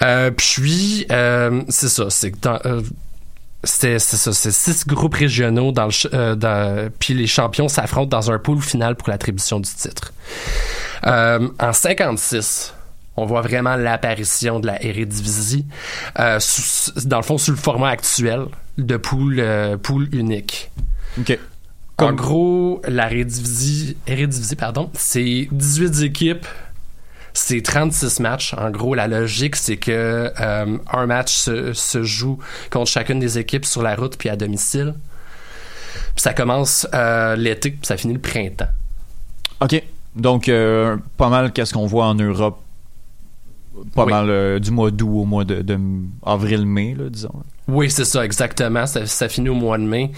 Euh, 0.03 0.31
puis, 0.31 1.07
euh, 1.11 1.63
c'est 1.69 1.89
ça, 1.89 2.11
c'est 2.11 2.33
que 2.33 2.39
dans... 2.41 2.59
euh, 2.67 2.83
c'est 3.65 3.99
c'est 3.99 4.17
ça, 4.17 4.33
c'est 4.33 4.53
six 4.53 4.87
groupes 4.87 5.15
régionaux 5.15 5.73
dans 5.73 5.87
le 5.87 5.93
euh, 6.15 6.35
dans- 6.37 6.91
puis 7.01 7.13
les 7.15 7.27
champions 7.27 7.67
s'affrontent 7.67 8.09
dans 8.17 8.31
un 8.31 8.39
pool 8.39 8.61
final 8.61 8.95
pour 8.95 9.09
l'attribution 9.09 9.59
du 9.59 9.69
titre. 9.69 10.13
Euh, 11.07 11.49
en 11.59 11.73
56, 11.73 12.73
on 13.19 13.27
voit 13.27 13.43
vraiment 13.43 13.77
l'apparition 13.77 14.61
de 14.61 14.67
la 14.67 14.83
Eredivisie, 14.85 15.67
euh, 16.19 16.39
sous- 16.41 16.93
dans 17.07 17.19
le 17.19 17.23
fond 17.23 17.39
sous 17.39 17.51
le 17.51 17.57
format 17.57 17.89
actuel 17.91 18.47
de 18.79 18.97
pool 18.97 19.37
euh, 19.41 19.77
unique. 20.13 20.71
OK. 21.19 21.39
En 22.01 22.13
gros, 22.13 22.81
la 22.87 23.11
Eredivisie, 23.11 23.97
Eredivisie 24.07 24.55
pardon, 24.57 24.89
c'est 24.95 25.49
18 25.51 26.03
équipes, 26.03 26.47
c'est 27.35 27.61
36 27.61 28.21
matchs. 28.21 28.55
En 28.55 28.71
gros, 28.71 28.95
la 28.95 29.09
logique, 29.09 29.57
c'est 29.57 29.77
que 29.79 30.33
euh, 30.41 30.79
un 30.93 31.07
match 31.07 31.33
se, 31.35 31.73
se 31.73 32.03
joue 32.05 32.39
contre 32.71 32.89
chacune 32.91 33.19
des 33.19 33.39
équipes 33.39 33.65
sur 33.65 33.83
la 33.83 33.97
route 33.97 34.17
puis 34.17 34.29
à 34.29 34.37
domicile. 34.37 34.95
Puis 36.15 36.23
ça 36.23 36.33
commence 36.35 36.87
l'été, 37.37 37.71
puis 37.71 37.81
ça 37.83 37.97
finit 37.97 38.15
le 38.15 38.21
printemps. 38.21 38.69
OK. 39.61 39.83
Donc, 40.17 40.51
pas 41.17 41.29
mal 41.29 41.53
qu'est-ce 41.53 41.73
qu'on 41.75 41.87
voit 41.87 42.07
en 42.07 42.15
Europe. 42.15 42.61
Pas 43.95 44.05
Oui. 44.05 44.13
mal 44.13 44.31
euh, 44.31 44.59
du 44.59 44.71
mois 44.71 44.91
d'août 44.91 45.09
au 45.23 45.25
mois 45.25 45.45
de, 45.45 45.63
de 45.63 45.79
avril-mai, 46.25 46.95
là, 46.99 47.09
disons. 47.11 47.33
Oui, 47.69 47.91
c'est 47.91 48.05
ça, 48.05 48.25
exactement. 48.25 48.87
Ça, 48.87 49.07
ça 49.07 49.29
finit 49.29 49.49
au 49.51 49.55
mois 49.55 49.77
de 49.79 49.83
mai. 49.83 50.11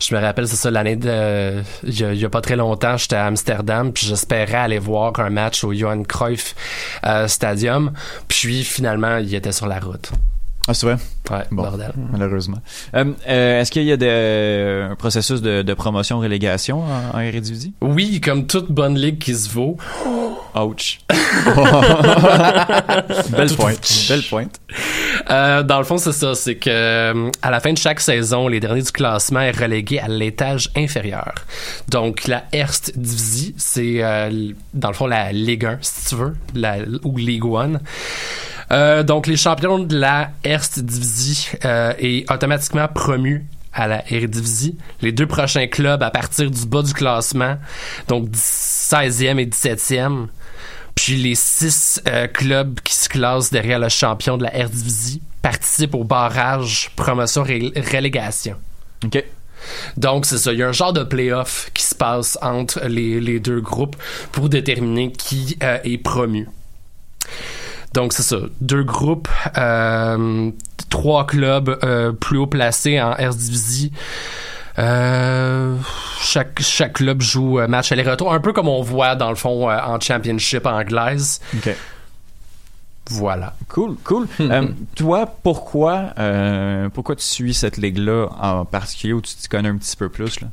Je 0.00 0.14
me 0.14 0.20
rappelle, 0.20 0.46
c'est 0.46 0.56
ça, 0.56 0.70
l'année 0.70 0.96
de... 0.96 1.60
Il 1.84 1.98
y, 1.98 2.04
a, 2.04 2.12
il 2.12 2.20
y 2.20 2.24
a 2.24 2.30
pas 2.30 2.40
très 2.40 2.54
longtemps, 2.56 2.96
j'étais 2.96 3.16
à 3.16 3.26
Amsterdam, 3.26 3.92
puis 3.92 4.06
j'espérais 4.06 4.54
aller 4.58 4.78
voir 4.78 5.12
un 5.18 5.30
match 5.30 5.64
au 5.64 5.72
Johan 5.72 6.02
Cruyff 6.04 6.54
euh, 7.04 7.26
Stadium. 7.26 7.92
Puis 8.28 8.62
finalement, 8.62 9.16
il 9.16 9.34
était 9.34 9.52
sur 9.52 9.66
la 9.66 9.80
route. 9.80 10.12
Ah, 10.68 10.74
c'est 10.74 10.86
vrai? 10.86 10.96
Ouais, 11.28 11.42
Bon. 11.50 11.64
bordel. 11.64 11.92
Malheureusement. 12.12 12.58
Euh, 12.94 13.04
euh, 13.28 13.60
Est-ce 13.60 13.72
qu'il 13.72 13.82
y 13.82 13.90
a 13.90 13.96
de- 13.96 14.90
un 14.92 14.94
processus 14.94 15.42
de, 15.42 15.62
de 15.62 15.74
promotion-relégation 15.74 16.84
en, 16.84 17.16
en 17.16 17.20
Eredivisie? 17.20 17.74
Oui, 17.80 18.20
comme 18.20 18.46
toute 18.46 18.70
bonne 18.70 18.96
ligue 18.96 19.18
qui 19.18 19.34
se 19.34 19.50
vaut. 19.50 19.76
Ouch. 20.54 21.00
Belle 23.30 23.54
pointe. 23.56 24.06
Belle 24.08 24.22
pointe. 24.22 24.60
Euh, 25.30 25.62
dans 25.62 25.78
le 25.78 25.84
fond, 25.84 25.96
c'est 25.98 26.12
ça. 26.12 26.34
C'est 26.34 26.56
que 26.56 26.68
euh, 26.68 27.30
à 27.40 27.50
la 27.50 27.60
fin 27.60 27.72
de 27.72 27.78
chaque 27.78 28.00
saison, 28.00 28.48
les 28.48 28.60
derniers 28.60 28.82
du 28.82 28.92
classement 28.92 29.40
est 29.40 29.58
relégué 29.58 29.98
à 29.98 30.08
l'étage 30.08 30.70
inférieur. 30.76 31.32
Donc, 31.88 32.26
la 32.26 32.44
Erste 32.52 32.92
Divisie, 32.98 33.54
c'est 33.56 34.02
euh, 34.02 34.52
dans 34.74 34.88
le 34.88 34.94
fond 34.94 35.06
la 35.06 35.32
Ligue 35.32 35.64
1, 35.64 35.78
si 35.80 36.10
tu 36.10 36.16
veux, 36.16 36.34
la, 36.54 36.76
ou 37.04 37.16
Ligue 37.16 37.44
1. 37.44 37.80
Euh, 38.72 39.02
donc, 39.02 39.26
les 39.26 39.36
champions 39.36 39.78
de 39.78 39.96
la 39.96 40.30
Erste 40.44 40.80
Divisie 40.80 41.48
euh, 41.64 41.92
est 41.98 42.30
automatiquement 42.30 42.88
promu 42.88 43.46
à 43.72 43.86
la 43.86 44.12
Eredivisie. 44.12 44.76
Les 45.00 45.12
deux 45.12 45.26
prochains 45.26 45.66
clubs 45.66 46.02
à 46.02 46.10
partir 46.10 46.50
du 46.50 46.66
bas 46.66 46.82
du 46.82 46.92
classement, 46.92 47.56
donc 48.08 48.28
16e 48.30 49.38
et 49.38 49.46
17e, 49.46 50.26
puis 50.94 51.16
les 51.16 51.34
six 51.34 52.00
euh, 52.06 52.26
clubs 52.26 52.80
qui 52.80 52.94
se 52.94 53.08
classent 53.08 53.50
derrière 53.50 53.78
le 53.78 53.88
champion 53.88 54.36
de 54.36 54.44
la 54.44 54.56
Eredivisie 54.56 55.22
participent 55.42 55.94
au 55.94 56.04
barrage 56.04 56.90
promotion-relégation. 56.96 58.56
OK. 59.04 59.24
Donc, 59.96 60.26
c'est 60.26 60.38
ça. 60.38 60.52
Il 60.52 60.58
y 60.58 60.62
a 60.62 60.68
un 60.68 60.72
genre 60.72 60.92
de 60.92 61.04
playoff 61.04 61.70
qui 61.74 61.84
se 61.84 61.94
passe 61.94 62.38
entre 62.42 62.80
les, 62.86 63.20
les 63.20 63.40
deux 63.40 63.60
groupes 63.60 63.96
pour 64.32 64.48
déterminer 64.48 65.12
qui 65.12 65.56
euh, 65.62 65.78
est 65.84 65.98
promu. 65.98 66.48
Donc, 67.94 68.12
c'est 68.12 68.22
ça. 68.22 68.38
Deux 68.60 68.84
groupes, 68.84 69.28
euh, 69.56 70.50
trois 70.88 71.26
clubs 71.26 71.78
euh, 71.84 72.12
plus 72.12 72.38
haut 72.38 72.46
placés 72.46 73.00
en 73.00 73.16
Eredivisie. 73.16 73.92
Euh, 74.78 75.76
chaque, 76.22 76.60
chaque 76.60 76.94
club 76.94 77.20
joue 77.20 77.58
euh, 77.58 77.66
match 77.68 77.92
aller-retour, 77.92 78.32
un 78.32 78.40
peu 78.40 78.52
comme 78.52 78.68
on 78.68 78.82
voit 78.82 79.14
dans 79.16 79.30
le 79.30 79.36
fond 79.36 79.68
euh, 79.68 79.78
en 79.78 80.00
championship 80.00 80.66
anglaise. 80.66 81.40
OK. 81.56 81.74
Voilà. 83.10 83.54
Cool, 83.68 83.96
cool. 84.04 84.28
Euh, 84.40 84.68
toi, 84.96 85.26
pourquoi, 85.42 86.12
euh, 86.18 86.88
pourquoi 86.88 87.16
tu 87.16 87.24
suis 87.24 87.54
cette 87.54 87.76
ligue-là 87.76 88.28
en 88.40 88.64
particulier 88.64 89.12
ou 89.12 89.20
tu 89.20 89.34
t'y 89.34 89.48
connais 89.48 89.68
un 89.68 89.76
petit 89.76 89.96
peu 89.96 90.08
plus? 90.08 90.40
Là? 90.40 90.48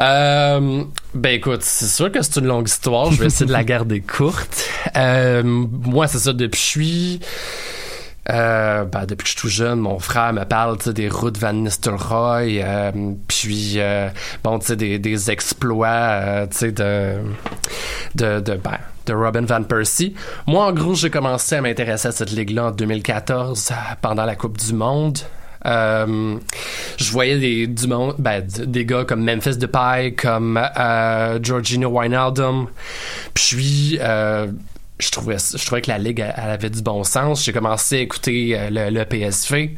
Euh, 0.00 0.84
ben 1.14 1.34
écoute, 1.34 1.62
c'est 1.62 1.88
sûr 1.88 2.10
que 2.10 2.22
c'est 2.22 2.36
une 2.36 2.46
longue 2.46 2.68
histoire. 2.68 3.10
Je 3.10 3.18
vais 3.18 3.26
essayer 3.26 3.46
de 3.46 3.52
la 3.52 3.64
garder 3.64 4.00
courte. 4.00 4.68
Moi, 4.94 6.06
c'est 6.06 6.18
ça. 6.18 6.32
Depuis 6.32 6.58
je 6.58 6.64
suis, 6.64 7.20
euh, 8.30 8.84
ben, 8.84 9.06
depuis 9.06 9.24
que 9.24 9.28
je 9.28 9.32
suis 9.32 9.40
tout 9.40 9.48
jeune, 9.48 9.80
mon 9.80 9.98
frère 9.98 10.32
me 10.32 10.44
parle 10.44 10.76
des 10.92 11.08
routes 11.08 11.38
Van 11.38 11.52
Nistelrooy, 11.52 12.60
euh, 12.62 12.92
puis 13.26 13.74
euh, 13.76 14.08
bon, 14.44 14.58
des, 14.58 14.98
des 14.98 15.30
exploits, 15.30 15.88
euh, 15.88 16.46
de, 16.62 17.20
de, 18.14 18.40
de, 18.40 18.54
ben, 18.56 18.78
de 19.06 19.14
Robin 19.14 19.42
Van 19.42 19.62
Persie. 19.62 20.14
Moi, 20.46 20.66
en 20.66 20.72
gros, 20.72 20.94
j'ai 20.94 21.10
commencé 21.10 21.56
à 21.56 21.60
m'intéresser 21.62 22.08
à 22.08 22.12
cette 22.12 22.30
ligue-là 22.30 22.66
en 22.66 22.70
2014 22.70 23.70
euh, 23.70 23.74
pendant 24.02 24.24
la 24.24 24.36
Coupe 24.36 24.58
du 24.58 24.74
Monde. 24.74 25.18
Euh, 25.66 26.36
je 26.98 27.10
voyais 27.12 27.38
des, 27.38 27.66
du 27.66 27.88
monde, 27.88 28.14
ben, 28.18 28.46
des 28.46 28.84
gars 28.84 29.04
comme 29.04 29.24
Memphis 29.24 29.56
Depay, 29.56 30.14
comme 30.14 30.56
euh, 30.78 31.38
Georgino 31.42 31.88
Wijnaldum. 31.90 32.68
Puis, 33.34 33.98
euh, 34.00 34.46
je 34.98 35.10
trouvais, 35.10 35.36
je 35.38 35.64
trouvais 35.64 35.82
que 35.82 35.90
la 35.90 35.98
ligue 35.98 36.20
elle, 36.20 36.34
elle 36.36 36.50
avait 36.50 36.70
du 36.70 36.82
bon 36.82 37.04
sens. 37.04 37.44
J'ai 37.44 37.52
commencé 37.52 37.96
à 37.96 38.00
écouter 38.00 38.58
euh, 38.58 38.70
le, 38.70 38.90
le 38.90 39.04
PSV. 39.04 39.74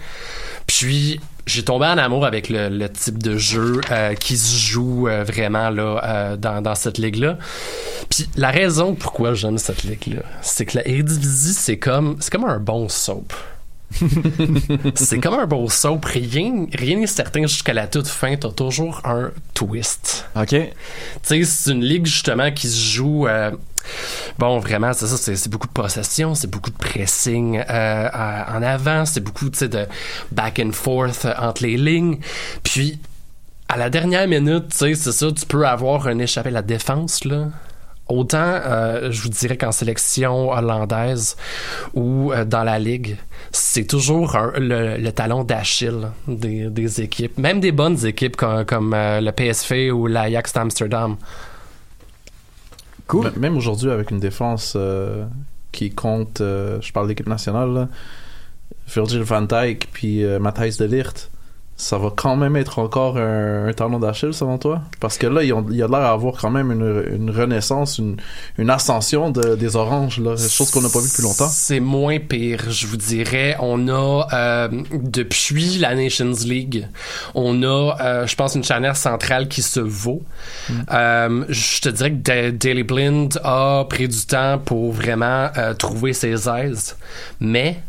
Puis, 0.66 1.20
j'ai 1.46 1.64
tombé 1.64 1.86
en 1.86 1.98
amour 1.98 2.24
avec 2.24 2.48
le, 2.48 2.68
le 2.68 2.88
type 2.88 3.22
de 3.22 3.36
jeu 3.36 3.80
euh, 3.90 4.14
qui 4.14 4.36
se 4.36 4.56
joue 4.56 5.08
euh, 5.08 5.24
vraiment 5.24 5.70
là, 5.70 6.00
euh, 6.04 6.36
dans, 6.36 6.62
dans 6.62 6.74
cette 6.74 6.98
ligue-là. 6.98 7.38
Puis 8.08 8.28
la 8.36 8.50
raison 8.50 8.94
pourquoi 8.94 9.34
j'aime 9.34 9.58
cette 9.58 9.82
ligue-là, 9.82 10.22
c'est 10.42 10.66
que 10.66 10.78
la 10.78 10.86
Eredivisie, 10.86 11.54
c'est 11.54 11.78
comme, 11.78 12.16
c'est 12.20 12.30
comme 12.30 12.44
un 12.44 12.58
bon 12.58 12.88
soap. 12.88 13.32
c'est 14.94 15.18
comme 15.18 15.34
un 15.34 15.46
bon 15.46 15.66
soap. 15.66 16.04
Rien 16.04 16.66
rien 16.72 16.98
n'est 16.98 17.08
certain 17.08 17.42
jusqu'à 17.42 17.74
la 17.74 17.88
toute 17.88 18.06
fin. 18.06 18.36
T'as 18.36 18.50
toujours 18.50 19.00
un 19.04 19.32
twist. 19.52 20.26
OK. 20.36 20.50
Tu 20.50 20.68
sais, 21.22 21.42
c'est 21.42 21.72
une 21.72 21.84
ligue 21.84 22.06
justement 22.06 22.52
qui 22.52 22.68
se 22.68 22.78
joue. 22.78 23.26
Bon, 24.38 24.58
vraiment, 24.58 24.92
c'est 24.92 25.06
ça. 25.06 25.16
C'est, 25.16 25.48
beaucoup 25.48 25.66
de 25.66 25.72
possession, 25.72 26.34
c'est 26.34 26.50
beaucoup 26.50 26.70
de 26.70 26.76
pressing 26.76 27.62
euh, 27.68 28.08
en 28.48 28.62
avant, 28.62 29.04
c'est 29.04 29.20
beaucoup, 29.20 29.48
de 29.50 29.86
back 30.32 30.60
and 30.64 30.72
forth 30.72 31.26
entre 31.38 31.62
les 31.62 31.76
lignes. 31.76 32.18
Puis 32.62 32.98
à 33.68 33.76
la 33.76 33.90
dernière 33.90 34.26
minute, 34.26 34.66
c'est 34.70 34.94
ça, 34.94 35.32
tu 35.32 35.46
peux 35.46 35.66
avoir 35.66 36.06
un 36.08 36.18
échappé 36.18 36.48
à 36.48 36.52
la 36.52 36.62
défense 36.62 37.24
là. 37.24 37.48
Autant, 38.08 38.38
euh, 38.38 39.12
je 39.12 39.22
vous 39.22 39.28
dirais 39.28 39.56
qu'en 39.56 39.70
sélection 39.70 40.50
hollandaise 40.50 41.36
ou 41.94 42.32
euh, 42.32 42.44
dans 42.44 42.64
la 42.64 42.80
ligue, 42.80 43.16
c'est 43.52 43.84
toujours 43.84 44.36
le, 44.56 45.10
talon 45.10 45.44
d'Achille 45.44 46.08
des, 46.26 47.00
équipes, 47.00 47.38
même 47.38 47.60
des 47.60 47.70
bonnes 47.70 48.04
équipes 48.04 48.36
comme, 48.36 48.94
le 48.96 49.30
PSV 49.30 49.92
ou 49.92 50.08
l'Ajax 50.08 50.52
d'Amsterdam. 50.52 51.16
Même 53.36 53.56
aujourd'hui, 53.56 53.90
avec 53.90 54.10
une 54.10 54.20
défense 54.20 54.74
euh, 54.76 55.24
qui 55.72 55.90
compte, 55.90 56.40
euh, 56.40 56.80
je 56.80 56.92
parle 56.92 57.08
d'équipe 57.08 57.28
nationale, 57.28 57.88
Virgil 58.88 59.22
van 59.22 59.42
Dijk 59.42 59.88
puis 59.92 60.24
euh, 60.24 60.38
Matthijs 60.38 60.76
de 60.78 60.84
Ligt, 60.84 61.30
ça 61.80 61.96
va 61.98 62.10
quand 62.14 62.36
même 62.36 62.56
être 62.56 62.78
encore 62.78 63.16
un, 63.16 63.66
un 63.68 63.72
talon 63.72 63.98
d'Achille 63.98 64.34
selon 64.34 64.58
toi? 64.58 64.82
Parce 65.00 65.16
que 65.18 65.26
là, 65.26 65.42
il 65.42 65.48
y 65.48 65.52
a 65.52 65.88
l'air 65.88 65.88
d'avoir 65.88 66.34
quand 66.40 66.50
même 66.50 66.70
une, 66.70 67.04
une 67.14 67.30
renaissance, 67.30 67.98
une, 67.98 68.16
une 68.58 68.68
ascension 68.70 69.30
de- 69.30 69.54
des 69.56 69.76
oranges, 69.76 70.20
là, 70.20 70.36
chose 70.36 70.70
qu'on 70.70 70.82
n'a 70.82 70.88
pas 70.90 71.00
vu 71.00 71.08
depuis 71.08 71.22
longtemps. 71.22 71.48
C'est 71.50 71.80
moins 71.80 72.18
pire, 72.18 72.70
je 72.70 72.86
vous 72.86 72.96
dirais. 72.98 73.56
On 73.60 73.88
a, 73.88 74.26
euh, 74.32 74.68
depuis 74.92 75.78
la 75.78 75.94
Nations 75.94 76.34
League, 76.44 76.86
on 77.34 77.62
a, 77.62 77.96
euh, 78.00 78.26
je 78.26 78.36
pense, 78.36 78.54
une 78.54 78.64
charnière 78.64 78.96
centrale 78.96 79.48
qui 79.48 79.62
se 79.62 79.80
vaut. 79.80 80.22
Euh, 80.92 81.44
je 81.48 81.80
te 81.80 81.88
dirais 81.88 82.10
que 82.12 82.16
Da- 82.16 82.50
Daley 82.50 82.82
Blind 82.82 83.40
a 83.42 83.84
pris 83.88 84.06
du 84.08 84.26
temps 84.26 84.58
pour 84.64 84.92
vraiment 84.92 85.48
trouver 85.78 86.12
ses 86.12 86.48
aises. 86.48 86.96
Mais, 87.40 87.80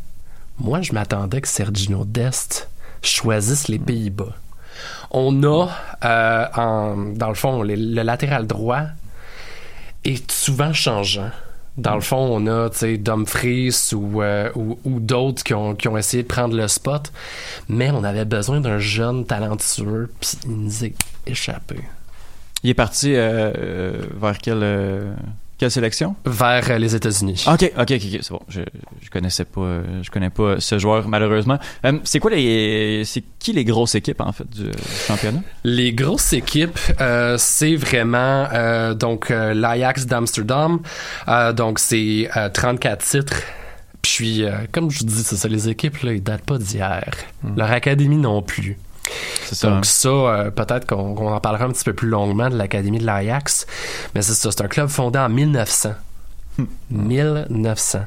moi, 0.60 0.82
je 0.82 0.94
m'attendais 0.94 1.42
que 1.42 1.48
Sergino 1.48 2.06
Dest 2.06 2.70
choisisse 3.02 3.68
les 3.68 3.80
Pays-Bas. 3.80 4.36
On 5.12 5.44
a, 5.44 5.68
euh, 6.06 7.14
dans 7.16 7.30
le 7.30 7.36
fond, 7.36 7.64
le 7.64 8.04
latéral 8.04 8.48
droit 8.48 8.84
est 10.04 10.32
souvent 10.32 10.74
changeant. 10.74 11.30
Dans 11.78 11.96
le 11.96 12.02
fond, 12.02 12.18
on 12.18 12.48
a, 12.48 12.70
Dumfries 12.98 13.94
ou, 13.94 14.22
euh, 14.22 14.50
ou, 14.56 14.78
ou 14.84 15.00
d'autres 15.00 15.44
qui 15.44 15.54
ont, 15.54 15.74
qui 15.76 15.88
ont 15.88 15.98
essayé 15.98 16.24
de 16.24 16.28
prendre 16.28 16.56
le 16.56 16.68
spot, 16.68 17.12
mais 17.70 17.92
on 17.92 18.04
avait 18.04 18.26
besoin 18.26 18.60
d'un 18.60 18.80
jeune 18.80 19.26
talentueux, 19.26 20.12
puis 20.20 20.32
il 20.46 20.52
nous 20.52 20.86
est 20.86 20.96
échappé. 21.26 21.78
Il 22.64 22.70
est 22.70 22.76
parti 22.76 23.16
euh, 23.16 23.52
euh, 23.58 24.06
vers 24.22 24.38
euh, 24.48 25.14
quelle 25.62 25.70
sélection? 25.70 26.16
Vers 26.26 26.72
euh, 26.72 26.80
les 26.80 26.96
États-Unis. 26.96 27.46
Ok, 27.48 27.72
ok, 27.78 27.92
ok, 27.92 28.20
c'est 28.20 28.32
bon. 28.32 28.40
Je, 28.50 28.62
je 29.00 29.10
connaissais 29.12 29.46
pas, 29.46 29.62
euh, 29.62 30.02
je 30.02 30.10
connais 30.10 30.32
pas 30.32 30.60
ce 30.60 30.80
joueur 30.80 31.08
malheureusement. 31.08 31.60
Euh, 31.86 32.00
c'est 32.04 32.18
quoi 32.18 32.32
les, 32.32 33.04
c'est 33.06 33.24
qui 33.38 33.54
les 33.54 33.64
grosses 33.64 33.94
équipes 33.94 34.22
en 34.22 34.32
fait 34.32 34.50
du, 34.50 34.64
du 34.64 34.72
championnat? 35.06 35.42
Les 35.64 35.94
grosses 35.94 36.34
équipes, 36.34 36.80
euh, 37.00 37.36
c'est 37.38 37.76
vraiment 37.76 38.48
euh, 38.52 38.96
donc 38.96 39.30
euh, 39.30 39.54
l'Ajax 39.54 40.08
d'Amsterdam. 40.08 40.80
Euh, 41.28 41.54
donc 41.54 41.78
c'est 41.78 42.28
euh, 42.36 42.50
34 42.50 43.06
titres. 43.06 43.44
Puis, 44.02 44.44
euh, 44.44 44.54
comme 44.72 44.90
je 44.90 44.98
vous 45.00 45.06
dis, 45.06 45.24
c'est 45.24 45.36
ça, 45.36 45.48
les 45.48 45.70
équipes, 45.70 45.98
là, 46.02 46.14
ils 46.14 46.24
datent 46.24 46.42
pas 46.42 46.58
d'hier. 46.58 47.06
Leur 47.56 47.70
académie 47.70 48.18
non 48.18 48.42
plus. 48.42 48.80
Ça. 49.52 49.68
hein? 49.68 49.76
Donc 49.76 49.86
ça, 49.86 50.10
euh, 50.10 50.52
peut-être 50.52 50.88
qu'on 50.88 51.16
en 51.28 51.40
parlera 51.40 51.66
un 51.66 51.70
petit 51.72 51.84
peu 51.84 51.94
plus 51.94 52.08
longuement 52.08 52.50
de 52.50 52.56
l'Académie 52.58 53.00
de 53.00 53.06
l'Ajax. 53.06 53.66
Mais 54.16 54.22
c'est 54.22 54.34
ça, 54.34 54.50
c'est 54.52 54.62
un 54.64 54.68
club 54.68 54.88
fondé 54.90 55.20
en 55.20 55.30
1900. 55.30 55.94
1900. 56.90 58.00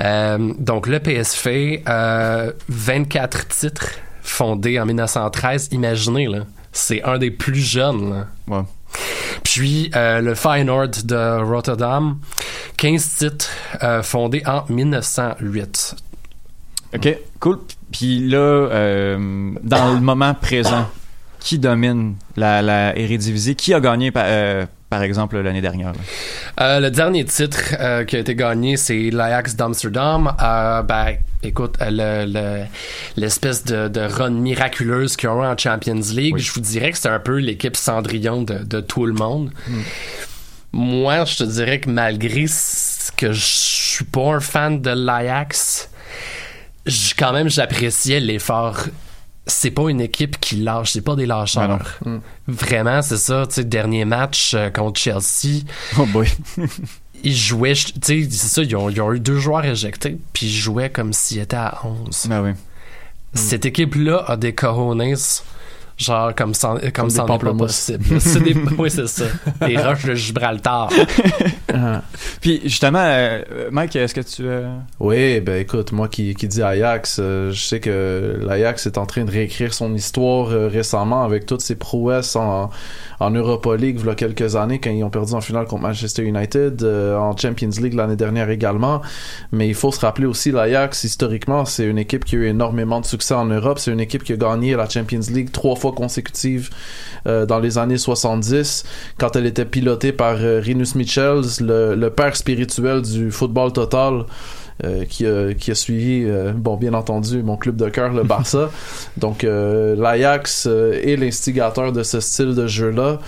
Euh, 0.00 0.52
donc 0.58 0.86
le 0.86 1.00
PSV, 1.00 1.82
euh, 1.88 2.52
24 2.68 3.48
titres 3.48 3.86
fondés 4.22 4.78
en 4.80 4.86
1913. 4.86 5.68
Imaginez, 5.72 6.26
là, 6.28 6.40
c'est 6.72 7.02
un 7.02 7.18
des 7.18 7.30
plus 7.30 7.60
jeunes. 7.60 8.10
là. 8.10 8.26
Ouais. 8.48 8.62
Puis 9.42 9.90
euh, 9.96 10.20
le 10.20 10.34
Feyenoord 10.34 11.04
de 11.04 11.42
Rotterdam, 11.42 12.18
15 12.76 13.16
titres 13.18 13.48
euh, 13.82 14.02
fondés 14.02 14.42
en 14.46 14.64
1908. 14.68 15.96
Ok, 16.94 17.16
cool. 17.40 17.58
Puis 17.90 18.28
là, 18.28 18.36
euh, 18.38 19.52
dans 19.62 19.94
le 19.94 20.00
moment 20.00 20.34
présent, 20.34 20.88
qui 21.40 21.58
domine 21.58 22.14
la, 22.36 22.62
la 22.62 22.96
Eredivisie? 22.96 23.56
Qui 23.56 23.74
a 23.74 23.80
gagné 23.80 24.10
par, 24.10 24.24
euh, 24.26 24.66
par 24.90 25.02
exemple 25.02 25.38
l'année 25.40 25.60
dernière? 25.60 25.92
Euh, 26.60 26.80
le 26.80 26.90
dernier 26.90 27.24
titre 27.24 28.04
qui 28.04 28.16
a 28.16 28.18
été 28.18 28.34
gagné, 28.34 28.76
c'est 28.76 29.10
l'Ajax 29.10 29.56
d'Amsterdam. 29.56 30.32
Ben, 30.38 31.16
écoute, 31.42 31.76
le- 31.80 32.26
le- 32.26 32.64
l'espèce 33.16 33.64
de, 33.64 33.88
de 33.88 34.00
run 34.02 34.30
miraculeuse 34.30 35.16
qu'ils 35.16 35.30
ont 35.30 35.42
eu 35.42 35.46
en 35.46 35.56
Champions 35.58 36.00
League, 36.12 36.36
je 36.36 36.52
vous 36.52 36.60
dirais 36.60 36.92
que 36.92 36.98
c'est 36.98 37.08
un 37.08 37.18
peu 37.20 37.38
l'équipe 37.38 37.76
Cendrillon 37.76 38.42
de, 38.42 38.58
de 38.58 38.80
tout 38.80 39.06
le 39.06 39.14
monde. 39.14 39.50
Moi, 40.72 41.24
je 41.24 41.36
te 41.38 41.44
dirais 41.44 41.80
que 41.80 41.90
malgré 41.90 42.46
ce 42.46 43.10
que 43.12 43.32
je 43.32 43.44
suis 43.44 44.04
pas 44.04 44.34
un 44.34 44.40
fan 44.40 44.80
de 44.80 44.90
l'Ajax, 44.90 45.90
quand 47.18 47.32
même 47.32 47.48
j'appréciais 47.48 48.20
l'effort. 48.20 48.86
C'est 49.46 49.72
pas 49.72 49.88
une 49.88 50.00
équipe 50.00 50.38
qui 50.38 50.56
lâche, 50.56 50.92
c'est 50.92 51.00
pas 51.00 51.16
des 51.16 51.26
lâcheurs. 51.26 51.98
Vraiment, 52.46 53.02
c'est 53.02 53.16
ça. 53.16 53.44
Tu 53.48 53.54
sais, 53.54 53.64
dernier 53.64 54.04
match 54.04 54.54
euh, 54.54 54.70
contre 54.70 55.00
Chelsea, 55.00 55.64
Oh 55.98 56.06
boy. 56.06 56.28
ils 57.24 57.36
jouaient, 57.36 57.74
tu 57.74 57.92
sais, 58.02 58.28
c'est 58.30 58.48
ça, 58.48 58.62
ils 58.62 58.76
ont, 58.76 58.88
ils 58.88 59.00
ont 59.00 59.12
eu 59.12 59.20
deux 59.20 59.38
joueurs 59.38 59.64
éjectés, 59.64 60.18
puis 60.32 60.46
ils 60.46 60.52
jouaient 60.52 60.90
comme 60.90 61.12
s'ils 61.12 61.40
étaient 61.40 61.56
à 61.56 61.80
11. 61.84 62.28
Ah 62.30 62.42
oui. 62.42 62.50
Cette 63.34 63.64
équipe-là 63.64 64.24
a 64.28 64.36
des 64.36 64.54
cojones, 64.54 65.16
genre 66.02 66.34
comme 66.34 66.54
ça, 66.54 66.74
comme 66.94 67.08
des 67.08 67.14
ça 67.14 67.22
n'est 67.22 67.26
pas 67.28 67.38
pamplemousses. 67.38 67.90
possible. 67.92 68.20
C'est 68.20 68.40
des, 68.42 68.54
oui, 68.78 68.90
c'est 68.90 69.06
ça. 69.08 69.24
Des 69.66 69.76
roches 69.82 70.04
de 70.04 70.14
Gibraltar. 70.14 70.90
Puis 72.40 72.60
justement, 72.64 73.02
euh, 73.02 73.42
Mike, 73.70 73.96
est-ce 73.96 74.14
que 74.14 74.20
tu... 74.20 74.42
euh, 74.46 74.68
Oui, 75.00 75.40
ben 75.40 75.60
écoute, 75.60 75.92
moi 75.92 76.08
qui, 76.08 76.34
qui 76.34 76.48
dis 76.48 76.62
Ajax, 76.62 77.18
euh, 77.20 77.50
je 77.52 77.60
sais 77.62 77.80
que 77.80 78.38
l'Ajax 78.42 78.86
est 78.86 78.98
en 78.98 79.06
train 79.06 79.24
de 79.24 79.30
réécrire 79.30 79.72
son 79.74 79.94
histoire 79.94 80.50
euh, 80.50 80.68
récemment 80.68 81.24
avec 81.24 81.46
toutes 81.46 81.60
ses 81.60 81.74
prouesses 81.76 82.36
en, 82.36 82.70
en 83.20 83.30
Europa 83.30 83.74
League, 83.76 83.98
il 84.00 84.06
y 84.06 84.10
a 84.10 84.14
quelques 84.14 84.56
années, 84.56 84.78
quand 84.80 84.90
ils 84.90 85.04
ont 85.04 85.10
perdu 85.10 85.32
en 85.34 85.40
finale 85.40 85.66
contre 85.66 85.82
Manchester 85.82 86.22
United, 86.24 86.82
euh, 86.82 87.16
en 87.16 87.36
Champions 87.36 87.70
League 87.80 87.94
l'année 87.94 88.16
dernière 88.16 88.50
également. 88.50 89.00
Mais 89.52 89.68
il 89.68 89.74
faut 89.74 89.92
se 89.92 90.00
rappeler 90.00 90.26
aussi, 90.26 90.50
l'Ajax, 90.50 91.04
historiquement, 91.04 91.64
c'est 91.64 91.84
une 91.84 91.98
équipe 91.98 92.24
qui 92.24 92.36
a 92.36 92.38
eu 92.40 92.46
énormément 92.46 93.00
de 93.00 93.06
succès 93.06 93.34
en 93.34 93.46
Europe. 93.46 93.78
C'est 93.78 93.92
une 93.92 94.00
équipe 94.00 94.24
qui 94.24 94.32
a 94.32 94.36
gagné 94.36 94.74
la 94.76 94.88
Champions 94.88 95.20
League 95.30 95.50
trois 95.52 95.76
fois 95.76 95.91
consécutives 95.92 96.70
euh, 97.26 97.46
dans 97.46 97.60
les 97.60 97.78
années 97.78 97.98
70, 97.98 98.84
quand 99.18 99.36
elle 99.36 99.46
était 99.46 99.64
pilotée 99.64 100.12
par 100.12 100.36
euh, 100.40 100.60
Rinus 100.64 100.94
Michels, 100.94 101.42
le, 101.60 101.94
le 101.94 102.10
père 102.10 102.36
spirituel 102.36 103.02
du 103.02 103.30
football 103.30 103.72
total. 103.72 104.24
euh, 104.84 105.04
qui, 105.04 105.26
a, 105.26 105.52
qui 105.54 105.70
a 105.70 105.74
suivi, 105.76 106.24
euh, 106.26 106.52
bon, 106.52 106.76
bien 106.76 106.94
entendu, 106.94 107.42
mon 107.42 107.56
club 107.56 107.76
de 107.76 107.88
cœur, 107.88 108.12
le 108.12 108.24
Barça. 108.24 108.70
Donc, 109.16 109.44
l'Ajax 109.44 110.66
est 110.66 111.16
l'instigateur 111.16 111.92
de 111.92 112.02
ce 112.02 112.18
style 112.20 112.54
de 112.54 112.66
jeu-là. 112.66 113.18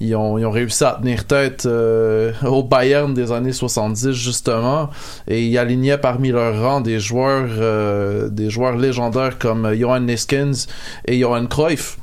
Ils 0.00 0.16
ont, 0.16 0.38
ils 0.38 0.46
ont 0.46 0.50
réussi 0.50 0.82
à 0.82 0.98
tenir 1.00 1.24
tête 1.26 1.66
au 1.66 2.62
Bayern 2.64 3.14
des 3.14 3.30
années 3.30 3.52
70, 3.52 4.10
justement, 4.12 4.90
et 5.28 5.44
ils 5.44 5.56
alignaient 5.56 5.98
parmi 5.98 6.30
leurs 6.30 6.60
rangs 6.60 6.80
des 6.80 6.98
joueurs, 6.98 8.30
des 8.30 8.50
joueurs 8.50 8.76
légendaires 8.76 9.38
comme 9.38 9.72
Johan 9.74 10.00
Neskins 10.00 10.66
et 11.06 11.18
Johan 11.20 11.46
Cruyff. 11.46 11.98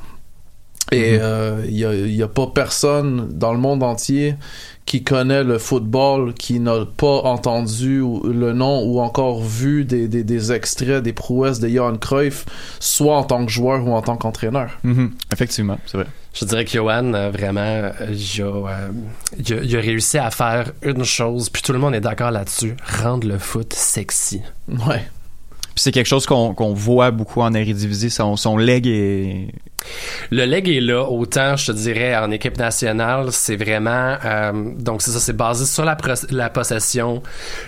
Et 0.90 1.12
Mhm. 1.12 1.18
euh, 1.22 1.62
il 1.68 1.78
y, 1.78 1.84
a, 1.84 1.94
il 1.94 2.14
y 2.14 2.22
a 2.22 2.28
pas 2.28 2.48
personne 2.48 3.28
dans 3.32 3.52
le 3.52 3.58
monde 3.58 3.82
entier 3.82 4.34
qui 4.84 5.04
connaît 5.04 5.44
le 5.44 5.58
football 5.58 6.34
qui 6.34 6.58
n'a 6.60 6.84
pas 6.96 7.20
entendu 7.22 8.00
le 8.24 8.52
nom 8.52 8.82
ou 8.84 9.00
encore 9.00 9.40
vu 9.42 9.84
des, 9.84 10.08
des, 10.08 10.24
des 10.24 10.52
extraits 10.52 11.02
des 11.02 11.12
prouesses 11.12 11.60
de 11.60 11.68
Johan 11.68 11.96
Cruyff, 11.96 12.44
soit 12.80 13.16
en 13.16 13.22
tant 13.22 13.46
que 13.46 13.50
joueur 13.52 13.86
ou 13.86 13.92
en 13.92 14.02
tant 14.02 14.16
qu'entraîneur. 14.16 14.70
Mhm. 14.82 15.12
Effectivement, 15.32 15.78
c'est 15.86 15.98
vrai. 15.98 16.06
Je 16.34 16.44
dirais 16.46 16.64
que 16.64 16.72
Johan, 16.72 17.14
euh, 17.14 17.30
vraiment, 17.30 17.60
euh, 17.60 17.92
il 18.10 18.42
a, 18.42 18.44
euh, 18.46 18.88
il 19.38 19.52
a- 19.54 19.62
il 19.62 19.76
a 19.76 19.80
réussi 19.80 20.18
à 20.18 20.30
faire 20.30 20.72
une 20.82 21.04
chose, 21.04 21.48
puis 21.48 21.62
tout 21.62 21.72
le 21.72 21.78
monde 21.78 21.94
est 21.94 22.00
d'accord 22.00 22.30
là-dessus, 22.32 22.74
rendre 23.02 23.26
le 23.28 23.38
foot 23.38 23.72
sexy. 23.72 24.42
Ouais. 24.68 25.04
Puis 25.74 25.82
c'est 25.84 25.92
quelque 25.92 26.06
chose 26.06 26.26
qu'on 26.26 26.74
voit 26.74 27.10
beaucoup 27.10 27.40
en 27.40 27.54
Eredivisie. 27.54 28.10
Son, 28.10 28.36
son 28.36 28.56
leg 28.56 28.86
est. 28.86 29.48
Le 30.30 30.44
leg 30.44 30.68
est 30.68 30.80
là, 30.80 31.02
autant 31.02 31.56
je 31.56 31.66
te 31.66 31.72
dirais 31.72 32.16
en 32.16 32.30
équipe 32.30 32.56
nationale, 32.56 33.32
c'est 33.32 33.56
vraiment 33.56 34.16
euh, 34.24 34.52
donc 34.78 35.02
c'est 35.02 35.10
ça, 35.10 35.18
c'est 35.18 35.36
basé 35.36 35.66
sur 35.66 35.84
la, 35.84 35.96
la 36.30 36.50
possession, 36.50 37.20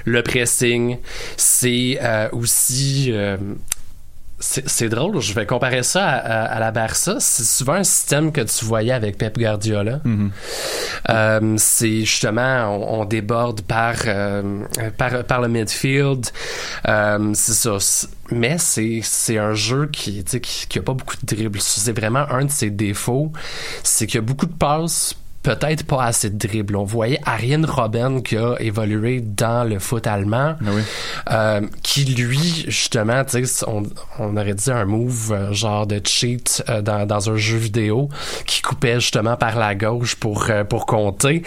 le 0.05 0.23
pressing, 0.23 0.99
c'est 1.37 1.99
euh, 2.01 2.29
aussi 2.31 3.09
euh, 3.11 3.37
c'est 4.67 4.89
drôle, 4.89 5.21
je 5.21 5.33
vais 5.33 5.47
comparer 5.47 5.83
ça 5.83 6.07
à, 6.07 6.17
à- 6.19 6.45
à 6.57 6.61
la 6.61 6.71
Barça. 6.71 7.17
C'est 7.19 7.45
souvent 7.45 7.75
un 7.75 7.85
système 7.85 8.31
que 8.31 8.43
tu 8.43 8.65
voyais 8.65 8.93
avec 8.93 9.17
Pep 9.17 9.39
Guardiola. 9.39 10.01
Mhm. 10.05 10.31
Euh, 11.11 11.55
c'est 11.57 12.01
justement, 12.01 12.67
on, 12.77 13.01
on 13.01 13.05
déborde 13.05 13.63
par, 13.63 13.95
euh, 14.07 14.65
par, 14.99 15.25
par 15.25 15.41
le 15.41 15.49
midfield. 15.49 16.27
Euh, 16.89 17.31
c'est 17.35 17.53
ça. 17.55 17.79
Mais 18.31 18.57
c'est, 18.59 19.39
un 19.39 19.55
jeu 19.55 19.89
qui, 19.93 20.23
sais, 20.27 20.41
qui, 20.41 20.67
qui 20.67 20.79
a 20.79 20.83
pas 20.83 20.95
beaucoup 20.95 21.17
de 21.17 21.27
dribbles. 21.35 21.61
C'est 21.61 21.99
vraiment 21.99 22.27
un 22.31 22.45
de 22.45 22.51
ses 22.51 22.71
défauts. 22.71 23.33
C'est 23.83 24.07
qu'il 24.07 24.17
y 24.17 24.19
a 24.19 24.23
beaucoup 24.23 24.47
de 24.47 24.53
passes, 24.55 25.15
peut-être 25.45 25.85
pas 25.87 26.03
assez 26.03 26.31
de 26.31 26.37
dribbles. 26.37 26.75
On 26.75 26.83
voyait 26.85 27.21
Arjen 27.25 27.65
Robben 27.65 28.23
qui 28.23 28.37
a 28.37 28.57
évolué 28.59 29.21
dans 29.21 29.63
le 29.69 29.79
foot 29.79 30.07
allemand. 30.09 30.57
Ah 30.61 30.71
oui. 30.75 30.83
Euh, 31.31 31.61
qui 31.83 32.05
lui 32.07 32.65
justement 32.67 33.23
on, 33.69 33.83
on 34.19 34.37
aurait 34.37 34.55
dit 34.55 34.71
un 34.73 34.85
move 34.85 35.33
euh, 35.33 35.53
genre 35.53 35.87
de 35.87 36.01
cheat 36.05 36.65
euh, 36.69 36.83
dans, 36.83 37.07
dans 37.07 37.31
un 37.31 37.37
jeu 37.37 37.57
vidéo 37.59 38.09
qui 38.47 38.63
coupait 38.63 38.95
justement 39.01 39.37
par 39.37 39.57
la 39.59 39.75
gauche 39.75 40.17
pour 40.17 40.47
euh, 40.51 40.65
pour 40.65 40.87
compter 40.87 41.43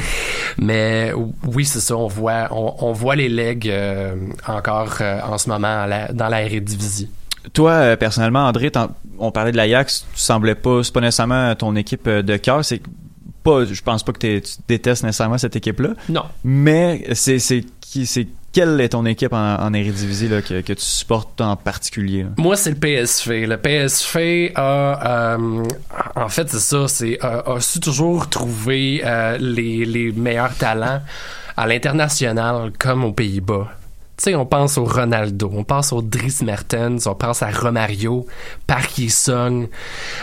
mais 0.58 1.12
oui 1.44 1.66
c'est 1.66 1.80
ça 1.80 1.96
on 1.98 2.08
voit 2.08 2.48
on, 2.52 2.76
on 2.80 2.94
voit 2.94 3.16
les 3.16 3.30
legs 3.30 3.72
encore 4.48 5.02
en 5.02 5.38
ce 5.38 5.50
moment 5.50 5.86
la- 5.86 6.12
dans 6.14 6.28
la 6.30 6.44
Eredivisie 6.44 7.10
Toi, 7.54 7.96
personnellement, 7.98 8.46
André, 8.48 8.72
on 9.20 9.32
parlait 9.32 9.52
de 9.52 9.58
l'Ajax, 9.58 10.06
tu 10.14 10.20
semblais 10.20 10.56
pas, 10.56 10.84
c'est 10.84 10.94
pas 10.94 11.02
nécessairement 11.02 11.56
ton 11.56 11.76
équipe 11.76 12.08
de 12.10 12.38
cœur, 12.38 12.64
c'est 12.64 12.82
pas, 13.44 13.66
je 13.66 13.82
pense 13.82 14.04
pas 14.04 14.12
que 14.14 14.20
t'es- 14.20 14.42
tu 14.42 14.54
détestes 14.68 15.04
nécessairement 15.04 15.38
cette 15.38 15.56
équipe-là, 15.56 15.90
non 16.10 16.24
mais 16.44 17.06
c'est, 17.14 17.40
c'est 17.40 17.64
c'est 18.06 18.28
quelle 18.52 18.82
est 18.82 18.90
ton 18.90 19.06
équipe 19.06 19.34
en, 19.34 19.56
en 19.62 19.74
Eredivisie 19.74 20.28
là, 20.28 20.42
que, 20.42 20.62
que 20.62 20.74
tu 20.74 20.82
supportes 20.84 21.40
en 21.42 21.56
particulier? 21.56 22.24
là? 22.24 22.30
Moi, 22.38 22.56
c'est 22.56 22.72
le 22.72 22.76
PSV. 22.76 23.46
Le 23.46 23.58
PSV 23.58 24.52
a, 24.56 25.36
euh, 25.36 25.64
en 26.16 26.28
fait, 26.30 26.50
c'est 26.50 26.60
ça, 26.60 26.88
c'est 26.88 27.20
a, 27.22 27.44
a 27.52 27.60
su 27.60 27.80
toujours 27.80 28.28
trouver 28.30 29.02
euh, 29.06 29.38
les, 29.40 29.86
les 29.86 30.12
meilleurs 30.12 30.56
talents 30.56 31.02
à 31.56 31.68
l'international 31.68 32.72
comme 32.80 33.04
aux 33.04 33.12
Pays-Bas. 33.14 33.68
Tu 34.18 34.24
sais, 34.32 34.36
on 34.36 34.48
pense 34.48 34.80
au 34.80 34.86
Ronaldo, 34.86 35.52
on 35.54 35.64
pense 35.64 35.94
au 35.94 36.02
Dries 36.02 36.38
Mertens, 36.44 37.06
on 37.06 37.14
pense 37.14 37.44
à 37.44 37.52
Romario, 37.52 38.26
Park 38.66 38.94
Ji-sung, 38.96 39.68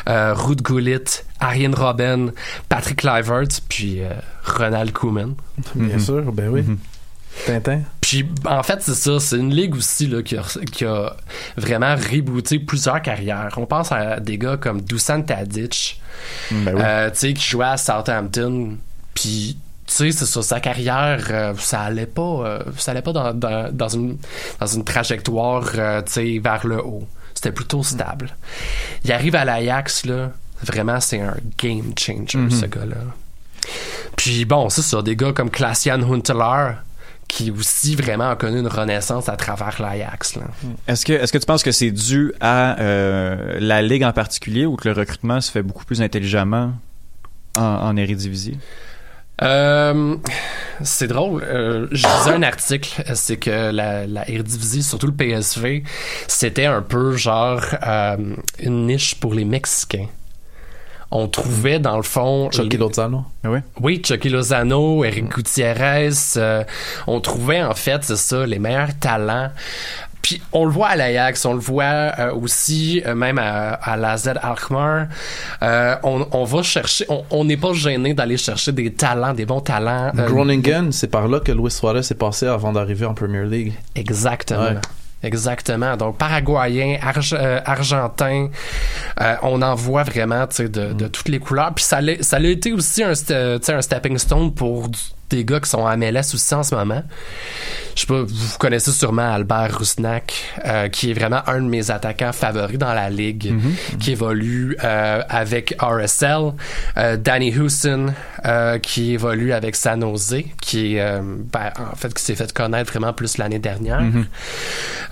euh, 0.09 0.35
Ruud 0.35 0.61
Gullit, 0.63 1.23
Arjen 1.39 1.73
Robben, 1.77 2.33
Patrick 2.69 2.99
Kluivert, 2.99 3.45
puis 3.69 4.03
euh, 4.03 4.11
Ronald 4.45 4.91
Koeman. 4.93 5.35
Bien 5.77 5.95
Mhm. 5.97 6.01
sûr, 6.01 6.33
ben 6.33 6.49
oui. 6.49 6.63
Mhm. 6.63 6.79
Tintin. 7.47 7.81
Puis 8.01 8.29
en 8.47 8.63
fait, 8.65 8.81
c'est 8.83 8.95
ça, 8.95 9.19
c'est 9.21 9.37
une 9.37 9.55
ligue 9.55 9.75
aussi 9.77 10.07
là, 10.09 10.23
qui, 10.23 10.37
a, 10.37 10.43
qui 10.73 10.85
a 10.85 11.15
vraiment 11.57 11.95
rebooté 11.95 12.59
plusieurs 12.59 13.01
carrières. 13.03 13.55
On 13.59 13.67
pense 13.67 13.91
à 13.93 14.19
des 14.21 14.39
gars 14.39 14.57
comme 14.57 14.81
Dusan 14.83 15.23
Tadic, 15.23 16.01
Ben 16.51 16.75
oui. 16.75 16.81
euh, 16.85 17.11
tu 17.11 17.19
sais, 17.19 17.33
qui 17.35 17.45
jouait 17.49 17.67
à 17.67 17.77
Southampton, 17.77 18.77
puis 19.15 19.57
tu 19.87 19.95
sais, 19.95 20.13
c'est 20.13 20.27
ça, 20.27 20.43
sa 20.43 20.61
carrière, 20.61 21.27
euh, 21.31 21.55
ça 21.59 21.81
allait 21.83 22.07
pas, 22.07 22.23
euh, 22.23 22.59
ça 22.77 22.93
allait 22.93 23.03
pas 23.03 23.13
dans, 23.13 23.35
dans, 23.35 23.71
dans 23.73 23.89
une, 23.89 24.17
dans 24.61 24.67
une 24.67 24.85
trajectoire, 24.85 25.71
euh, 25.77 26.03
tu 26.03 26.13
sais, 26.13 26.39
vers 26.43 26.67
le 26.67 26.83
haut. 26.85 27.07
C'était 27.35 27.53
plutôt 27.53 27.83
stable. 27.83 28.31
Il 29.05 29.13
arrive 29.13 29.35
à 29.37 29.45
l'Ajax, 29.45 30.07
là, 30.07 30.31
vraiment, 30.63 31.01
c'est 31.01 31.21
un 31.21 31.35
game 31.59 31.93
changer, 31.99 32.39
Mhm. 32.39 32.51
ce 32.51 32.67
gars-là. 32.67 32.97
Puis 34.17 34.45
bon, 34.45 34.69
c'est 34.69 34.83
ça, 34.83 35.03
des 35.03 35.17
gars 35.17 35.33
comme 35.33 35.51
Klaasian 35.51 36.01
Huntelaar, 36.03 36.83
qui 37.29 37.51
aussi 37.51 37.97
vraiment 37.97 38.31
a 38.31 38.37
connu 38.37 38.61
une 38.61 38.69
renaissance 38.69 39.29
à 39.29 39.37
travers 39.37 39.81
l'Ajax. 39.83 40.37
là. 40.37 40.43
Est-ce 40.87 41.05
que, 41.05 41.13
est-ce 41.15 41.33
que 41.33 41.39
tu 41.39 41.47
penses 41.47 41.63
que 41.63 41.73
c'est 41.73 41.91
dû 41.91 42.33
à 42.41 42.79
euh, 42.81 43.59
la 43.61 43.83
ligue 43.83 44.05
en 44.05 44.13
particulier 44.13 44.67
ou 44.67 44.77
que 44.77 44.89
le 44.89 44.95
recrutement 44.95 45.41
se 45.41 45.51
fait 45.51 45.63
beaucoup 45.63 45.85
plus 45.85 46.01
intelligemment 46.03 46.73
en, 47.57 47.63
en 47.63 47.97
Eredivisie? 47.97 48.59
Euh, 49.43 50.17
c'est 50.83 51.09
drôle. 51.09 51.43
euh, 51.43 51.89
je 51.91 52.07
lisais 52.07 52.31
un 52.31 52.43
article, 52.43 53.03
c'est 53.15 53.37
que 53.37 53.71
la, 53.73 54.07
la 54.07 54.29
Eredivisie, 54.31 54.83
surtout 54.83 55.09
le 55.09 55.13
PSV, 55.13 55.83
c'était 56.29 56.67
un 56.67 56.83
peu 56.83 57.17
genre 57.17 57.61
euh, 57.87 58.17
une 58.61 58.87
niche 58.87 59.17
pour 59.17 59.35
les 59.35 59.45
Mexicains. 59.45 60.07
On 61.11 61.29
trouvait 61.29 61.79
dans 61.79 61.97
le 61.97 62.03
fond 62.03 62.51
Chucky 62.51 62.77
Lozano. 62.77 63.25
Ah 63.45 63.51
oui? 63.51 63.59
Oui, 63.81 64.03
Chucky 64.05 64.29
Lozano, 64.29 65.05
Eric 65.05 65.29
Gutiérrez. 65.29 66.11
euh, 66.37 66.65
on 67.07 67.21
trouvait 67.21 67.63
en 67.63 67.75
fait, 67.75 68.03
c'est 68.05 68.17
ça, 68.17 68.47
les 68.47 68.59
meilleurs 68.59 68.99
talents. 68.99 69.51
Puis 70.25 70.41
on 70.53 70.65
le 70.65 70.71
voit 70.73 70.89
à 70.89 70.97
l'Ajax, 70.97 71.45
on 71.45 71.53
le 71.53 71.59
voit 71.61 71.85
euh, 71.85 72.33
aussi 72.33 73.03
euh, 73.05 73.15
même 73.15 73.37
à, 73.39 73.75
à 73.75 73.95
la 73.99 74.17
Z 74.17 74.33
Alkmaar. 74.43 75.09
Euh, 75.63 75.97
on, 76.03 76.27
on 76.33 76.45
va 76.45 76.63
chercher, 76.63 77.05
on- 77.31 77.45
n'est 77.45 77.59
pas 77.59 77.75
gêné 77.75 78.15
d'aller 78.15 78.39
chercher 78.39 78.73
des 78.73 78.91
talents, 78.95 79.35
des 79.35 79.45
bons 79.45 79.61
talents. 79.61 80.11
euh, 80.19 80.27
Groningen, 80.27 80.91
c'est 80.93 81.09
par 81.09 81.29
là 81.29 81.41
que 81.41 81.53
Luis 81.53 81.71
Suarez 81.71 81.99
est 81.99 82.15
passé 82.19 82.47
avant 82.47 82.73
d'arriver 82.73 83.05
en 83.05 83.13
Premier 83.13 83.45
League. 83.45 83.75
Exactement. 83.95 84.63
Ouais. 84.63 84.77
Exactement. 85.23 85.97
Donc, 85.97 86.17
paraguayen, 86.19 86.97
arg- 87.03 87.35
euh, 87.39 87.61
argentin, 87.65 88.49
euh, 89.21 89.35
on 89.43 89.61
en 89.63 89.75
voit 89.75 90.03
vraiment 90.05 90.47
sais, 90.51 90.69
de, 90.69 90.87
Mm. 90.89 90.97
de 90.97 91.09
toutes 91.09 91.29
les 91.29 91.39
couleurs. 91.39 91.73
Puis 91.75 91.85
ça 91.85 92.01
l'a 92.01 92.49
été 92.49 92.73
aussi 92.73 93.03
un, 93.03 93.13
un 93.13 93.81
stepping 93.83 94.17
stone 94.19 94.53
pour 94.55 94.89
des 95.35 95.45
gars 95.45 95.61
qui 95.61 95.69
sont 95.71 95.87
à 95.87 95.97
MLS 95.97 96.35
aussi 96.35 96.55
en 96.55 96.63
ce 96.63 96.75
moment. 96.75 97.03
Je 97.95 98.01
sais 98.01 98.07
pas, 98.07 98.23
vous 98.23 98.59
connaissez 98.59 98.91
sûrement 98.91 99.33
Albert 99.33 99.79
Rusnak, 99.79 100.35
euh, 100.65 100.89
qui 100.89 101.11
est 101.11 101.15
vraiment 101.15 101.41
un 101.47 101.61
de 101.63 101.69
mes 101.69 101.91
attaquants 101.91 102.33
favoris 102.33 102.79
dans 102.79 102.93
la 102.93 103.11
ligue, 103.11 103.53
Mm-hmm. 103.55 103.99
qui 103.99 104.13
évolue 104.13 104.77
euh, 104.83 105.23
avec 105.29 105.77
RSL. 105.81 106.53
Euh, 106.97 107.17
Danny 107.17 107.57
Houston, 107.57 108.07
qui 108.83 109.13
évolue 109.15 109.53
avec 109.53 109.77
San 109.77 110.01
Jose, 110.01 110.37
qui 110.61 110.97
est, 110.97 111.21
ben, 111.53 111.71
en 111.93 111.97
fait, 111.97 112.13
qui 112.13 112.23
s'est 112.23 112.35
fait 112.35 112.53
connaître 112.53 112.91
vraiment 112.91 113.13
plus 113.13 113.39
l'année 113.39 113.59
dernière. 113.59 114.03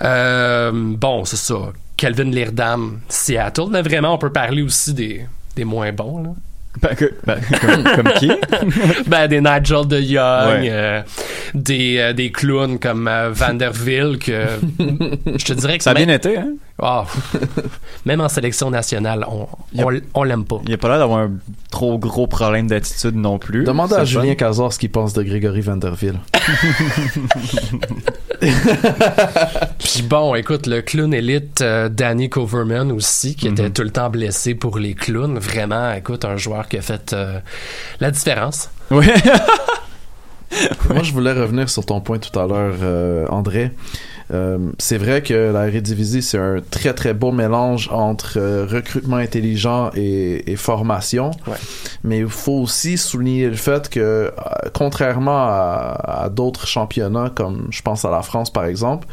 Euh, 0.01 0.71
bon, 0.73 1.25
c'est 1.25 1.37
ça. 1.37 1.55
Kelvin 1.97 2.31
Leerdam, 2.31 2.99
Seattle. 3.09 3.67
Mais 3.69 3.81
vraiment, 3.81 4.13
on 4.13 4.17
peut 4.17 4.31
parler 4.31 4.61
aussi 4.61 4.93
des, 4.93 5.25
des 5.55 5.63
moins 5.63 5.91
bons. 5.91 6.23
Là. 6.23 6.29
Ben, 6.83 6.95
que- 6.95 7.13
ben, 7.25 7.37
comme, 7.61 7.83
comme 7.95 8.13
qui? 8.19 8.31
Ben, 9.07 9.27
des 9.27 9.39
Nigel 9.41 9.87
de 9.87 9.99
Young, 9.99 10.61
Ouais. 10.61 10.67
euh, 10.69 11.01
des, 11.55 11.97
euh, 11.97 12.13
des 12.13 12.29
clowns 12.31 12.77
comme 12.77 13.07
euh, 13.07 13.29
Vanderville, 13.31 14.17
que 14.19 14.43
je 15.37 15.45
te 15.45 15.53
dirais 15.53 15.77
que 15.77 15.83
Ça 15.83 15.91
a 15.91 15.93
bien 15.93 16.05
même, 16.07 16.15
été, 16.15 16.37
hein? 16.37 16.49
Ah, 16.81 17.05
même 18.05 18.19
en 18.19 18.27
sélection 18.29 18.71
nationale, 18.71 19.25
on, 19.29 19.47
on, 20.15 20.23
l'aime 20.23 20.43
pas. 20.43 20.57
Il 20.63 20.69
n'y 20.69 20.73
a 20.73 20.77
pas 20.77 20.89
l'air 20.89 20.97
d'avoir 20.97 21.19
un 21.19 21.31
trop 21.71 21.97
gros 21.99 22.25
problème 22.27 22.67
d'attitude 22.67 23.15
non 23.15 23.37
plus. 23.37 23.63
Demandez 23.63 23.93
C'est 23.93 24.01
à 24.01 24.05
Julien. 24.05 24.33
Cazor 24.35 24.73
ce 24.73 24.79
qu'il 24.79 24.89
pense 24.89 25.13
de 25.13 25.21
Grégory 25.23 25.61
Vanderville. 25.61 26.19
Puis 29.79 30.01
bon, 30.03 30.35
écoute, 30.35 30.67
le 30.67 30.81
clown 30.81 31.13
élite 31.13 31.61
euh, 31.61 31.89
Danny 31.89 32.29
Coverman 32.29 32.91
aussi, 32.91 33.35
qui 33.35 33.47
était 33.47 33.63
Mhm. 33.63 33.73
tout 33.73 33.83
le 33.83 33.89
temps 33.91 34.09
blessé 34.09 34.55
pour 34.55 34.79
les 34.79 34.93
clowns. 34.93 35.37
Vraiment, 35.37 35.93
écoute, 35.93 36.25
un 36.25 36.37
joueur 36.37 36.67
qui 36.67 36.77
a 36.77 36.81
fait 36.81 37.13
euh, 37.13 37.39
la 37.99 38.11
différence. 38.11 38.69
Oui. 38.91 39.05
Moi, 40.89 41.01
je 41.03 41.11
voulais 41.13 41.33
revenir 41.33 41.69
sur 41.69 41.85
ton 41.85 42.01
point 42.01 42.19
tout 42.19 42.37
à 42.37 42.45
l'heure, 42.47 42.75
euh, 42.81 43.25
André. 43.29 43.71
Euh, 44.33 44.57
c'est 44.79 44.97
vrai 44.97 45.21
que 45.21 45.51
la 45.51 45.67
Eredivisie, 45.67 46.21
c'est 46.21 46.39
un 46.39 46.59
très 46.71 46.93
très 46.93 47.13
beau 47.13 47.31
mélange 47.31 47.89
entre 47.91 48.37
euh, 48.37 48.65
recrutement 48.65 49.17
intelligent 49.17 49.91
et, 49.95 50.51
et 50.51 50.55
formation. 50.55 51.31
Ouais. 51.47 51.57
Mais 52.03 52.19
il 52.19 52.27
faut 52.27 52.53
aussi 52.53 52.97
souligner 52.97 53.49
le 53.49 53.55
fait 53.55 53.89
que, 53.89 53.99
euh, 53.99 54.31
contrairement 54.73 55.37
à, 55.37 56.23
à 56.23 56.29
d'autres 56.29 56.67
championnats, 56.67 57.31
comme 57.33 57.67
je 57.69 57.81
pense 57.81 58.05
à 58.05 58.11
la 58.11 58.21
France 58.21 58.51
par 58.51 58.65
exemple, 58.65 59.07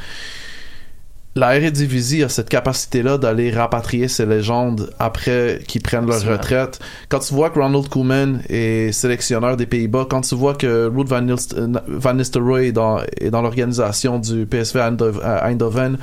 la 1.41 1.57
Eredivisie 1.57 2.23
a 2.23 2.29
cette 2.29 2.51
capacité-là 2.51 3.17
d'aller 3.17 3.51
rapatrier 3.51 4.09
ces 4.09 4.27
légendes 4.27 4.91
après 4.99 5.61
qu'ils 5.67 5.81
prennent 5.81 6.07
leur 6.07 6.23
retraite. 6.23 6.79
Quand 7.09 7.21
tu 7.21 7.33
vois 7.33 7.49
que 7.49 7.59
Ronald 7.59 7.89
Koeman 7.89 8.43
est 8.51 8.93
sélectionneur 8.93 9.57
des 9.57 9.65
Pays-Bas, 9.65 10.07
quand 10.09 10.21
tu 10.21 10.35
vois 10.35 10.55
que 10.55 10.87
Ruud 10.95 11.09
van, 11.09 11.27
euh, 11.27 11.69
van 11.89 12.15
Nistelrooy 12.15 12.67
est 12.67 12.73
dans, 12.73 13.01
l'organisation 13.33 14.19
du 14.19 14.45
PSV 14.45 14.81
Eindhoven, 14.81 15.23
à 15.25 15.47
Eindhoven 15.47 15.99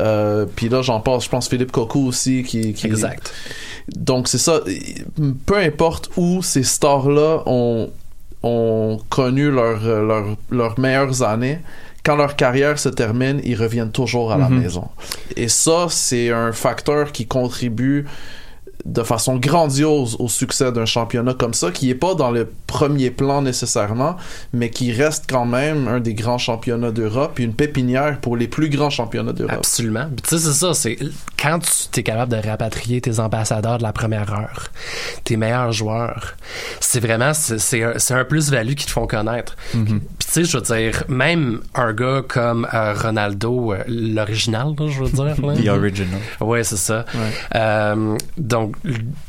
euh, 0.00 0.44
puis 0.54 0.68
là 0.68 0.82
j'en 0.82 1.00
passe, 1.00 1.24
je 1.24 1.30
pense 1.30 1.48
Philippe 1.48 1.72
Cocu 1.72 1.98
aussi 1.98 2.42
qui, 2.42 2.74
qui 2.74 2.86
Exact. 2.86 3.32
donc 3.96 4.28
c'est 4.28 4.36
ça, 4.36 4.60
peu 5.46 5.56
importe 5.56 6.10
où 6.18 6.42
ces 6.42 6.64
stars-là 6.64 7.44
ont, 7.46 7.88
ont 8.42 9.00
connu 9.08 9.50
leur, 9.50 9.86
euh, 9.86 10.06
leur, 10.06 10.36
leurs 10.50 10.78
meilleures 10.78 11.22
années, 11.22 11.60
quand 12.04 12.16
leur 12.16 12.34
carrière 12.36 12.78
se 12.78 12.88
termine, 12.88 13.40
ils 13.44 13.54
reviennent 13.54 13.92
toujours 13.92 14.32
à 14.32 14.36
la 14.38 14.48
Mhm. 14.48 14.60
maison. 14.60 14.88
Et 15.36 15.48
ça, 15.48 15.86
c'est 15.88 16.30
un 16.30 16.52
facteur 16.52 17.12
qui 17.12 17.26
contribue 17.26 18.06
de 18.84 19.02
façon 19.02 19.36
grandiose 19.36 20.16
au 20.18 20.28
succès 20.28 20.72
d'un 20.72 20.86
championnat 20.86 21.34
comme 21.34 21.54
ça, 21.54 21.70
qui 21.70 21.90
est 21.90 21.94
pas 21.94 22.14
dans 22.14 22.30
le 22.30 22.50
premier 22.66 23.10
plan 23.10 23.42
nécessairement, 23.42 24.16
mais 24.52 24.70
qui 24.70 24.92
reste 24.92 25.24
quand 25.28 25.44
même 25.46 25.88
un 25.88 26.00
des 26.00 26.14
grands 26.14 26.38
championnats 26.38 26.90
d'Europe, 26.90 27.32
puis 27.34 27.44
une 27.44 27.54
pépinière 27.54 28.18
pour 28.20 28.36
les 28.36 28.48
plus 28.48 28.68
grands 28.68 28.90
championnats 28.90 29.32
d'Europe. 29.32 29.56
Absolument. 29.58 30.06
Puis 30.16 30.22
Tu 30.22 30.38
sais, 30.38 30.38
c'est 30.38 30.52
ça. 30.52 30.74
C'est 30.74 30.98
quand 31.40 31.58
tu 31.92 32.00
es 32.00 32.02
capable 32.02 32.32
de 32.32 32.48
rapatrier 32.48 33.00
tes 33.00 33.18
ambassadeurs 33.20 33.78
de 33.78 33.82
la 33.82 33.92
première 33.92 34.32
heure, 34.32 34.68
tes 35.24 35.36
meilleurs 35.36 35.72
joueurs, 35.72 36.34
c'est 36.80 37.00
vraiment 37.00 37.34
c'est 37.34 37.58
c'est 37.58 37.82
un, 37.82 38.18
un 38.18 38.24
plus-value 38.24 38.74
qui 38.74 38.86
te 38.86 38.90
font 38.90 39.06
connaître. 39.06 39.56
Mhm. 39.74 40.00
Puis 40.00 40.00
tu 40.18 40.32
sais, 40.32 40.44
je 40.44 40.56
veux 40.56 40.62
dire, 40.62 41.04
même 41.08 41.60
un 41.74 41.92
gars 41.92 42.22
comme 42.26 42.66
euh, 42.72 42.94
Ronaldo, 42.94 43.72
euh, 43.74 43.78
l'original, 43.86 44.74
je 44.78 45.02
veux 45.04 45.10
dire. 45.10 45.46
là. 45.46 45.54
The 45.56 45.68
original. 45.68 46.20
Ouais, 46.40 46.64
c'est 46.64 46.76
ça. 46.76 47.04
Euh, 47.54 48.16
donc, 48.38 48.71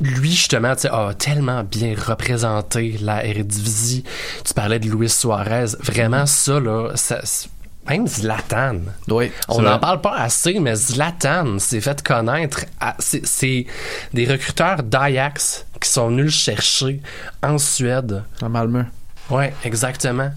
lui, 0.01 0.31
justement, 0.31 0.73
a 0.91 1.13
tellement 1.13 1.63
bien 1.63 1.95
représenté 1.97 2.97
la 3.01 3.25
Eredivisie. 3.25 4.03
Tu 4.45 4.53
parlais 4.53 4.79
de 4.79 4.89
Luis 4.89 5.09
Suarez. 5.09 5.75
Vraiment, 5.79 6.25
ça, 6.25 6.59
là, 6.59 6.91
ça, 6.95 7.19
même 7.89 8.07
Zlatan. 8.07 8.77
Oui, 9.09 9.31
On 9.49 9.61
n'en 9.61 9.79
parle 9.79 10.01
pas 10.01 10.15
assez, 10.15 10.59
mais 10.59 10.75
Zlatan 10.75 11.59
s'est 11.59 11.81
fait 11.81 12.01
connaître. 12.01 12.65
c'est- 12.99 13.65
des 14.13 14.25
recruteurs 14.25 14.83
d'Ajax 14.83 15.65
qui 15.81 15.89
sont 15.89 16.07
venus 16.09 16.25
le 16.25 16.31
chercher 16.31 17.01
en 17.41 17.57
Suède. 17.57 18.23
à 18.41 18.47
Malmö. 18.49 18.83
Ouais, 19.29 19.53
exactement. 19.63 20.31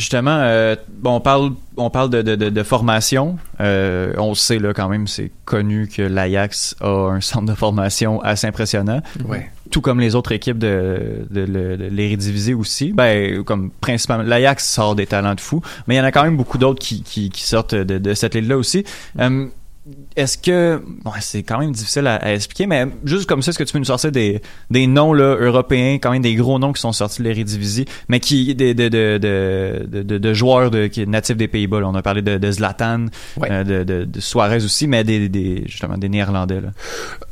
Justement, 0.00 0.38
euh, 0.40 0.76
bon, 0.88 1.16
on 1.16 1.20
parle, 1.20 1.52
on 1.76 1.90
parle 1.90 2.08
de, 2.08 2.22
de, 2.22 2.34
de, 2.34 2.48
de 2.48 2.62
formation. 2.62 3.36
Euh, 3.60 4.14
on 4.16 4.34
sait 4.34 4.58
là 4.58 4.72
quand 4.72 4.88
même, 4.88 5.06
c'est 5.06 5.30
connu 5.44 5.88
que 5.94 6.00
l'Ajax 6.00 6.74
a 6.80 6.88
un 6.88 7.20
centre 7.20 7.44
de 7.44 7.54
formation 7.54 8.18
assez 8.22 8.46
impressionnant. 8.46 9.02
Ouais. 9.28 9.50
Tout 9.70 9.82
comme 9.82 10.00
les 10.00 10.14
autres 10.14 10.32
équipes 10.32 10.56
de, 10.56 11.26
de, 11.28 11.42
l'Eredivisie 11.90 12.54
aussi. 12.54 12.94
Ben, 12.94 13.44
comme 13.44 13.70
principalement, 13.82 14.24
l'Ajax 14.24 14.66
sort 14.66 14.94
des 14.94 15.06
talents 15.06 15.34
de 15.34 15.40
fou, 15.40 15.60
mais 15.86 15.96
il 15.96 15.98
y 15.98 16.00
en 16.00 16.04
a 16.04 16.12
quand 16.12 16.24
même 16.24 16.38
beaucoup 16.38 16.56
d'autres 16.56 16.80
qui, 16.80 17.02
qui, 17.02 17.28
qui 17.28 17.42
sortent 17.42 17.74
de, 17.74 17.98
de 17.98 18.14
cette 18.14 18.34
ligue-là 18.34 18.56
aussi. 18.56 18.86
Euh, 19.18 19.48
est-ce 20.16 20.36
que 20.38 20.82
bon, 21.04 21.12
c'est 21.20 21.42
quand 21.42 21.58
même 21.58 21.72
difficile 21.72 22.06
à, 22.06 22.16
à 22.16 22.32
expliquer, 22.32 22.66
mais 22.66 22.86
juste 23.04 23.26
comme 23.26 23.42
ça, 23.42 23.50
est-ce 23.50 23.58
que 23.58 23.64
tu 23.64 23.72
peux 23.72 23.78
nous 23.78 23.84
sortir 23.84 24.12
des, 24.12 24.40
des 24.70 24.86
noms 24.86 25.12
là, 25.12 25.36
européens, 25.40 25.94
quand 25.94 26.10
même 26.10 26.22
des 26.22 26.34
gros 26.34 26.58
noms 26.58 26.72
qui 26.72 26.80
sont 26.80 26.92
sortis 26.92 27.22
de 27.22 27.28
l'Eredivisie, 27.28 27.84
mais 28.08 28.20
qui 28.20 28.54
des 28.54 28.74
de, 28.74 28.88
de, 28.88 29.18
de, 29.18 30.02
de, 30.02 30.18
de- 30.18 30.34
joueurs 30.34 30.70
de, 30.70 30.86
qui 30.86 31.06
natifs 31.06 31.36
des 31.36 31.48
Pays-Bas. 31.48 31.80
là. 31.80 31.88
On 31.88 31.94
a 31.94 32.02
parlé 32.02 32.22
de, 32.22 32.50
Zlatan, 32.52 33.06
Ouais. 33.36 33.48
euh, 33.50 33.84
de, 33.84 34.20
Suarez 34.20 34.64
aussi, 34.64 34.86
mais 34.86 35.04
des, 35.04 35.28
des 35.28 35.64
justement 35.66 35.96
des 35.98 36.08
Néerlandais. 36.08 36.60
Là. 36.60 36.70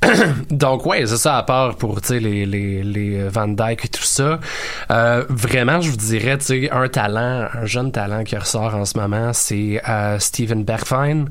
Donc 0.51 0.87
ouais, 0.87 1.07
c'est 1.07 1.17
ça 1.17 1.37
à 1.39 1.43
part 1.43 1.77
pour 1.77 2.01
tu 2.01 2.09
sais 2.09 2.21
les 2.21 2.47
les 2.47 2.83
les 2.83 3.29
Van 3.29 3.49
Dyke 3.49 3.85
et 3.85 3.89
tout 3.89 4.03
ça. 4.03 4.41
Euh, 4.91 5.25
vraiment, 5.29 5.81
je 5.81 5.91
vous 5.91 5.97
dirais 5.97 6.39
tu 6.39 6.45
sais 6.47 6.71
un 6.71 6.89
talent, 6.89 7.49
un 7.53 7.67
jeune 7.67 7.93
talent 7.93 8.25
qui 8.25 8.37
ressort 8.37 8.75
en 8.75 8.85
ce 8.85 8.99
moment, 8.99 9.33
c'est 9.33 9.81
euh, 9.89 10.19
Steven 10.19 10.65
Bergwijn 10.65 11.29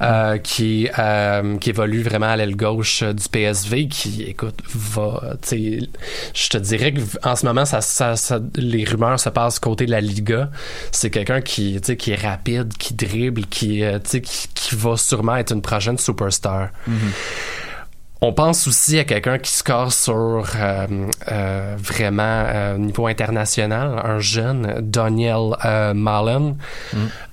euh, 0.00 0.38
qui 0.38 0.55
euh, 0.98 1.56
qui 1.58 1.70
évolue 1.70 2.02
vraiment 2.02 2.26
à 2.26 2.36
l'aile 2.36 2.56
gauche 2.56 3.02
euh, 3.02 3.12
du 3.12 3.28
PSV 3.28 3.88
qui 3.88 4.22
écoute 4.24 4.58
va 4.74 5.34
je 5.52 6.48
te 6.48 6.58
dirais 6.58 6.92
que 6.92 7.00
en 7.22 7.36
ce 7.36 7.46
moment 7.46 7.64
ça, 7.64 7.80
ça, 7.80 8.16
ça- 8.16 8.40
les 8.56 8.84
rumeurs 8.84 9.18
se 9.20 9.28
passent 9.28 9.58
côté 9.58 9.86
de 9.86 9.90
la 9.90 10.00
Liga. 10.00 10.50
C'est 10.92 11.10
quelqu'un 11.10 11.40
qui 11.40 11.80
qui 11.80 12.10
est 12.12 12.20
rapide, 12.22 12.72
qui 12.78 12.94
dribble, 12.94 13.46
qui 13.46 13.82
euh, 13.82 13.98
qui, 13.98 14.20
qui 14.20 14.74
va 14.74 14.96
sûrement 14.96 15.36
être 15.36 15.52
une 15.52 15.62
prochaine 15.62 15.98
superstar. 15.98 16.68
On 18.22 18.32
pense 18.32 18.66
aussi 18.66 18.98
à 18.98 19.04
quelqu'un 19.04 19.38
qui 19.38 19.50
score 19.52 19.92
sur 19.92 20.14
euh, 20.56 20.86
euh, 21.30 21.76
vraiment 21.78 22.22
euh, 22.46 22.78
niveau 22.78 23.06
international, 23.06 24.00
un 24.02 24.18
jeune 24.20 24.76
Daniel 24.80 25.50
euh, 25.66 25.92
Malen, 25.92 26.56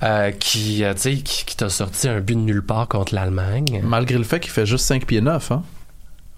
euh, 0.03 0.31
qui, 0.31 0.83
qui, 0.97 1.23
qui 1.23 1.55
t'a 1.55 1.69
sorti 1.69 2.09
un 2.09 2.19
but 2.19 2.35
de 2.35 2.41
nulle 2.41 2.65
part 2.65 2.89
contre 2.89 3.15
l'Allemagne. 3.15 3.81
Malgré 3.83 4.17
le 4.17 4.25
fait 4.25 4.41
qu'il 4.41 4.51
fait 4.51 4.65
juste 4.65 4.85
5 4.85 5.05
pieds 5.05 5.21
9, 5.21 5.51
hein. 5.53 5.63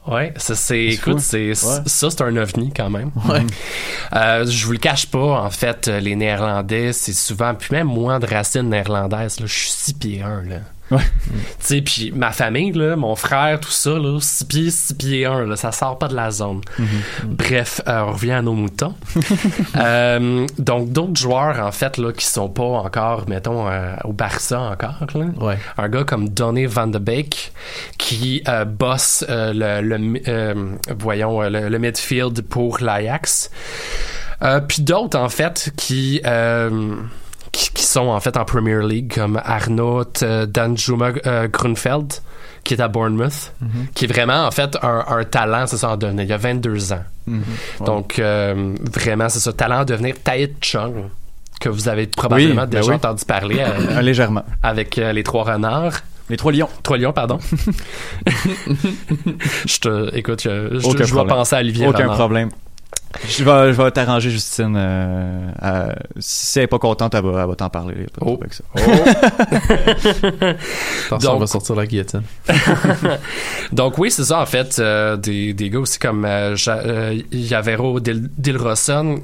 Ouais, 0.07 0.31
ça 0.37 0.53
c'est, 0.53 0.83
écoute, 0.85 1.19
c'est 1.19 1.47
Ouais. 1.47 1.55
ça 1.55 1.81
c'est 2.11 2.21
un 2.21 2.37
ovni 2.37 2.71
quand 2.71 2.91
même. 2.91 3.09
Ouais. 3.27 3.41
Euh, 4.15 4.45
je 4.45 4.65
vous 4.67 4.73
le 4.73 4.77
cache 4.77 5.07
pas, 5.07 5.41
en 5.41 5.49
fait, 5.49 5.87
les 5.87 6.15
Néerlandais, 6.15 6.93
c'est 6.93 7.13
souvent, 7.13 7.55
puis 7.55 7.69
même 7.71 7.87
moi 7.87 8.19
de 8.19 8.27
racines 8.27 8.69
néerlandaises, 8.69 9.39
là, 9.39 9.47
je 9.47 9.53
suis 9.53 9.71
6 9.71 9.93
pieds 9.95 10.21
1, 10.21 10.43
là. 10.43 10.57
Ouais. 10.91 10.99
Tu 10.99 11.41
sais, 11.59 11.81
puis 11.81 12.11
ma 12.15 12.31
famille, 12.31 12.71
là, 12.71 12.95
mon 12.95 13.15
frère, 13.15 13.59
tout 13.59 13.71
ça, 13.71 13.91
là, 13.91 14.19
6 14.21 14.43
pieds, 14.45 14.69
6 14.69 14.93
pieds 14.93 15.25
1, 15.25 15.45
là, 15.47 15.55
ça 15.55 15.71
sort 15.71 15.97
pas 15.97 16.07
de 16.07 16.15
la 16.15 16.29
zone. 16.29 16.61
Bref, 17.23 17.81
euh, 17.88 18.01
on 18.01 18.11
revient 18.11 18.33
à 18.33 18.41
nos 18.41 18.53
moutons. 18.53 18.93
Euh, 19.77 20.47
donc, 20.57 20.91
d'autres 20.91 21.19
joueurs, 21.19 21.59
en 21.59 21.71
fait, 21.71 21.97
là, 21.97 22.11
qui 22.11 22.25
sont 22.25 22.49
pas 22.49 22.63
encore, 22.63 23.27
mettons, 23.27 23.69
euh, 23.69 23.95
au 24.03 24.13
Barça 24.13 24.59
encore, 24.59 25.05
là. 25.13 25.25
Ouais. 25.39 25.57
Un 25.77 25.89
gars 25.89 26.03
comme 26.03 26.29
Donny 26.29 26.65
Van 26.65 26.88
de 26.88 26.97
Beek 26.97 27.51
qui 27.97 28.43
bosse 28.67 29.25
le, 29.27 30.79
voyons 30.97 31.41
le, 31.41 31.69
le 31.69 31.79
midfield 31.79 32.41
pour 32.43 32.79
l'Ajax. 32.79 33.49
Puis 34.67 34.81
d'autres 34.81 35.19
en 35.19 35.29
fait 35.29 35.71
qui, 35.75 36.21
qui 37.55 37.69
qui 37.71 37.85
sont 37.85 38.07
en 38.07 38.19
fait 38.19 38.35
en 38.37 38.43
Premier 38.43 38.85
League 38.85 39.13
comme 39.15 39.39
Arnaud 39.43 40.03
euh, 40.23 40.45
Danjuma 40.45 41.11
euh, 41.25 41.47
Grunfeld 41.47 42.13
qui 42.65 42.73
est 42.73 42.81
à 42.81 42.87
Bournemouth, 42.87 43.53
qui 43.93 44.05
est 44.05 44.07
vraiment 44.07 44.47
en 44.47 44.49
fait 44.51 44.75
un, 44.81 45.05
un 45.07 45.23
talent, 45.23 45.67
c'est 45.67 45.77
ça 45.77 45.91
en 45.91 45.97
devenir. 45.97 46.25
Il 46.25 46.33
a 46.33 46.37
22 46.37 46.93
ans. 46.93 47.03
Donc 47.85 48.17
euh, 48.19 48.73
vraiment 48.91 49.29
c'est 49.29 49.39
ça 49.39 49.53
talent 49.53 49.79
à 49.79 49.85
devenir 49.85 50.15
Taït 50.23 50.55
Chung 50.61 50.95
que 51.61 51.69
vous 51.69 51.87
avez 51.87 52.07
probablement 52.07 52.63
Oui, 52.63 52.67
ben 52.67 52.79
déjà 52.79 52.89
oui. 52.89 52.95
entendu 52.95 53.23
parler 53.23 53.59
euh, 53.59 54.01
légèrement. 54.01 54.43
avec 54.63 54.95
les 54.97 55.23
trois 55.23 55.43
renards. 55.43 56.01
Les 56.29 56.37
trois 56.37 56.51
lions. 56.51 56.69
Trois 56.81 56.97
lions, 56.97 57.13
pardon. 57.13 57.37
je 59.65 59.77
te, 59.79 60.15
écoute, 60.15 60.41
je, 60.43 60.79
je, 60.79 61.11
dois 61.11 61.27
penser 61.27 61.55
à 61.55 61.59
Olivier 61.59 61.87
Aucun 61.87 61.99
Renard. 62.03 62.15
problème. 62.15 62.49
Je 63.28 63.43
vais, 63.43 63.74
je 63.74 63.82
vais 63.82 63.91
t'arranger, 63.91 64.30
Justine. 64.30 64.76
euh, 64.78 65.49
euh, 65.63 65.93
si 66.20 66.59
elle 66.59 66.63
n'est 66.63 66.68
pas 66.68 66.80
contente, 66.80 67.16
elle 67.16 67.24
va, 67.24 67.41
elle 67.41 67.47
va 67.49 67.55
t'en 67.55 67.70
parler. 67.70 68.05
pas 68.13 68.26
Oh. 68.26 68.38
avec 68.41 68.53
ça. 68.53 68.63
Attention, 71.07 71.30
Donc- 71.30 71.36
on 71.36 71.39
va 71.39 71.47
sortir 71.47 71.76
la 71.76 71.86
guillotine. 71.86 72.24
Donc 73.72 73.97
oui, 73.97 74.11
c'est 74.11 74.24
ça 74.26 74.39
en 74.41 74.45
fait. 74.45 74.78
euh, 74.80 75.18
des, 75.18 75.53
des 75.53 75.70
gars 75.70 75.80
aussi 75.80 75.99
comme 75.99 76.26
euh, 76.26 76.55
Ja- 76.55 77.11
Yavero 77.32 77.99
Dil- 77.99 78.30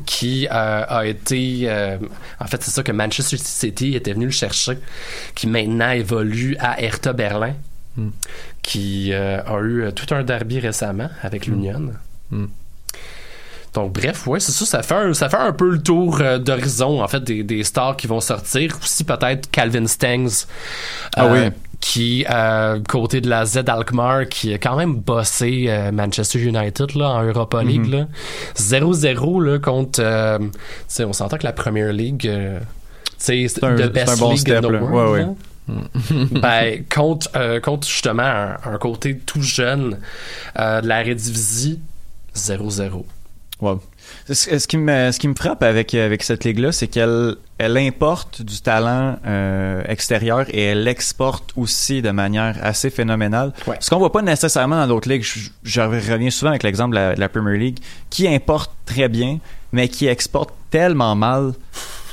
qui 0.06 0.48
euh, 0.48 0.84
a 0.88 1.06
été... 1.06 1.62
euh, 1.66 1.98
en 2.40 2.46
fait, 2.48 2.62
c'est 2.64 2.72
ça 2.72 2.84
que 2.84 2.92
Manchester 2.92 3.38
City 3.38 3.96
était 3.96 4.14
venu 4.14 4.26
le 4.26 4.32
chercher, 4.32 4.78
qui 5.36 5.48
maintenant 5.48 5.92
évolue 5.92 6.56
à 6.60 6.82
Hertha 6.82 7.14
Berlin, 7.14 7.54
Mm. 7.98 8.08
qui 8.62 9.10
euh, 9.12 9.42
a 9.46 9.60
eu 9.62 9.92
tout 9.94 10.16
un 10.16 10.24
derby 10.24 10.62
récemment 10.62 11.10
avec 11.24 11.46
l'Union. 11.46 11.92
Mm. 12.30 12.46
Donc 13.74 13.94
bref, 13.94 14.28
ouais, 14.28 14.40
c'est 14.42 14.52
ça, 14.52 14.66
ça 14.66 14.84
fait 14.84 14.96
un, 14.96 15.14
ça 15.14 15.30
fait 15.30 15.38
un 15.38 15.54
peu 15.54 15.70
le 15.70 15.82
tour 15.82 16.20
euh, 16.20 16.38
d'horizon 16.40 17.02
en 17.02 17.08
fait 17.08 17.24
des, 17.24 17.44
des 17.44 17.64
stars 17.64 17.96
qui 17.96 18.06
vont 18.08 18.20
sortir. 18.20 18.78
Aussi 18.84 19.04
peut-être 19.06 19.50
Calvin 19.50 19.88
Stengs. 19.88 20.46
Ah 21.16 21.26
euh, 21.26 21.48
oui. 21.50 21.56
Qui, 21.80 22.26
euh, 22.30 22.80
côté 22.88 23.22
de 23.22 23.30
la 23.30 23.46
Z 23.46 23.64
Alkmaar, 23.68 24.28
qui 24.28 24.54
a 24.54 24.58
quand 24.60 24.76
même 24.76 24.96
bossé 24.96 25.66
euh, 25.68 25.92
Manchester 25.92 26.40
United 26.40 26.94
là, 26.96 27.10
en 27.12 27.24
Europa 27.24 27.64
League. 27.64 27.88
Mhm. 27.88 27.92
là. 27.92 28.08
0-0 28.56 29.44
là, 29.44 29.58
contre. 29.58 30.00
euh, 30.04 30.38
on 31.00 31.14
s'entend 31.14 31.38
que 31.38 31.44
la 31.46 31.54
Premier 31.54 31.92
League. 31.94 32.30
c'est 33.18 33.48
the 33.48 33.92
best 33.92 34.10
un 34.10 34.18
bon 34.18 34.30
league 34.32 34.40
step, 34.40 34.64
in 34.66 34.68
the 34.68 34.82
world. 34.82 35.36
Ouais, 35.70 35.76
ben, 36.42 36.84
contre, 36.94 37.60
contre 37.62 37.88
justement 37.88 38.24
un, 38.24 38.58
un 38.66 38.78
côté 38.78 39.18
tout 39.18 39.42
jeune 39.42 39.98
de 40.56 40.88
la 40.88 41.00
Redivisie, 41.00 41.80
0-0. 42.36 43.06
Ouais. 43.62 43.76
Ce, 44.28 44.58
ce 44.58 44.68
qui 44.68 44.78
me, 44.78 45.12
ce 45.12 45.20
qui 45.20 45.28
me 45.28 45.36
frappe 45.36 45.62
avec, 45.62 45.94
avec 45.94 46.24
cette 46.24 46.44
ligue-là, 46.44 46.72
c'est 46.72 46.88
qu'elle 46.88 47.36
elle 47.60 47.78
importe 47.78 48.42
du 48.42 48.60
talent 48.60 49.18
euh, 49.26 49.84
extérieur 49.88 50.46
et 50.50 50.64
elle 50.64 50.84
l'exporte 50.84 51.54
aussi 51.56 52.02
de 52.02 52.10
manière 52.10 52.58
assez 52.64 52.90
phénoménale. 52.90 53.54
Ouais. 53.68 53.78
Ce 53.80 53.90
qu'on 53.90 54.00
voit 54.00 54.12
pas 54.12 54.24
nécessairement 54.24 54.78
dans 54.78 54.88
d'autres 54.88 55.10
ligues. 55.10 55.24
Je, 55.24 55.50
je 55.64 55.82
reviens 55.82 56.32
souvent 56.32 56.50
avec 56.50 56.64
l'exemple 56.64 56.96
de 56.96 57.20
la, 57.20 57.30
Premier 57.30 57.58
League, 57.60 57.78
qui 58.10 58.28
importe 58.28 58.72
très 58.86 59.10
bien, 59.10 59.38
mais 59.72 59.88
qui 59.90 60.08
exporte 60.08 60.52
tellement 60.72 61.16
mal 61.16 61.54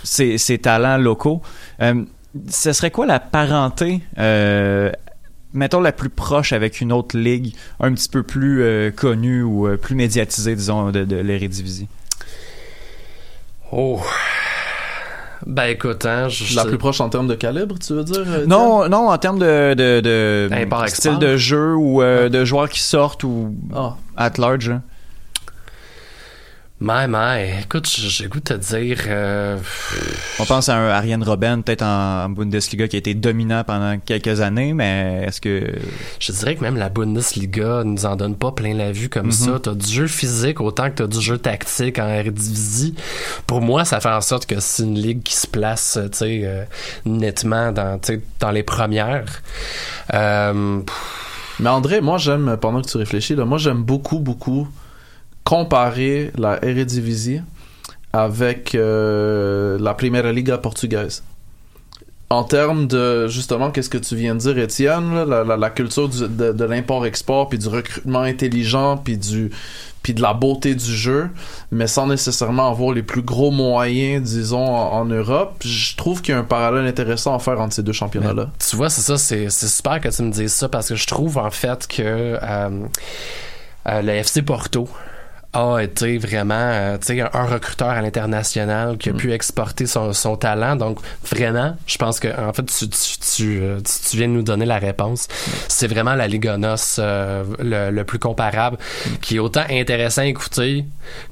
ses, 0.04 0.36
ses 0.36 0.58
talents 0.58 0.98
locaux. 0.98 1.40
Euh, 1.80 2.04
ce 2.50 2.72
serait 2.74 2.90
quoi 2.90 3.06
la 3.06 3.20
parenté 3.20 4.02
euh, 4.18 4.92
mettons 5.52 5.80
la 5.80 5.92
plus 5.92 6.10
proche 6.10 6.52
avec 6.52 6.80
une 6.80 6.92
autre 6.92 7.16
ligue 7.18 7.54
un 7.80 7.92
petit 7.94 8.08
peu 8.08 8.22
plus 8.22 8.62
euh, 8.62 8.90
connue 8.90 9.42
ou 9.42 9.66
euh, 9.66 9.76
plus 9.76 9.94
médiatisée 9.94 10.54
disons 10.56 10.90
de, 10.90 11.04
de 11.04 11.16
l'Eredivisie? 11.16 11.88
Oh. 13.72 14.00
Ben 15.46 15.66
écoute, 15.66 16.04
hein, 16.04 16.28
je, 16.28 16.56
La 16.56 16.64
plus 16.64 16.78
proche 16.78 17.00
en 17.00 17.08
termes 17.08 17.28
de 17.28 17.34
calibre, 17.34 17.76
tu 17.78 17.92
veux 17.94 18.02
dire? 18.04 18.24
euh, 18.26 18.44
non 18.46 18.88
non 18.88 19.08
en 19.08 19.18
termes 19.18 19.38
de, 19.38 19.74
de, 19.74 20.00
de 20.00 20.48
style 20.88 21.18
de 21.18 21.36
jeu 21.36 21.74
ou 21.76 22.02
euh, 22.02 22.28
de 22.28 22.44
joueurs 22.44 22.68
qui 22.68 22.80
sortent 22.80 23.22
ou 23.24 23.54
Ah. 23.74 23.96
at 24.16 24.32
large 24.38 24.70
hein. 24.70 24.82
My, 26.80 27.06
my. 27.08 27.62
Écoute, 27.64 27.88
j'ai 27.88 28.28
goût 28.28 28.38
de 28.38 28.44
te 28.44 28.54
dire. 28.54 28.98
euh, 29.08 29.58
on 30.38 30.44
pense 30.44 30.68
à 30.68 30.76
un 30.76 30.88
Ariane 30.90 31.24
Robben 31.24 31.64
peut-être 31.64 31.82
en, 31.82 32.28
Bundesliga 32.28 32.86
qui 32.86 32.94
a 32.94 33.00
été 33.00 33.14
dominant 33.14 33.64
pendant 33.64 33.98
quelques 33.98 34.40
années 34.40 34.72
mais 34.74 35.24
est-ce 35.26 35.40
que 35.40 35.72
Je 36.20 36.30
dirais 36.30 36.54
que 36.54 36.60
même 36.60 36.76
la 36.76 36.88
Bundesliga 36.88 37.82
nous 37.84 38.06
en 38.06 38.14
donne 38.14 38.36
pas 38.36 38.52
plein 38.52 38.74
la 38.74 38.92
vue 38.92 39.08
comme 39.08 39.26
Mhm. 39.26 39.32
ça. 39.32 39.58
T'as 39.60 39.74
du 39.74 39.88
jeu 39.92 40.06
physique 40.06 40.60
autant 40.60 40.88
que 40.90 40.94
t'as 40.94 41.08
du 41.08 41.20
jeu 41.20 41.36
tactique 41.36 41.98
en 41.98 42.06
Eredivisie. 42.08 42.94
Pour 43.48 43.60
moi, 43.60 43.84
ça 43.84 43.98
fait 43.98 44.08
en 44.12 44.20
sorte 44.20 44.46
que 44.46 44.60
c'est 44.60 44.84
une 44.84 44.98
ligue 44.98 45.24
qui 45.24 45.34
se 45.34 45.48
place, 45.48 45.98
tu 46.12 46.18
sais, 46.18 46.40
euh, 46.44 46.64
nettement 47.06 47.72
dans, 47.72 47.98
tu 47.98 48.14
sais, 48.14 48.20
dans 48.38 48.52
les 48.52 48.62
premières. 48.62 49.42
Euh, 50.14 50.80
Mais 51.58 51.70
André, 51.70 52.00
moi 52.00 52.18
j'aime, 52.18 52.56
pendant 52.60 52.82
que 52.82 52.86
tu 52.88 52.98
réfléchis, 52.98 53.34
là, 53.34 53.44
moi 53.44 53.58
j'aime 53.58 53.82
beaucoup, 53.82 54.20
beaucoup 54.20 54.68
comparer 55.48 56.30
la 56.36 56.62
Eredivisie 56.62 57.40
avec 58.12 58.74
euh, 58.74 59.78
la 59.80 59.94
Primeira 59.94 60.30
Liga 60.30 60.58
portugaise. 60.58 61.22
En 62.28 62.44
termes 62.44 62.86
de, 62.86 63.28
justement, 63.28 63.70
qu'est-ce 63.70 63.88
que 63.88 63.96
tu 63.96 64.14
viens 64.14 64.34
de 64.34 64.40
dire, 64.40 64.58
Étienne, 64.58 65.24
la, 65.24 65.70
culture 65.70 66.10
de, 66.10 66.64
l'import-export, 66.64 67.48
puis 67.48 67.58
du 67.58 67.68
recrutement 67.68 68.20
intelligent, 68.20 68.98
puis 68.98 69.16
du 69.16 69.50
puis 70.02 70.12
de 70.12 70.20
la 70.20 70.34
beauté 70.34 70.74
du 70.74 70.94
jeu, 70.94 71.30
mais 71.72 71.86
sans 71.86 72.06
nécessairement 72.06 72.70
avoir 72.70 72.92
les 72.92 73.02
plus 73.02 73.22
gros 73.22 73.50
moyens, 73.50 74.22
disons, 74.30 74.66
en, 74.66 75.06
Europe. 75.06 75.62
Je 75.64 75.96
trouve 75.96 76.20
qu'il 76.20 76.34
y 76.34 76.36
a 76.36 76.40
un 76.40 76.44
parallèle 76.44 76.86
intéressant 76.86 77.34
à 77.34 77.38
faire 77.38 77.58
entre 77.58 77.74
ces 77.74 77.82
deux 77.82 77.92
championnats-là. 77.92 78.50
Tu 78.58 78.76
vois, 78.76 78.90
c'est 78.90 79.00
ça, 79.00 79.16
c'est 79.16 79.48
c'est 79.48 79.66
super 79.66 79.98
que 79.98 80.08
tu 80.10 80.22
me 80.22 80.30
dises 80.30 80.52
ça 80.52 80.68
parce 80.68 80.90
que 80.90 80.94
je 80.94 81.06
trouve 81.06 81.38
en 81.38 81.50
fait 81.50 81.86
que 81.88 82.02
euh, 82.02 82.36
euh, 83.88 84.02
le 84.02 84.12
FC 84.12 84.42
Porto 84.42 84.86
a 85.54 85.78
été 85.80 86.18
vraiment 86.18 86.54
euh, 86.54 86.98
un 87.32 87.44
recruteur 87.46 87.88
à 87.88 88.02
l'international 88.02 88.98
qui 88.98 89.08
a 89.08 89.12
pu 89.14 89.32
exporter 89.32 89.86
son, 89.86 90.12
son 90.12 90.36
talent. 90.36 90.76
Donc, 90.76 90.98
vraiment, 91.24 91.76
je 91.86 91.96
pense 91.96 92.20
que 92.20 92.28
en 92.38 92.52
fait, 92.52 92.64
tu, 92.66 92.88
tu, 92.88 93.18
tu, 93.18 93.58
euh, 93.62 93.80
tu- 93.80 94.16
viens 94.18 94.28
de 94.28 94.32
nous 94.34 94.42
donner 94.42 94.66
la 94.66 94.78
réponse. 94.78 95.26
C'est 95.68 95.86
vraiment 95.88 96.14
la 96.14 96.28
Liga 96.28 96.56
NOS 96.58 96.96
euh, 96.98 97.44
le, 97.58 97.90
le 97.90 98.04
plus 98.04 98.18
comparable, 98.18 98.76
qui 99.22 99.36
est 99.36 99.40
autant 99.40 99.64
intéressant 99.70 100.22
à 100.22 100.26
écouter 100.26 100.84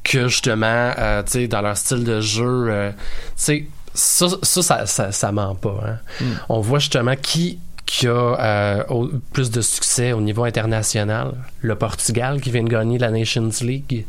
que 0.03 0.29
justement, 0.29 0.93
euh, 0.99 1.23
tu 1.23 1.33
sais, 1.33 1.49
dans 1.49 1.61
leur 1.61 1.77
style 1.77 2.05
de 2.05 2.21
jeu, 2.21 2.67
euh, 2.71 2.91
tu 2.93 2.97
sais, 3.37 3.65
ça, 3.95 4.27
ça, 4.43 4.63
ça, 4.63 4.87
ça, 4.87 5.13
ça 5.13 5.33
ment 5.33 5.55
pas. 5.55 5.81
hein. 5.87 6.25
On 6.49 6.61
voit 6.61 6.79
justement 6.79 7.15
qui 7.21 7.59
qui 7.87 8.09
a 8.09 8.11
euh, 8.11 8.85
au- 8.89 9.09
plus 9.33 9.51
de 9.51 9.61
succès 9.61 10.13
au 10.13 10.21
niveau 10.21 10.45
international. 10.45 11.33
Le 11.63 11.75
Portugal 11.77 12.41
qui 12.41 12.51
vient 12.51 12.65
de 12.65 12.69
gagner 12.69 12.99
la 12.99 13.11
Nations 13.11 13.49
League. 13.63 14.05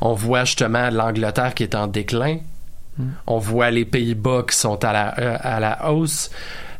On 0.00 0.14
voit 0.14 0.44
justement 0.44 0.88
l'Angleterre 0.90 1.54
qui 1.54 1.64
est 1.64 1.74
en 1.74 1.86
déclin. 1.88 2.38
On 3.26 3.38
voit 3.38 3.70
les 3.70 3.84
Pays-Bas 3.84 4.44
qui 4.48 4.56
sont 4.56 4.82
à 4.84 4.92
la, 4.92 5.18
euh, 5.18 5.36
à 5.40 5.58
la 5.60 5.90
hausse. 5.90 6.30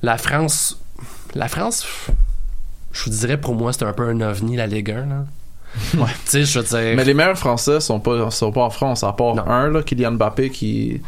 La 0.02 0.18
France, 0.18 0.78
la 1.34 1.48
France, 1.48 1.86
je 2.92 3.04
vous 3.04 3.10
dirais 3.10 3.36
pour 3.38 3.54
moi 3.54 3.72
c'est 3.72 3.84
un 3.84 3.92
peu 3.92 4.08
un 4.08 4.20
ovni 4.20 4.56
la 4.56 4.66
Ligue 4.66 4.90
1. 4.92 5.06
Là. 5.06 5.24
Ouais. 5.94 6.08
Tu 6.24 6.30
sais, 6.30 6.44
je 6.44 6.58
veux 6.58 6.64
dire. 6.64 6.96
Mais 6.96 7.04
les 7.04 7.14
meilleurs 7.14 7.38
Français 7.38 7.78
sont 7.80 8.00
pas, 8.00 8.30
sont 8.30 8.50
pas 8.52 8.62
en 8.62 8.70
France, 8.70 9.04
à 9.04 9.12
part 9.12 9.34
Non. 9.36 9.46
un, 9.46 9.68
là, 9.70 9.82
Kylian 9.82 10.12
Mbappé, 10.12 10.50
qui, 10.50 11.00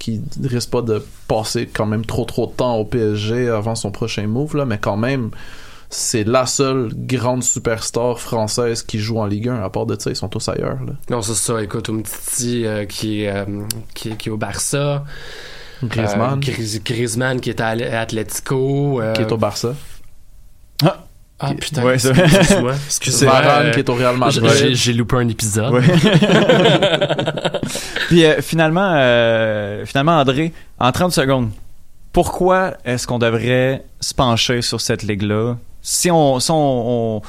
qui 0.00 0.20
risque 0.42 0.70
pas 0.70 0.82
de 0.82 1.00
passer 1.28 1.68
quand 1.72 1.86
même 1.86 2.04
trop 2.04 2.24
trop 2.24 2.46
de 2.46 2.52
temps 2.52 2.74
au 2.76 2.84
PSG 2.84 3.48
avant 3.50 3.76
son 3.76 3.92
prochain 3.92 4.26
move, 4.26 4.56
là, 4.56 4.64
mais 4.64 4.78
quand 4.78 4.96
même, 4.96 5.30
c'est 5.90 6.24
la 6.24 6.46
seule 6.46 6.90
grande 6.94 7.42
superstar 7.44 8.18
française 8.18 8.82
qui 8.82 8.98
joue 8.98 9.18
en 9.18 9.26
Ligue 9.26 9.48
1. 9.48 9.62
À 9.62 9.68
part 9.70 9.86
de 9.86 10.00
ça, 10.00 10.10
ils 10.10 10.16
sont 10.16 10.28
tous 10.28 10.48
ailleurs. 10.48 10.78
Là. 10.86 10.92
Non, 11.10 11.20
c'est 11.20 11.34
ça. 11.34 11.62
Écoute, 11.62 11.88
Umtiti 11.90 12.64
euh, 12.64 12.84
qui, 12.86 13.22
est, 13.24 13.30
euh, 13.36 13.44
qui, 13.94 14.16
qui 14.16 14.28
est 14.28 14.32
au 14.32 14.36
Barça. 14.36 15.04
Griezmann, 15.82 16.38
Euh, 16.38 16.40
Gris- 16.40 16.80
Griezmann 16.84 17.40
qui 17.40 17.50
est 17.50 17.60
à 17.60 17.68
Atletico. 18.00 19.00
euh, 19.00 19.12
qui 19.14 19.22
est 19.22 19.32
au 19.32 19.36
Barça. 19.36 19.74
Ah 20.82 21.04
putain, 21.58 21.82
Ouais, 21.84 21.98
c'est-. 21.98 22.10
Excuse-moi. 22.10 22.74
Varane, 23.30 23.66
euh, 23.66 23.70
qui 23.72 23.78
est 23.80 23.88
au 23.88 23.94
Real 23.94 24.14
j'ai- 24.14 24.40
Madrid. 24.40 24.50
j'ai- 24.58 24.74
J'ai 24.74 24.92
loupé 24.92 25.16
un 25.16 25.28
épisode. 25.28 25.72
Ouais. 25.72 25.82
Puis 28.08 28.24
euh, 28.24 28.40
finalement, 28.42 28.92
euh, 28.94 29.84
finalement, 29.86 30.18
André, 30.18 30.52
en 30.78 30.92
30 30.92 31.12
secondes, 31.12 31.50
pourquoi 32.12 32.74
est-ce 32.84 33.06
qu'on 33.06 33.18
devrait 33.18 33.84
se 34.00 34.14
pencher 34.14 34.62
sur 34.62 34.80
cette 34.80 35.02
ligue-là? 35.02 35.56
Si 35.82 36.10
on, 36.10 36.40
si 36.40 36.50
on, 36.50 37.16
on, 37.16 37.22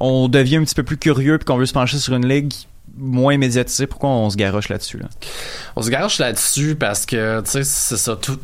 on 0.00 0.28
devient 0.28 0.56
un 0.56 0.64
petit 0.64 0.74
peu 0.74 0.82
plus 0.82 0.96
curieux 0.98 1.38
puis 1.38 1.44
qu'on 1.44 1.56
veut 1.56 1.66
se 1.66 1.72
pencher 1.72 1.98
sur 1.98 2.14
une 2.14 2.26
ligue 2.28 2.52
moins 2.98 3.36
médiatisée, 3.38 3.86
pourquoi 3.86 4.10
on 4.10 4.30
se 4.30 4.36
garoche 4.36 4.68
là-dessus? 4.68 4.98
Là? 4.98 5.06
On 5.76 5.82
se 5.82 5.90
garoche 5.90 6.18
là-dessus 6.18 6.74
parce 6.76 7.06
que, 7.06 7.40
tu 7.42 7.50
sais, 7.50 7.64
c'est 7.64 7.96
ça, 7.96 8.16
tout. 8.16 8.38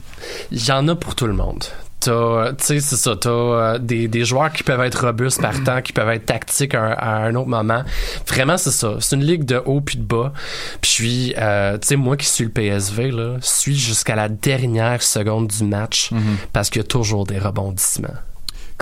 Il 0.51 0.65
y 0.65 0.71
en 0.73 0.87
a 0.89 0.95
pour 0.95 1.15
tout 1.15 1.27
le 1.27 1.33
monde. 1.33 1.65
T'as, 2.05 2.53
tu 2.55 2.65
sais, 2.65 2.81
c'est 2.81 2.97
ça, 2.97 3.15
t'as 3.17 3.31
euh, 3.31 3.79
des, 3.79 4.09
des 4.09 4.25
joueurs 4.25 4.53
qui 4.53 4.63
peuvent 4.63 4.81
être 4.81 5.07
robustes 5.07 5.41
par 5.41 5.63
temps, 5.63 5.81
qui 5.81 5.93
peuvent 5.93 6.09
être 6.11 6.27
tactiques 6.27 6.75
à, 6.75 6.83
un- 6.83 6.93
à 6.93 7.11
un 7.27 7.35
autre 7.35 7.49
moment. 7.49 7.83
Vraiment, 8.27 8.57
c'est 8.57 8.71
ça. 8.73 8.97
C'est 9.01 9.15
une 9.17 9.25
ligue 9.25 9.45
de 9.45 9.63
haut 9.65 9.81
puis 9.81 9.99
de 9.99 10.03
bas. 10.05 10.33
Puis, 10.81 11.35
euh, 11.39 11.79
tu 11.79 11.89
sais, 11.89 11.97
moi 11.97 12.17
qui 12.17 12.27
suis 12.27 12.45
le 12.45 12.51
PSV, 12.51 13.11
là, 13.11 13.37
suis 13.41 13.79
jusqu'à 13.79 14.17
la 14.17 14.29
dernière 14.29 15.03
seconde 15.03 15.49
du 15.49 15.65
match 15.65 16.11
parce 16.53 16.71
qu'il 16.71 16.83
y 16.83 16.85
a 16.85 16.89
toujours 16.89 17.25
des 17.27 17.39
rebondissements. 17.39 18.09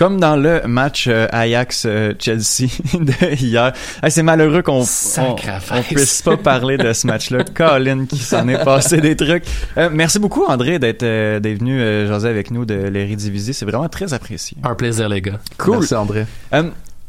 Comme 0.00 0.18
dans 0.18 0.34
le 0.34 0.62
match 0.66 1.08
euh, 1.08 1.26
Ajax-Chelsea 1.30 2.68
de 2.94 3.34
hier. 3.34 3.74
Hey, 4.02 4.10
c'est 4.10 4.22
malheureux 4.22 4.62
qu'on 4.62 4.82
on, 4.82 5.82
puisse 5.82 6.22
pas 6.22 6.38
parler 6.38 6.78
de 6.78 6.90
ce 6.94 7.06
match-là. 7.06 7.44
Colin 7.54 8.06
qui 8.06 8.16
s'en 8.16 8.48
est 8.48 8.64
passé 8.64 9.02
des 9.02 9.14
trucs. 9.14 9.44
Euh, 9.76 9.90
merci 9.92 10.18
beaucoup 10.18 10.46
André 10.46 10.78
d'être 10.78 11.02
euh, 11.02 11.38
d'être 11.38 11.58
venu 11.58 11.78
euh, 11.82 12.08
jaser 12.08 12.30
avec 12.30 12.50
nous 12.50 12.64
de 12.64 12.76
l'Eredivisie. 12.76 13.52
C'est 13.52 13.66
vraiment 13.66 13.90
très 13.90 14.14
apprécié. 14.14 14.56
Un 14.64 14.74
plaisir, 14.74 15.06
les 15.10 15.20
gars. 15.20 15.38
Cool. 15.58 15.80
Merci 15.80 15.94
André. 15.94 16.24
Euh, 16.54 16.62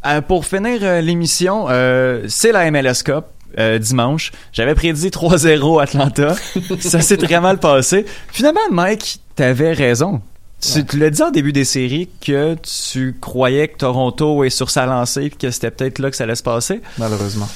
euh, 0.05 0.19
pour 0.19 0.45
finir 0.45 0.79
euh, 0.81 0.99
l'émission, 0.99 1.67
euh, 1.69 2.25
c'est 2.27 2.51
la 2.51 2.69
MLS 2.71 3.03
Cup. 3.05 3.23
euh, 3.57 3.79
dimanche, 3.79 4.33
j'avais 4.51 4.75
prédit 4.75 5.07
3-0 5.07 5.81
Atlanta. 5.81 6.35
ça 6.81 6.99
s'est 6.99 7.15
très 7.15 7.39
mal 7.39 7.57
passé. 7.57 8.05
Finalement, 8.33 8.59
Mike, 8.69 9.19
t'avais 9.35 9.71
raison. 9.71 10.21
Tu, 10.61 10.85
tu 10.85 10.97
l'as 10.97 11.09
dit 11.09 11.21
en 11.23 11.31
début 11.31 11.53
des 11.53 11.65
séries 11.65 12.07
que 12.25 12.55
tu 12.55 13.15
croyais 13.19 13.67
que 13.67 13.77
Toronto 13.77 14.43
est 14.43 14.49
sur 14.51 14.69
sa 14.69 14.85
lancée 14.85 15.23
et 15.25 15.29
que 15.29 15.49
c'était 15.51 15.71
peut-être 15.71 15.99
là 15.99 16.09
que 16.11 16.15
ça 16.15 16.25
allait 16.25 16.35
se 16.35 16.43
passer. 16.43 16.81
Malheureusement. 16.97 17.49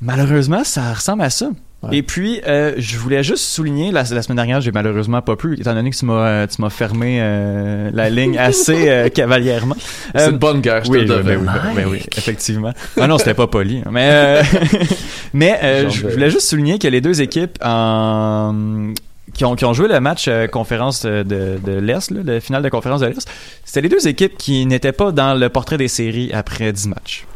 Malheureusement, 0.00 0.62
ça 0.62 0.92
ressemble 0.92 1.22
à 1.22 1.30
ça. 1.30 1.50
Ouais. 1.82 1.98
Et 1.98 2.02
puis, 2.02 2.40
euh, 2.46 2.72
je 2.78 2.96
voulais 2.98 3.22
juste 3.22 3.44
souligner, 3.44 3.90
la, 3.92 4.02
la 4.02 4.22
semaine 4.22 4.36
dernière, 4.36 4.60
j'ai 4.60 4.72
malheureusement 4.72 5.20
pas 5.22 5.36
pu, 5.36 5.54
étant 5.60 5.74
donné 5.74 5.90
que 5.90 5.96
tu 5.96 6.04
m'as, 6.06 6.26
euh, 6.26 6.46
tu 6.46 6.60
m'as 6.62 6.70
fermé 6.70 7.18
euh, 7.20 7.90
la 7.92 8.08
ligne 8.08 8.38
assez 8.38 8.88
euh, 8.88 9.08
cavalièrement. 9.14 9.76
C'est 10.14 10.30
une 10.30 10.38
bonne 10.38 10.60
guerre, 10.60 10.84
je 10.84 10.90
te 10.90 10.96
oui, 10.96 11.04
le 11.04 11.22
ben, 11.22 11.38
oui, 11.40 11.46
ben, 11.74 11.86
oui, 11.88 12.02
effectivement. 12.16 12.72
Ah 12.98 13.06
non, 13.06 13.18
c'était 13.18 13.34
pas 13.34 13.46
poli. 13.46 13.82
hein. 13.84 13.90
Mais, 13.92 14.40
mais 15.34 15.90
je 15.90 16.06
voulais 16.08 16.30
juste 16.30 16.48
souligner 16.48 16.78
que 16.78 16.88
les 16.88 17.00
deux 17.00 17.20
équipes 17.20 17.58
en 17.62 18.54
qui 19.36 19.44
ont, 19.44 19.54
qui 19.54 19.64
ont 19.64 19.72
joué 19.72 19.88
le 19.88 20.00
match 20.00 20.26
euh, 20.28 20.46
conférence 20.46 21.02
de, 21.02 21.22
de, 21.22 21.72
l'Est, 21.72 22.10
le 22.10 22.40
finale 22.40 22.62
de 22.62 22.68
conférence 22.68 23.00
de 23.00 23.06
l'Est, 23.06 23.28
c'était 23.64 23.82
les 23.82 23.88
deux 23.88 24.08
équipes 24.08 24.36
qui 24.36 24.66
n'étaient 24.66 24.92
pas 24.92 25.12
dans 25.12 25.34
le 25.34 25.48
portrait 25.48 25.78
des 25.78 25.88
séries 25.88 26.30
après 26.32 26.72
10 26.72 26.88
matchs. 26.88 27.26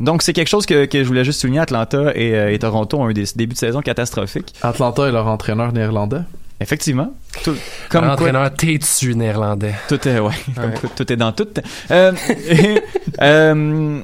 Donc 0.00 0.22
c'est 0.22 0.32
quelque 0.32 0.48
chose 0.48 0.66
que, 0.66 0.86
que 0.86 1.02
je 1.02 1.08
voulais 1.08 1.24
juste 1.24 1.40
souligner. 1.40 1.60
Atlanta 1.60 2.12
et, 2.14 2.34
euh, 2.34 2.52
et 2.52 2.58
Toronto 2.58 2.98
ont 2.98 3.08
eu 3.08 3.14
des 3.14 3.24
débuts 3.36 3.54
de 3.54 3.58
saison 3.58 3.80
catastrophiques. 3.80 4.54
Atlanta 4.62 5.06
est 5.06 5.12
leur 5.12 5.28
entraîneur 5.28 5.72
néerlandais. 5.72 6.22
Effectivement. 6.60 7.12
Tout, 7.42 7.54
comme 7.90 8.04
Un 8.04 8.06
quoi, 8.08 8.14
entraîneur 8.14 8.54
têtu 8.54 9.14
néerlandais. 9.14 9.74
tout 9.88 10.08
est, 10.08 10.18
ouais, 10.18 10.32
tout 10.96 11.12
est 11.12 11.16
dans 11.16 11.32
tout. 11.32 11.48
Euh, 11.90 12.12
et, 12.48 12.80
euh, 13.20 14.00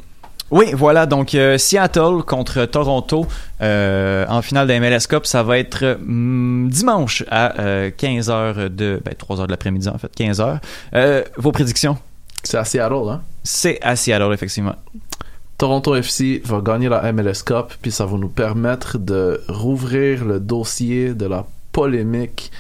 Oui, 0.51 0.72
voilà. 0.74 1.07
Donc, 1.07 1.34
euh, 1.34 1.59
Seattle 1.59 2.22
contre 2.26 2.64
Toronto 2.64 3.26
euh, 3.61 4.26
en 4.28 4.42
finale 4.42 4.66
de 4.66 4.78
MLS 4.78 5.07
Cup, 5.09 5.26
ça 5.26 5.42
va 5.42 5.59
être 5.59 5.98
hum, 6.01 6.68
dimanche 6.70 7.24
à 7.30 7.55
15h 7.90 8.68
de... 8.68 9.01
Ben, 9.05 9.14
3h 9.14 9.46
de 9.46 9.51
l'après-midi, 9.51 9.88
en 9.88 9.98
fait. 9.98 10.11
15h. 10.18 10.59
Euh, 10.94 11.22
vos 11.36 11.53
prédictions? 11.53 11.96
C'est 12.42 12.59
à 12.59 12.64
Seattle, 12.64 13.09
hein? 13.09 13.22
C'est 13.44 13.78
à 13.82 13.96
Seattle, 13.96 14.32
effectivement. 14.32 14.74
Toronto 15.59 15.94
FC 15.94 16.40
va 16.44 16.61
gagner 16.62 16.88
la 16.88 17.12
MLS 17.12 17.42
Cup, 17.44 17.74
puis 17.82 17.92
ça 17.92 18.07
va 18.07 18.16
nous 18.16 18.30
permettre 18.30 18.98
de 18.98 19.42
rouvrir 19.48 20.24
le 20.24 20.40
dossier 20.40 21.12
de 21.12 21.26
la 21.26 21.44
polémique 21.70 22.51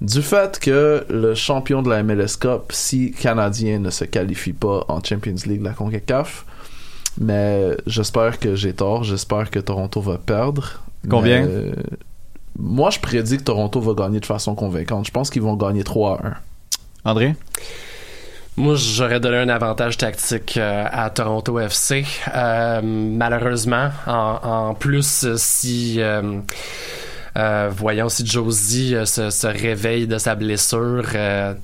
du 0.00 0.20
fait 0.20 0.58
que 0.58 1.06
le 1.08 1.34
champion 1.34 1.80
de 1.80 1.88
la 1.88 2.02
MLS 2.02 2.36
Cup, 2.38 2.70
si 2.70 3.12
canadien, 3.12 3.78
ne 3.78 3.90
se 3.90 4.04
qualifie 4.04 4.52
pas 4.52 4.84
en 4.88 5.02
Champions 5.02 5.36
League 5.46 5.60
de 5.60 5.64
la 5.64 5.74
CONCACAF. 5.74 6.44
Mais 7.18 7.76
j'espère 7.86 8.38
que 8.38 8.54
j'ai 8.54 8.72
tort, 8.72 9.04
j'espère 9.04 9.50
que 9.50 9.58
Toronto 9.60 10.00
va 10.00 10.18
perdre. 10.18 10.80
Combien? 11.08 11.42
Mais, 11.42 11.48
euh, 11.48 11.72
moi, 12.58 12.90
je 12.90 12.98
prédis 12.98 13.36
que 13.38 13.42
Toronto 13.44 13.80
va 13.80 13.94
gagner 13.94 14.20
de 14.20 14.26
façon 14.26 14.54
convaincante. 14.54 15.06
Je 15.06 15.10
pense 15.12 15.30
qu'ils 15.30 15.42
vont 15.42 15.54
gagner 15.56 15.84
3 15.84 16.20
à 16.20 16.26
1. 17.06 17.10
André? 17.10 17.36
Moi, 18.56 18.74
j'aurais 18.76 19.18
donné 19.20 19.38
un 19.38 19.48
avantage 19.48 19.96
tactique 19.98 20.56
euh, 20.56 20.86
à 20.90 21.10
Toronto 21.10 21.58
FC. 21.58 22.04
Euh, 22.34 22.80
malheureusement, 22.82 23.90
en, 24.06 24.38
en 24.42 24.74
plus, 24.74 25.26
si 25.36 26.00
euh, 26.00 26.38
euh, 27.36 27.70
voyons 27.76 28.08
si 28.08 28.24
Josie 28.24 28.94
euh, 28.94 29.04
se, 29.06 29.30
se 29.30 29.46
réveille 29.48 30.06
de 30.06 30.18
sa 30.18 30.36
blessure. 30.36 31.04
euh, 31.16 31.54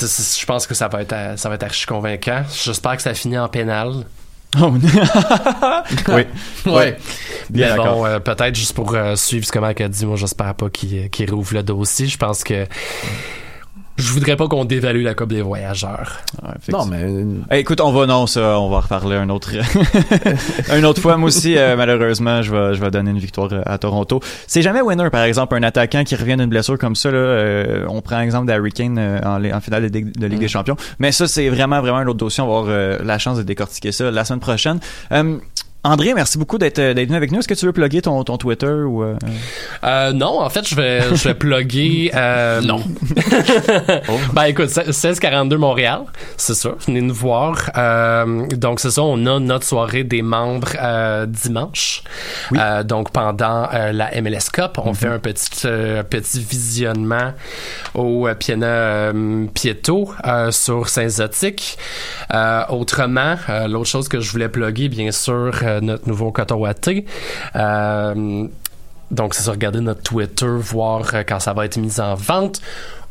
je 0.00 0.46
pense 0.46 0.66
que 0.66 0.74
ça 0.74 0.88
va 0.88 1.02
être 1.02 1.14
ça 1.36 1.48
va 1.48 1.54
être 1.56 1.64
archi 1.64 1.86
convaincant. 1.86 2.42
J'espère 2.64 2.96
que 2.96 3.02
ça 3.02 3.14
finit 3.14 3.38
en 3.38 3.48
pénal. 3.48 4.04
Oh, 4.60 4.72
oui. 6.08 6.22
Ouais. 6.66 6.96
Bien 7.50 7.76
bon, 7.76 8.06
euh, 8.06 8.18
peut-être 8.18 8.54
juste 8.54 8.74
pour 8.74 8.94
euh, 8.94 9.14
suivre 9.14 9.44
ce 9.46 9.52
que 9.52 9.58
Mike 9.58 9.80
a 9.82 9.88
dit, 9.88 10.06
moi 10.06 10.16
j'espère 10.16 10.54
pas 10.54 10.70
qu'il 10.70 11.10
qu'il 11.10 11.30
rouvre 11.30 11.54
le 11.54 11.62
dossier. 11.62 12.06
Je 12.06 12.16
pense 12.16 12.44
que 12.44 12.66
je 13.98 14.12
voudrais 14.12 14.36
pas 14.36 14.46
qu'on 14.46 14.64
dévalue 14.64 15.02
la 15.02 15.14
Coupe 15.14 15.30
des 15.32 15.42
voyageurs. 15.42 16.20
Non, 16.70 16.86
mais 16.86 17.04
Hey, 17.50 17.60
écoute, 17.60 17.80
on 17.80 17.90
va 17.92 18.06
non, 18.06 18.26
ça, 18.26 18.58
on 18.60 18.70
va 18.70 18.76
en 18.76 18.80
reparler 18.80 19.16
un 19.16 19.28
autre, 19.28 19.50
une 20.76 20.84
autre 20.84 21.00
fois. 21.00 21.16
Moi 21.16 21.28
aussi, 21.28 21.56
euh, 21.58 21.76
malheureusement, 21.76 22.42
je 22.42 22.54
vais, 22.54 22.74
je 22.74 22.80
vais 22.80 22.90
donner 22.90 23.10
une 23.10 23.18
victoire 23.18 23.52
euh, 23.52 23.62
à 23.66 23.76
Toronto. 23.78 24.20
C'est 24.46 24.62
jamais 24.62 24.80
winner, 24.80 25.10
par 25.10 25.24
exemple, 25.24 25.56
un 25.56 25.62
attaquant 25.62 26.04
qui 26.04 26.14
revient 26.14 26.36
d'une 26.36 26.48
blessure 26.48 26.78
comme 26.78 26.94
ça. 26.96 27.10
Là, 27.10 27.16
euh, 27.18 27.84
on 27.88 28.00
prend 28.00 28.20
l'exemple 28.20 28.46
d'Harry 28.46 28.72
Kane 28.72 28.98
euh, 28.98 29.20
en, 29.24 29.44
en 29.44 29.60
finale 29.60 29.90
de, 29.90 30.00
de 30.00 30.26
Ligue 30.26 30.38
des 30.40 30.48
Champions. 30.48 30.76
Mais 30.98 31.10
ça, 31.12 31.26
c'est 31.26 31.48
vraiment, 31.48 31.80
vraiment 31.80 31.98
un 31.98 32.06
autre 32.06 32.18
dossier. 32.18 32.42
On 32.42 32.46
va 32.46 32.58
avoir 32.58 32.74
euh, 32.74 32.98
la 33.04 33.18
chance 33.18 33.36
de 33.38 33.42
décortiquer 33.42 33.92
ça 33.92 34.10
la 34.10 34.24
semaine 34.24 34.40
prochaine. 34.40 34.78
Euh, 35.86 35.90
André, 35.90 36.12
merci 36.14 36.38
beaucoup 36.38 36.58
d'être 36.58 36.76
d'être 36.76 37.06
venu 37.06 37.16
avec 37.16 37.32
nous. 37.32 37.38
Est-ce 37.38 37.48
que 37.48 37.54
tu 37.54 37.66
veux 37.66 37.72
plugger 37.72 38.02
ton, 38.02 38.22
ton 38.24 38.36
Twitter 38.36 38.66
ou 38.66 39.02
euh, 39.02 39.16
Euh, 39.84 40.12
non, 40.12 40.40
en 40.40 40.50
fait, 40.50 40.66
je 40.68 40.74
vais, 40.74 41.02
je 41.14 41.28
vais 41.28 41.34
plugger. 41.34 42.10
Euh, 42.18 42.60
non. 42.62 42.82
ben 44.32 44.44
écoute, 44.44 44.74
1642 44.74 45.56
Montréal, 45.56 46.00
c'est 46.36 46.54
ça. 46.54 46.70
Venez 46.86 47.00
nous 47.00 47.14
voir. 47.14 47.70
Euh, 47.76 48.46
donc 48.48 48.80
c'est 48.80 48.90
ça, 48.90 49.02
on 49.02 49.24
a 49.26 49.38
notre 49.38 49.66
soirée 49.66 50.04
des 50.04 50.22
membres 50.22 50.72
euh, 50.80 51.26
dimanche. 51.26 52.02
Euh, 52.54 52.82
donc 52.82 53.12
pendant 53.12 53.68
euh, 53.72 53.92
la 53.92 54.10
MLS 54.20 54.50
Cup, 54.52 54.78
on 54.78 54.94
fait 54.94 55.06
un 55.06 55.18
petit 55.18 55.66
euh, 55.66 56.02
petit 56.02 56.40
visionnement 56.40 57.32
au 57.94 58.26
euh, 58.26 58.34
euh, 58.50 59.46
Pieto 59.54 60.10
euh, 60.26 60.50
sur 60.50 60.88
Saint-Zotique. 60.88 61.78
Euh, 62.34 62.62
autrement, 62.70 63.36
euh, 63.48 63.68
l'autre 63.68 63.88
chose 63.88 64.08
que 64.08 64.20
je 64.20 64.30
voulais 64.32 64.48
plugger, 64.48 64.88
bien 64.88 65.10
sûr, 65.12 65.52
euh, 65.68 65.80
notre 65.80 66.08
nouveau 66.08 66.32
coton. 66.32 66.64
Euh, 67.56 68.48
donc, 69.10 69.34
c'est 69.34 69.50
regarder 69.50 69.80
notre 69.80 70.02
Twitter, 70.02 70.46
voir 70.46 71.14
euh, 71.14 71.22
quand 71.26 71.40
ça 71.40 71.52
va 71.52 71.64
être 71.64 71.78
mis 71.78 72.00
en 72.00 72.14
vente. 72.14 72.60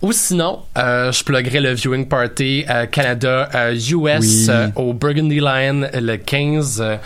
Ou 0.03 0.11
sinon, 0.11 0.59
euh, 0.77 1.11
je 1.11 1.23
pluggerai 1.23 1.59
le 1.59 1.73
viewing 1.73 2.07
party 2.07 2.65
euh, 2.69 2.85
Canada 2.85 3.49
euh, 3.55 3.73
US 3.73 4.19
Oui. 4.21 4.45
euh, 4.49 4.67
au 4.75 4.93
Burgundy 4.93 5.39
Lion 5.39 5.87
le 5.91 6.15
15, 6.17 6.81
euh, 6.81 6.97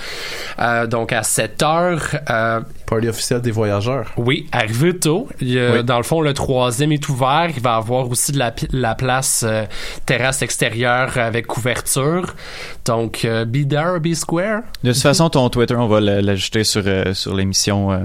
euh, 0.60 0.88
donc 0.88 1.14
à 1.14 1.24
7 1.24 1.64
heures. 1.64 2.02
Euh, 2.30 2.60
party 2.86 3.08
officiel 3.08 3.40
des 3.40 3.52
voyageurs. 3.52 4.12
oui, 4.18 4.46
arrivé 4.52 4.98
tôt. 4.98 5.30
Il 5.40 5.58
Oui. 5.58 5.84
Dans 5.86 5.96
le 5.98 6.04
fond, 6.04 6.20
le 6.20 6.34
troisième 6.34 6.92
est 6.92 7.08
ouvert. 7.08 7.50
Il 7.56 7.62
va 7.62 7.76
y 7.76 7.78
avoir 7.78 8.10
aussi 8.10 8.34
de 8.34 8.40
la, 8.74 8.96
place 8.96 9.46
euh, 9.48 9.64
terrasse 10.06 10.42
extérieure 10.42 11.18
avec 11.18 11.48
couverture. 11.48 12.36
Donc, 12.84 13.24
euh, 13.24 13.46
be 13.46 13.66
there, 13.68 14.02
be 14.02 14.14
square. 14.14 14.64
De 14.84 14.92
toute 14.92 15.02
façon, 15.02 15.30
ton 15.30 15.50
Twitter, 15.50 15.76
on 15.76 15.88
va 15.88 16.02
l'ajouter 16.02 16.66
sur, 16.66 16.84
sur 17.14 17.34
l'émission, 17.36 17.92
euh, 17.94 18.00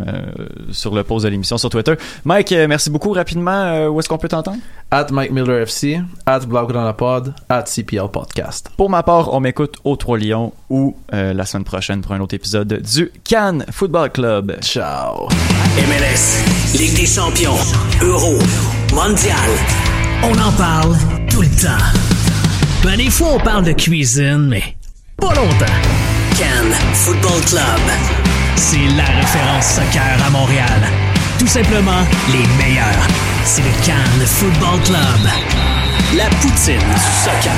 sur 0.70 0.94
le 0.94 1.02
post 1.02 1.24
de 1.24 1.30
l'émission 1.30 1.58
sur 1.58 1.70
Twitter. 1.70 1.94
Mike, 2.24 2.52
merci 2.68 2.88
beaucoup. 2.88 3.10
Rapidement, 3.10 3.86
où 3.88 3.98
est-ce 3.98 4.08
qu'on 4.08 4.18
peut 4.18 4.28
t'entendre? 4.28 4.58
At 4.90 5.06
Mike 5.10 5.32
Miller 5.32 5.62
FC, 5.62 6.00
at 6.26 6.40
Blaugrana-Pod, 6.46 7.34
at 7.48 7.64
CPL 7.64 8.08
Podcast. 8.08 8.70
Pour 8.76 8.88
ma 8.88 9.02
part, 9.02 9.34
on 9.34 9.40
m'écoute 9.40 9.78
au 9.82 9.96
Trois 9.96 10.16
Lions 10.16 10.52
ou 10.70 10.96
euh, 11.12 11.34
la 11.34 11.44
semaine 11.44 11.64
prochaine 11.64 12.02
pour 12.02 12.12
un 12.12 12.20
autre 12.20 12.34
épisode 12.36 12.72
du 12.82 13.10
Cannes 13.24 13.64
Football 13.72 14.10
Club. 14.12 14.56
Ciao. 14.62 15.28
MLS, 15.76 16.78
Ligue 16.78 16.94
des 16.94 17.06
champions, 17.06 17.56
Euro, 18.00 18.38
Mondial. 18.94 19.36
On 20.22 20.38
en 20.38 20.52
parle 20.52 20.96
tout 21.28 21.42
le 21.42 21.48
temps. 21.48 21.84
Ben, 22.84 22.96
des 22.96 23.10
fois, 23.10 23.30
on 23.34 23.40
parle 23.40 23.64
de 23.64 23.72
cuisine, 23.72 24.46
mais 24.46 24.76
pas 25.16 25.34
longtemps. 25.34 25.66
Cannes 26.38 26.72
Football 26.94 27.40
Club. 27.46 27.80
C'est 28.54 28.86
la 28.96 29.04
référence 29.04 29.66
soccer 29.66 30.16
à 30.24 30.30
Montréal. 30.30 30.80
Tout 31.40 31.48
simplement 31.48 32.02
les 32.30 32.46
meilleurs. 32.64 33.35
C'est 33.48 33.62
le 33.62 33.70
Cannes 33.86 34.26
Football 34.26 34.82
Club. 34.82 34.98
La 36.16 36.24
poutine 36.40 36.78
du 36.78 37.00
soccer. 37.22 37.52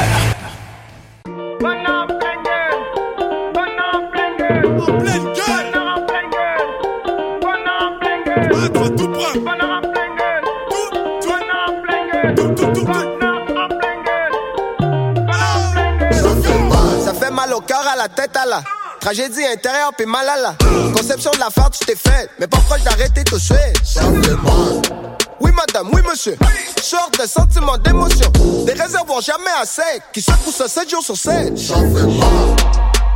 Ça 17.03 17.15
fait 17.15 17.31
mal. 17.31 17.55
Au 17.55 17.61
cœur, 17.61 17.83
à 17.91 17.97
la 17.97 18.09
tête, 18.09 18.37
à 18.37 18.45
la 18.45 18.63
tragédie 19.01 19.47
intérieure, 19.47 19.93
puis 19.97 20.05
mal 20.05 20.29
à 20.29 20.37
la 20.37 20.55
conception 20.95 21.31
de 21.31 21.39
la 21.39 21.49
farce, 21.49 21.79
tu 21.79 21.87
t'es 21.87 21.97
fait. 21.97 22.29
Mais 22.39 22.47
pas 22.47 22.59
proche 22.59 22.83
d'arrêter 22.83 23.25
tout 23.25 23.37
de 23.37 23.41
suite. 23.41 23.59
Ça 23.83 24.03
fait 24.03 24.37
mal. 24.43 25.08
Oui, 25.41 25.51
madame, 25.53 25.89
oui, 25.93 26.03
monsieur. 26.09 26.37
Sort 26.83 27.11
de 27.19 27.27
sentiments 27.27 27.79
d'émotion. 27.79 28.31
Des 28.67 28.73
réservoirs 28.73 29.21
jamais 29.21 29.51
assez. 29.61 29.83
Qui 30.13 30.21
se 30.23 30.33
poussent 30.45 30.67
7 30.67 30.91
jours 30.91 31.03
sur 31.03 31.17
7. 31.17 31.57
Ça 31.59 31.75
fait 31.75 31.83
mal. 31.83 32.57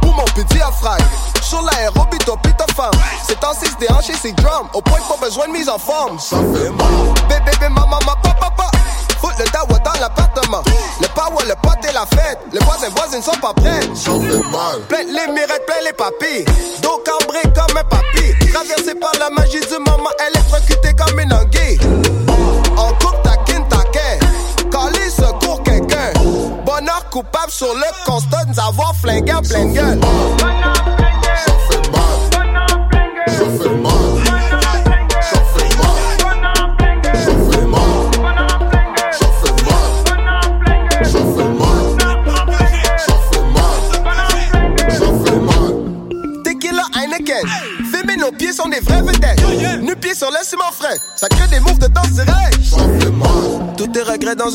Pour 0.01 0.15
mon 0.15 0.25
petit 0.25 0.45
diaphragme. 0.55 1.05
Sur 1.43 1.63
l'aérobie, 1.63 2.19
ton 2.19 2.37
pita 2.37 2.67
femme. 2.75 2.91
C'est 3.27 3.43
en 3.45 3.53
6 3.53 3.77
déhanché, 3.81 4.13
c'est 4.21 4.33
drum. 4.33 4.69
Au 4.75 4.81
point 4.81 4.99
pas 5.09 5.25
besoin 5.25 5.49
de 5.49 5.53
mise 5.53 5.69
en 5.69 5.79
forme. 5.79 6.19
Ça 6.19 6.37
fait 6.37 6.71
mal. 6.71 7.15
Bébé, 7.29 7.51
bébé, 7.53 7.69
maman, 7.69 7.99
ma 8.07 8.17
papa. 8.17 8.71
Le 9.43 9.51
dawa 9.51 9.79
dans 9.81 10.01
l'appartement. 10.01 10.63
Le 11.01 11.09
power, 11.09 11.45
le 11.49 11.55
pote 11.63 11.85
et 11.89 11.93
la 11.93 12.07
fête. 12.07 12.39
Les 12.53 12.61
voisins, 12.61 12.91
voisines 12.95 13.23
sont 13.23 13.39
pas 13.41 13.53
prêts. 13.53 13.81
Ça 13.93 14.13
fait 14.13 14.51
mal. 14.51 14.81
Plein 14.89 15.03
les 15.03 15.33
mirettes, 15.33 15.67
plein 15.67 15.83
les 15.85 15.93
papilles. 15.93 16.45
Dos 16.81 17.03
cambré 17.05 17.43
comme 17.43 17.77
un 17.77 17.83
papy. 17.83 18.53
Traversé 18.53 18.95
par 18.95 19.11
la 19.19 19.31
magie 19.31 19.59
du 19.59 19.79
moment, 19.79 20.11
électrocuté 20.31 20.95
comme 20.95 21.19
une 21.19 21.33
anguille. 21.33 21.81
On 22.77 22.89
coupe 23.05 23.21
ta 23.25 23.37
kin, 23.45 23.63
ta 23.63 23.83
quai. 23.91 24.21
Calé 24.71 25.11
secours 25.11 25.61
quelqu'un. 25.65 26.13
Bonheur 26.65 27.05
coupable 27.11 27.51
sur 27.51 27.75
le 27.75 28.07
constat 28.07 28.45
nous 28.47 28.61
avoir 28.61 28.95
flingué 28.95 29.33
en 29.33 29.43
pleine 29.43 29.73
gueule. 29.73 29.99
Mal. 29.99 30.63
Mal. 33.83 33.92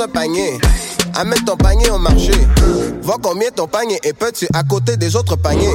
Un 0.01 0.07
panier. 0.07 0.59
Amène 1.15 1.43
ton 1.45 1.55
panier 1.55 1.89
au 1.89 1.97
marché. 1.97 2.33
Vois 3.01 3.17
combien 3.21 3.49
ton 3.49 3.67
panier 3.67 3.99
est 4.03 4.13
petit 4.13 4.47
à 4.53 4.63
côté 4.63 4.97
des 4.97 5.15
autres 5.15 5.35
paniers. 5.35 5.73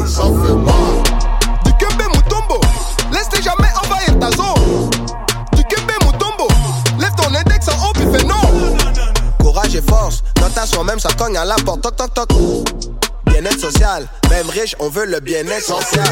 Du 1.64 1.72
Kembe 1.78 2.02
Mutombo. 2.14 2.60
Laisse-les 3.12 3.42
jamais 3.42 3.68
envahir 3.84 4.18
ta 4.20 4.30
zone. 4.30 4.90
Du 5.56 5.62
Kembe 5.64 5.92
Mutombo. 6.04 6.46
Lève 6.98 7.14
ton 7.16 7.34
index 7.34 7.68
en 7.68 7.88
haut 7.88 7.92
puis 7.94 8.06
fais 8.12 8.24
non. 8.24 8.76
Courage 9.40 9.74
et 9.74 9.82
force. 9.82 10.22
Dans 10.36 10.50
ta 10.50 10.66
soi-même, 10.66 11.00
ça 11.00 11.08
cogne 11.18 11.36
à 11.36 11.44
la 11.44 11.56
porte. 11.56 11.80
Bien-être 13.26 13.58
social. 13.58 14.08
Même 14.30 14.48
riche, 14.50 14.76
on 14.78 14.88
veut 14.88 15.06
le 15.06 15.20
bien-être 15.20 15.64
social. 15.64 16.06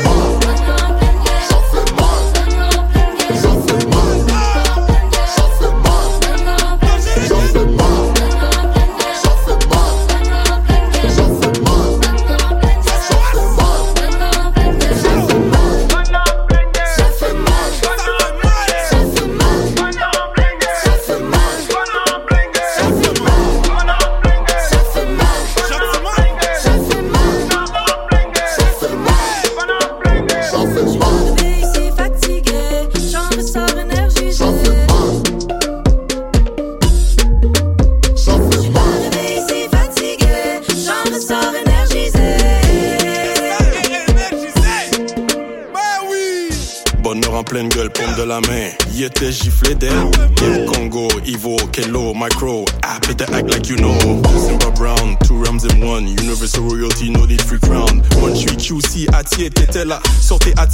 Micro. 52.20 52.66
Ah, 52.82 53.00
better 53.08 53.24
act 53.32 53.48
like 53.48 53.70
you 53.70 53.76
know. 53.76 53.96
Simba 54.44 54.70
Brown, 54.72 55.16
two 55.24 55.42
rams 55.42 55.64
in 55.64 55.80
one. 55.80 56.06
Universal 56.06 56.64
royalty, 56.64 57.08
no 57.08 57.24
need 57.24 57.40
free 57.40 57.58
crown. 57.58 58.02
One 58.20 58.34
tree 58.34 58.56
QC, 58.60 59.08
t'étais 59.48 59.86
là. 59.86 60.00
Sortez 60.20 60.52
Atier 60.58 60.70